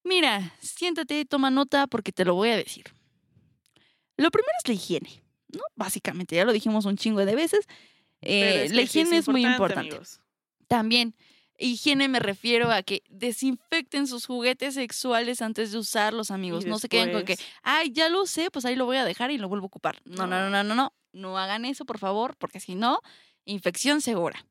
Mira, 0.09 0.55
siéntate, 0.61 1.27
toma 1.27 1.51
nota 1.51 1.87
porque 1.87 2.13
te 2.13 2.25
lo 2.25 2.35
voy 2.35 2.49
a 2.49 2.57
decir. 2.57 2.87
Lo 4.17 4.31
primero 4.31 4.53
es 4.63 4.69
la 4.69 4.75
higiene, 4.75 5.23
¿no? 5.49 5.61
Básicamente, 5.77 6.35
ya 6.35 6.47
lo 6.47 6.53
dijimos 6.53 6.87
un 6.87 6.97
chingo 6.97 7.25
de 7.27 7.35
veces. 7.35 7.67
Eh, 8.23 8.69
la 8.71 8.77
sí 8.77 9.01
higiene 9.01 9.19
es, 9.19 9.29
muy 9.29 9.45
importante. 9.45 9.91
amigos. 9.91 10.21
También, 10.67 11.15
higiene 11.59 12.09
me 12.09 12.21
refiero 12.21 12.73
a 12.73 12.83
que 12.83 13.03
desinfecten 13.11 14.07
sus 14.07 14.25
juguetes 14.25 14.75
sexuales 14.75 15.43
antes 15.43 15.73
de 15.73 15.79
usarlos, 15.79 16.31
amigos. 16.31 16.65
No 16.65 16.79
se 16.79 16.89
queden 16.89 17.13
con 17.13 17.27
que, 17.27 17.37
ay, 17.63 17.93
ya 17.93 18.09
lo 18.09 18.25
sé, 18.25 18.51
pues 18.51 18.65
ahí 18.65 18.77
lo 18.77 18.87
voy 18.87 18.97
a 18.97 19.05
dejar 19.05 19.31
y 19.31 19.37
lo 19.37 19.49
vuelvo 19.49 19.67
a 19.67 19.69
ocupar. 19.69 20.01
No, 20.07 20.27
no, 20.27 20.41
no, 20.41 20.49
no, 20.49 20.65
no, 20.65 20.75
no. 20.75 20.95
No 21.13 21.37
hagan 21.37 21.67
eso, 21.67 21.85
por 21.85 21.99
favor, 21.99 22.35
porque 22.39 22.61
si 22.61 22.75
no, 22.75 23.01
infección 23.45 24.01
segura. 24.01 24.47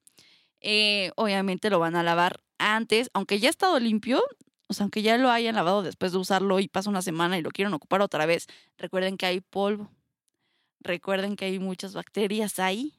Eh, 0.62 1.12
obviamente 1.16 1.72
lo 1.72 1.80
van 1.80 1.96
a 1.96 2.04
lavar 2.04 2.42
antes, 2.60 3.10
aunque 3.14 3.40
ya 3.40 3.50
ha 3.50 3.52
estado 3.52 3.80
limpio, 3.80 4.24
o 4.68 4.74
sea, 4.74 4.84
aunque 4.84 5.02
ya 5.02 5.18
lo 5.18 5.30
hayan 5.32 5.56
lavado 5.56 5.82
después 5.82 6.12
de 6.12 6.18
usarlo 6.18 6.60
y 6.60 6.68
pasa 6.68 6.90
una 6.90 7.02
semana 7.02 7.38
y 7.38 7.42
lo 7.42 7.52
quieren 7.52 7.74
ocupar 7.74 8.02
otra 8.02 8.26
vez, 8.26 8.48
recuerden 8.78 9.18
que 9.18 9.26
hay 9.26 9.40
polvo. 9.42 9.90
Recuerden 10.80 11.36
que 11.36 11.46
hay 11.46 11.60
muchas 11.60 11.94
bacterias 11.94 12.60
ahí. 12.60 12.94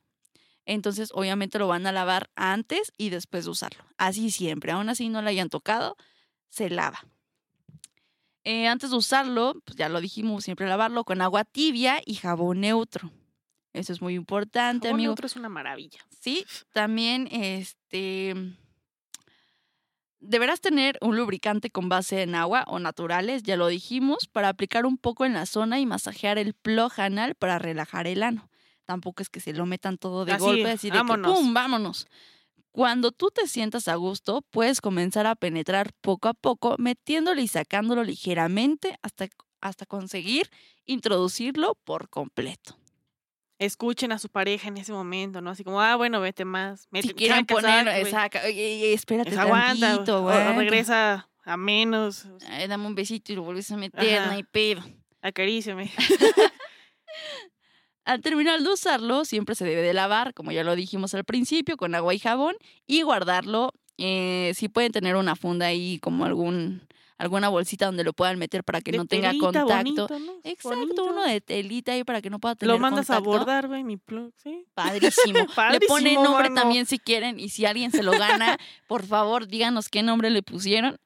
Entonces, 0.64 1.10
obviamente 1.14 1.58
lo 1.58 1.68
van 1.68 1.86
a 1.86 1.92
lavar 1.92 2.30
antes 2.36 2.92
y 2.98 3.10
después 3.10 3.44
de 3.44 3.50
usarlo. 3.50 3.84
Así 3.96 4.30
siempre. 4.30 4.72
Aún 4.72 4.88
así 4.88 5.08
no 5.08 5.22
lo 5.22 5.28
hayan 5.28 5.48
tocado, 5.48 5.96
se 6.48 6.68
lava. 6.68 7.06
Eh, 8.44 8.66
antes 8.66 8.90
de 8.90 8.96
usarlo, 8.96 9.60
pues 9.64 9.76
ya 9.76 9.88
lo 9.88 10.00
dijimos, 10.00 10.44
siempre 10.44 10.66
lavarlo 10.68 11.04
con 11.04 11.20
agua 11.20 11.44
tibia 11.44 12.00
y 12.04 12.14
jabón 12.14 12.60
neutro. 12.60 13.10
Eso 13.72 13.92
es 13.92 14.00
muy 14.00 14.14
importante, 14.14 14.88
Jabón 14.88 15.00
amigo. 15.00 15.10
neutro 15.10 15.26
es 15.26 15.36
una 15.36 15.48
maravilla. 15.48 16.00
Sí, 16.20 16.46
también 16.72 17.28
este 17.30 18.34
deberás 20.20 20.60
tener 20.60 20.98
un 21.00 21.16
lubricante 21.16 21.70
con 21.70 21.88
base 21.88 22.22
en 22.22 22.34
agua 22.34 22.64
o 22.68 22.78
naturales, 22.78 23.42
ya 23.42 23.56
lo 23.56 23.68
dijimos, 23.68 24.26
para 24.28 24.48
aplicar 24.48 24.86
un 24.86 24.98
poco 24.98 25.24
en 25.24 25.34
la 25.34 25.46
zona 25.46 25.80
y 25.80 25.86
masajear 25.86 26.38
el 26.38 26.54
plug 26.54 26.92
anal 27.00 27.34
para 27.34 27.58
relajar 27.58 28.06
el 28.06 28.22
ano. 28.22 28.50
Tampoco 28.84 29.22
es 29.22 29.28
que 29.28 29.40
se 29.40 29.52
lo 29.52 29.66
metan 29.66 29.98
todo 29.98 30.24
de 30.24 30.32
Así, 30.32 30.44
golpe, 30.44 30.70
así 30.70 30.88
de 30.88 30.92
que, 30.92 30.98
vámonos. 30.98 31.38
pum, 31.38 31.52
vámonos. 31.54 32.06
Cuando 32.72 33.12
tú 33.12 33.30
te 33.30 33.46
sientas 33.46 33.88
a 33.88 33.96
gusto, 33.96 34.42
puedes 34.50 34.80
comenzar 34.80 35.26
a 35.26 35.34
penetrar 35.34 35.92
poco 36.00 36.28
a 36.28 36.34
poco, 36.34 36.76
metiéndolo 36.78 37.40
y 37.40 37.48
sacándolo 37.48 38.04
ligeramente 38.04 38.98
hasta, 39.02 39.28
hasta 39.60 39.84
conseguir 39.84 40.48
introducirlo 40.86 41.74
por 41.84 42.08
completo. 42.08 42.77
Escuchen 43.58 44.12
a 44.12 44.18
su 44.18 44.28
pareja 44.28 44.68
en 44.68 44.76
ese 44.76 44.92
momento, 44.92 45.40
¿no? 45.40 45.50
Así 45.50 45.64
como, 45.64 45.80
ah, 45.80 45.96
bueno, 45.96 46.20
vete 46.20 46.44
más. 46.44 46.86
Mete, 46.90 47.08
si 47.08 47.14
quieren 47.14 47.44
poner, 47.44 47.84
saca, 47.86 47.98
güey. 48.00 48.10
saca, 48.12 48.40
oye, 48.46 48.92
espérate 48.92 49.30
Pues 49.30 49.38
aguanta, 49.40 49.80
tantito, 49.94 50.18
o- 50.22 50.26
o 50.26 50.30
aguanta. 50.30 50.60
regresa 50.60 51.28
a 51.44 51.56
menos, 51.56 52.26
Ay, 52.48 52.68
dame 52.68 52.86
un 52.86 52.94
besito 52.94 53.32
y 53.32 53.36
lo 53.36 53.42
vuelves 53.42 53.70
a 53.72 53.76
meter, 53.76 54.26
no 54.26 54.32
hay 54.32 54.42
pedo. 54.44 54.82
acaríciame. 55.22 55.90
Al 58.04 58.22
terminar 58.22 58.60
de 58.62 58.68
usarlo, 58.72 59.24
siempre 59.26 59.54
se 59.54 59.64
debe 59.66 59.82
de 59.82 59.92
lavar, 59.92 60.32
como 60.32 60.50
ya 60.50 60.64
lo 60.64 60.74
dijimos 60.76 61.12
al 61.14 61.24
principio, 61.24 61.76
con 61.76 61.94
agua 61.94 62.14
y 62.14 62.18
jabón 62.18 62.54
y 62.86 63.02
guardarlo. 63.02 63.72
Eh, 63.98 64.52
si 64.54 64.68
pueden 64.68 64.92
tener 64.92 65.16
una 65.16 65.36
funda 65.36 65.66
ahí, 65.66 65.98
como 65.98 66.24
algún 66.24 66.86
alguna 67.18 67.48
bolsita 67.48 67.86
donde 67.86 68.04
lo 68.04 68.12
puedan 68.12 68.38
meter 68.38 68.62
para 68.64 68.80
que 68.80 68.92
De 68.92 68.98
no 68.98 69.04
tenga 69.06 69.28
telita, 69.30 69.44
contacto. 69.44 69.74
bonito, 69.76 70.18
¿no? 70.20 70.32
Exacto, 70.44 70.78
Bonito. 70.78 71.04
uno 71.04 71.22
de 71.24 71.40
telita 71.40 71.92
ahí 71.92 72.04
para 72.04 72.22
que 72.22 72.30
no 72.30 72.38
pueda 72.38 72.54
tener 72.54 72.72
Lo 72.74 72.78
mandas 72.80 73.10
a 73.10 73.16
contacto. 73.16 73.30
bordar, 73.38 73.66
güey, 73.68 73.84
mi 73.84 73.96
plug, 73.96 74.32
¿sí? 74.42 74.64
Padrísimo. 74.74 75.38
Le 75.38 75.46
Padrísimo, 75.54 75.88
ponen 75.88 76.14
nombre 76.14 76.48
mano. 76.50 76.54
también 76.62 76.86
si 76.86 76.98
quieren 76.98 77.38
y 77.40 77.48
si 77.48 77.66
alguien 77.66 77.90
se 77.90 78.02
lo 78.02 78.12
gana, 78.12 78.56
por 78.88 79.04
favor 79.04 79.46
díganos 79.48 79.88
qué 79.88 80.02
nombre 80.02 80.30
le 80.30 80.42
pusieron. 80.42 80.96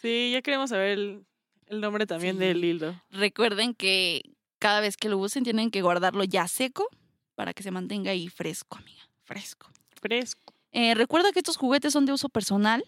Sí, 0.00 0.30
ya 0.32 0.42
queremos 0.42 0.70
saber 0.70 0.98
el, 0.98 1.24
el 1.66 1.80
nombre 1.80 2.06
también 2.06 2.36
Sí. 2.36 2.40
del 2.44 2.60
dildo. 2.60 3.00
Recuerden 3.10 3.74
que 3.74 4.22
cada 4.58 4.80
vez 4.80 4.96
que 4.96 5.08
lo 5.08 5.18
usen 5.18 5.44
tienen 5.44 5.70
que 5.70 5.82
guardarlo 5.82 6.24
ya 6.24 6.48
seco 6.48 6.88
para 7.34 7.52
que 7.52 7.62
se 7.62 7.70
mantenga 7.70 8.10
ahí 8.12 8.28
fresco, 8.28 8.78
amiga. 8.78 9.02
Fresco. 9.24 9.70
Fresco. 10.00 10.54
Eh, 10.72 10.94
recuerda 10.94 11.30
que 11.32 11.38
estos 11.40 11.56
juguetes 11.56 11.92
son 11.92 12.06
de 12.06 12.12
uso 12.12 12.28
personal, 12.28 12.84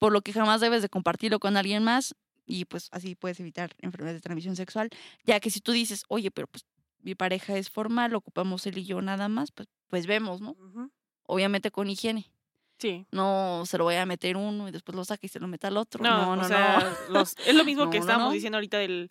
por 0.00 0.10
lo 0.12 0.22
que 0.22 0.32
jamás 0.32 0.60
debes 0.60 0.82
de 0.82 0.88
compartirlo 0.88 1.38
con 1.38 1.56
alguien 1.56 1.84
más 1.84 2.16
y 2.46 2.64
pues 2.64 2.88
así 2.90 3.14
puedes 3.14 3.38
evitar 3.38 3.70
enfermedades 3.78 4.16
de 4.18 4.22
transmisión 4.22 4.56
sexual, 4.56 4.88
ya 5.24 5.38
que 5.38 5.50
si 5.50 5.60
tú 5.60 5.70
dices, 5.70 6.02
oye, 6.08 6.32
pero 6.32 6.48
pues 6.48 6.64
mi 6.98 7.14
pareja 7.14 7.56
es 7.56 7.70
formal, 7.70 8.14
ocupamos 8.16 8.66
él 8.66 8.78
y 8.78 8.84
yo 8.84 9.00
nada 9.00 9.28
más, 9.28 9.52
pues, 9.52 9.68
pues 9.88 10.06
vemos, 10.06 10.40
¿no? 10.40 10.56
Obviamente 11.22 11.70
con 11.70 11.88
higiene. 11.88 12.32
Sí. 12.78 13.06
No 13.12 13.62
se 13.66 13.76
lo 13.78 13.84
voy 13.84 13.94
a 13.96 14.06
meter 14.06 14.36
uno 14.36 14.66
y 14.68 14.72
después 14.72 14.96
lo 14.96 15.04
saca 15.04 15.24
y 15.26 15.28
se 15.28 15.38
lo 15.38 15.46
meta 15.46 15.68
al 15.68 15.76
otro. 15.76 16.02
No, 16.02 16.34
No, 16.34 16.36
no, 16.36 16.42
o 16.42 16.44
sea, 16.46 16.96
los- 17.10 17.36
es 17.46 17.54
lo 17.54 17.64
mismo 17.64 17.84
No, 17.84 17.90
que 17.92 17.98
no, 17.98 18.04
estábamos 18.04 18.32
diciendo 18.32 18.56
ahorita 18.56 18.78
del 18.78 19.10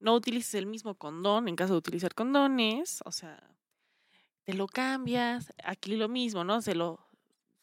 no 0.00 0.14
utilices 0.14 0.54
el 0.54 0.66
mismo 0.66 0.96
condón 0.96 1.48
en 1.48 1.56
caso 1.56 1.72
de 1.74 1.78
utilizar 1.78 2.14
condones, 2.14 3.00
o 3.06 3.12
sea, 3.12 3.42
te 4.44 4.52
lo 4.54 4.66
cambias, 4.66 5.52
aquí 5.64 5.96
lo 5.96 6.08
mismo, 6.08 6.44
¿no? 6.44 6.60
Se 6.60 6.74
lo 6.74 7.05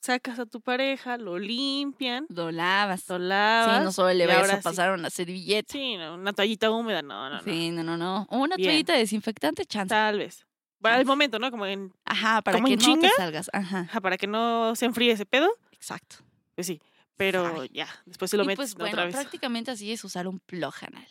sacas 0.03 0.37
a 0.37 0.45
tu 0.45 0.59
pareja, 0.59 1.17
lo 1.17 1.39
limpian, 1.39 2.25
Lo 2.29 2.51
lavas. 2.51 3.07
lo 3.07 3.17
lavas. 3.19 3.77
Sí, 3.79 3.83
no 3.85 3.91
solo 3.93 4.13
le 4.13 4.27
vayas 4.27 4.49
a 4.49 4.57
sí- 4.57 4.63
pasar 4.63 4.91
una 4.91 5.09
servilleta. 5.09 5.71
Sí, 5.71 5.95
no, 5.97 6.15
una 6.15 6.33
toallita 6.33 6.69
húmeda, 6.71 7.01
no, 7.01 7.29
no, 7.29 7.37
no. 7.37 7.43
Sí, 7.43 7.71
no, 7.71 7.83
no, 7.83 7.95
no. 7.97 8.27
O 8.29 8.37
una 8.39 8.57
Bien. 8.57 8.69
toallita 8.69 8.93
desinfectante, 8.93 9.65
chance. 9.65 9.89
Tal 9.89 10.17
vez. 10.19 10.45
Para 10.81 10.99
el 10.99 11.05
momento, 11.05 11.39
¿no? 11.39 11.49
Como 11.49 11.65
en, 11.65 11.93
Ajá, 12.03 12.41
para 12.41 12.57
¿Como 12.57 12.67
que 12.67 12.75
no 12.75 12.99
te 12.99 13.09
salgas. 13.15 13.49
Ajá, 13.53 13.79
ajá, 13.89 14.01
para 14.01 14.17
que 14.17 14.27
no 14.27 14.75
se 14.75 14.85
enfríe 14.85 15.11
ese 15.13 15.25
pedo, 15.25 15.49
exacto. 15.71 16.17
pues 16.55 16.67
sí. 16.67 16.81
Pero 17.15 17.63
ya, 17.65 17.87
después 18.05 18.29
se 18.31 18.35
lo 18.37 18.43
y 18.43 18.47
metes 18.47 18.57
pues 18.57 18.75
bueno, 18.75 18.93
otra 18.95 19.05
vez. 19.05 19.15
prácticamente 19.15 19.71
así 19.71 19.93
es 19.93 20.03
usar 20.03 20.27
un 20.27 20.39
plug 20.39 20.73
anal. 20.81 21.07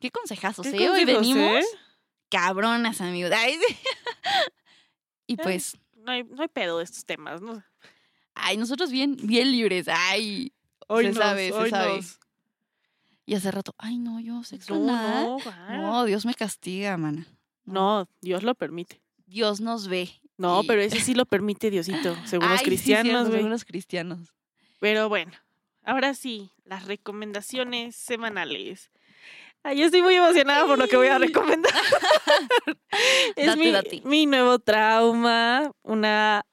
Qué 0.00 0.10
consejazos, 0.10 0.66
¿Qué 0.66 0.84
¿eh? 0.84 0.90
Hoy 0.90 1.04
venimos 1.06 1.64
eh? 1.64 1.66
cabronas, 2.28 3.00
amigos. 3.00 3.32
Ay, 3.34 3.58
sí. 3.66 3.76
y 5.28 5.36
pues, 5.36 5.78
No 6.08 6.14
hay, 6.14 6.24
no 6.24 6.40
hay 6.40 6.48
pedo 6.48 6.78
de 6.78 6.84
estos 6.84 7.04
temas, 7.04 7.42
¿no? 7.42 7.62
ay, 8.34 8.56
nosotros 8.56 8.90
bien, 8.90 9.14
bien 9.24 9.50
libres. 9.52 9.88
Ay, 9.88 10.54
Hoy 10.86 11.04
Se 11.04 11.10
nos, 11.10 11.18
sabe, 11.18 11.48
se 11.48 11.52
hoy 11.52 11.68
sabe. 11.68 11.96
nos. 11.96 12.18
y 13.26 13.34
hace 13.34 13.50
rato, 13.50 13.74
ay, 13.76 13.98
no, 13.98 14.20
yo 14.20 14.42
sexo 14.42 14.74
No, 14.74 14.88
anal. 14.96 15.26
no. 15.68 15.82
No, 15.82 16.04
Dios 16.06 16.24
me 16.24 16.32
castiga, 16.32 16.96
mana. 16.96 17.26
No, 17.66 18.08
Dios 18.22 18.42
lo 18.42 18.54
permite. 18.54 19.02
Dios 19.26 19.60
nos 19.60 19.86
ve. 19.88 20.08
No, 20.38 20.62
Y- 20.62 20.66
pero 20.66 20.80
ese 20.80 20.98
sí 21.00 21.14
lo 21.14 21.26
permite 21.26 21.70
Diosito, 21.70 22.16
según 22.24 22.48
los 22.48 22.60
Ay, 22.60 22.64
cristianos, 22.64 23.28
según 23.30 23.50
los 23.50 23.66
cristianos. 23.66 24.32
Pero 24.80 25.10
bueno, 25.10 25.32
ahora 25.82 26.14
sí, 26.14 26.50
las 26.64 26.86
recomendaciones 26.86 27.96
semanales. 27.96 28.90
Ay, 29.68 29.78
yo 29.78 29.84
estoy 29.86 30.00
muy 30.02 30.14
emocionada 30.14 30.66
por 30.66 30.78
lo 30.78 30.86
que 30.88 30.96
voy 30.96 31.08
a 31.08 31.18
recomendar. 31.18 31.72
es 33.36 33.46
Date, 33.46 33.58
mi, 33.58 33.70
date. 33.70 34.02
mi 34.04 34.26
nuevo 34.26 34.58
trauma, 34.58 35.70
una, 35.82 36.44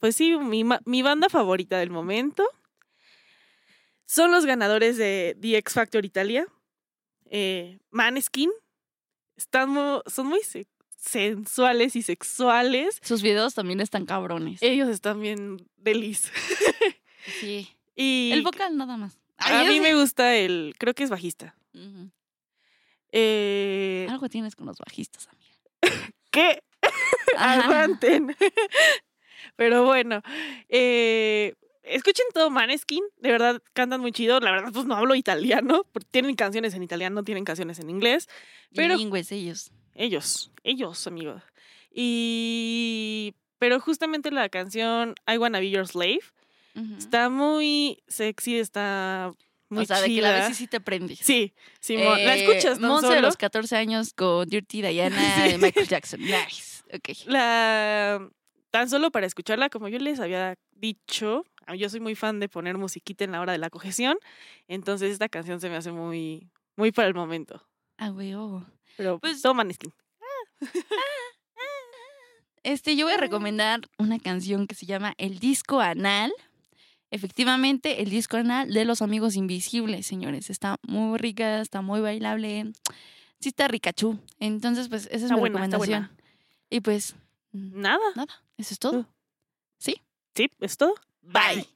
pues 0.00 0.16
sí, 0.16 0.36
mi, 0.38 0.64
mi 0.86 1.02
banda 1.02 1.28
favorita 1.28 1.78
del 1.78 1.90
momento. 1.90 2.44
Son 4.06 4.30
los 4.30 4.44
ganadores 4.46 4.96
de 4.96 5.36
The 5.40 5.56
X 5.58 5.74
Factor 5.74 6.04
Italia, 6.04 6.46
eh, 7.30 7.78
Maneskin. 7.90 8.50
Están 9.36 9.70
mu- 9.70 10.00
son 10.06 10.26
muy 10.26 10.40
se- 10.42 10.66
sensuales 10.96 11.96
y 11.96 12.02
sexuales. 12.02 12.98
Sus 13.02 13.22
videos 13.22 13.54
también 13.54 13.80
están 13.80 14.04
cabrones. 14.06 14.62
Ellos 14.62 14.88
están 14.88 15.20
bien 15.20 15.68
delis. 15.76 16.30
sí. 17.40 17.68
Y 17.94 18.30
El 18.32 18.40
vocal 18.40 18.74
nada 18.78 18.96
más. 18.96 19.18
a 19.36 19.64
mí 19.64 19.78
me 19.78 19.94
gusta 19.94 20.34
el, 20.34 20.74
creo 20.78 20.94
que 20.94 21.04
es 21.04 21.10
bajista. 21.10 21.54
Ujú. 21.74 22.10
Eh, 23.12 24.06
Algo 24.10 24.28
tienes 24.28 24.56
con 24.56 24.66
los 24.66 24.78
bajistas, 24.78 25.28
amiga. 25.28 25.56
¿Qué? 26.30 26.62
Aguanten. 27.38 28.34
Pero 29.56 29.84
bueno, 29.84 30.22
eh, 30.68 31.54
escuchen 31.82 32.24
todo 32.32 32.48
Maneskin, 32.50 33.04
de 33.18 33.30
verdad 33.32 33.62
cantan 33.74 34.00
muy 34.00 34.12
chido. 34.12 34.40
La 34.40 34.50
verdad, 34.50 34.70
pues 34.72 34.86
no 34.86 34.96
hablo 34.96 35.14
italiano, 35.14 35.84
porque 35.92 36.08
tienen 36.10 36.34
canciones 36.36 36.74
en 36.74 36.82
italiano, 36.82 37.22
tienen 37.22 37.44
canciones 37.44 37.78
en 37.78 37.90
inglés. 37.90 38.28
Pero- 38.74 38.94
Bilingües 38.96 39.30
ellos. 39.32 39.70
Ellos, 39.94 40.50
ellos, 40.64 41.06
amigos. 41.06 41.42
Y. 41.94 43.34
Pero 43.58 43.78
justamente 43.78 44.30
la 44.30 44.48
canción 44.48 45.14
I 45.32 45.36
Wanna 45.36 45.60
Be 45.60 45.70
Your 45.70 45.86
Slave 45.86 46.20
está 46.98 47.28
muy 47.28 48.02
sexy, 48.08 48.58
está 48.58 49.32
muy 49.72 49.82
o 49.84 49.86
sea, 49.86 50.00
de 50.00 50.06
que 50.08 50.20
la 50.22 50.48
y 50.48 50.54
sí 50.54 50.66
te 50.66 50.80
prendes. 50.80 51.18
Sí, 51.20 51.52
sí, 51.80 51.96
mo- 51.96 52.14
la 52.16 52.36
Eh, 52.36 52.44
escuchas 52.44 52.78
tan 52.78 52.88
Monse 52.88 53.08
de 53.14 53.20
los 53.22 53.36
14 53.36 53.76
años 53.76 54.12
con 54.14 54.48
Dirty 54.48 54.82
Diana 54.82 55.16
de 55.46 55.58
Michael 55.58 55.88
Jackson. 55.88 56.20
Nice. 56.20 56.82
Ok. 56.94 57.26
La, 57.26 58.28
tan 58.70 58.88
solo 58.88 59.10
para 59.10 59.26
escucharla, 59.26 59.68
como 59.70 59.88
yo 59.88 59.98
les 59.98 60.20
había 60.20 60.56
dicho, 60.72 61.44
a- 61.66 61.74
yo 61.74 61.88
soy 61.88 62.00
muy 62.00 62.14
fan 62.14 62.38
de 62.40 62.48
poner 62.48 62.76
musiquita 62.78 63.24
en 63.24 63.32
la 63.32 63.40
hora 63.40 63.52
de 63.52 63.58
la 63.58 63.70
cogesión, 63.70 64.16
entonces 64.68 65.10
esta 65.12 65.28
canción 65.28 65.60
se 65.60 65.68
me 65.70 65.76
hace 65.76 65.90
muy, 65.92 66.50
muy 66.76 66.92
para 66.92 67.08
el 67.08 67.14
momento. 67.14 67.66
Ah, 67.98 68.10
oh. 68.10 68.64
Pero 68.96 69.18
Pues- 69.18 69.32
pues 69.34 69.42
toman 69.42 69.72
skin. 69.72 69.92
Este, 72.64 72.94
yo 72.94 73.06
voy 73.06 73.14
a 73.14 73.16
recomendar 73.16 73.80
una 73.98 74.20
canción 74.20 74.68
que 74.68 74.76
se 74.76 74.86
llama 74.86 75.14
El 75.18 75.40
Disco 75.40 75.80
Anal. 75.80 76.32
Efectivamente, 77.12 78.02
el 78.02 78.08
disco 78.10 78.38
anal 78.38 78.72
de 78.72 78.84
los 78.86 79.02
amigos 79.02 79.36
invisibles, 79.36 80.06
señores. 80.06 80.48
Está 80.50 80.78
muy 80.82 81.18
rica, 81.18 81.60
está 81.60 81.82
muy 81.82 82.00
bailable. 82.00 82.72
Sí 83.38 83.50
está 83.50 83.68
ricachú. 83.68 84.18
Entonces, 84.40 84.88
pues, 84.88 85.04
esa 85.06 85.16
es 85.16 85.22
Está 85.24 85.34
mi 85.34 85.40
buena, 85.40 85.64
está 85.64 85.76
recomendación. 85.76 86.08
buena. 86.10 86.22
Y 86.70 86.80
pues, 86.80 87.14
mm, 87.52 87.80
Nada. 87.82 88.00
nada, 88.16 88.32
eso 88.56 88.72
es 88.72 88.78
todo. 88.78 89.06
Sí, 89.78 90.00
es 90.60 90.76
todo. 90.78 90.94
Bye. 91.20 91.68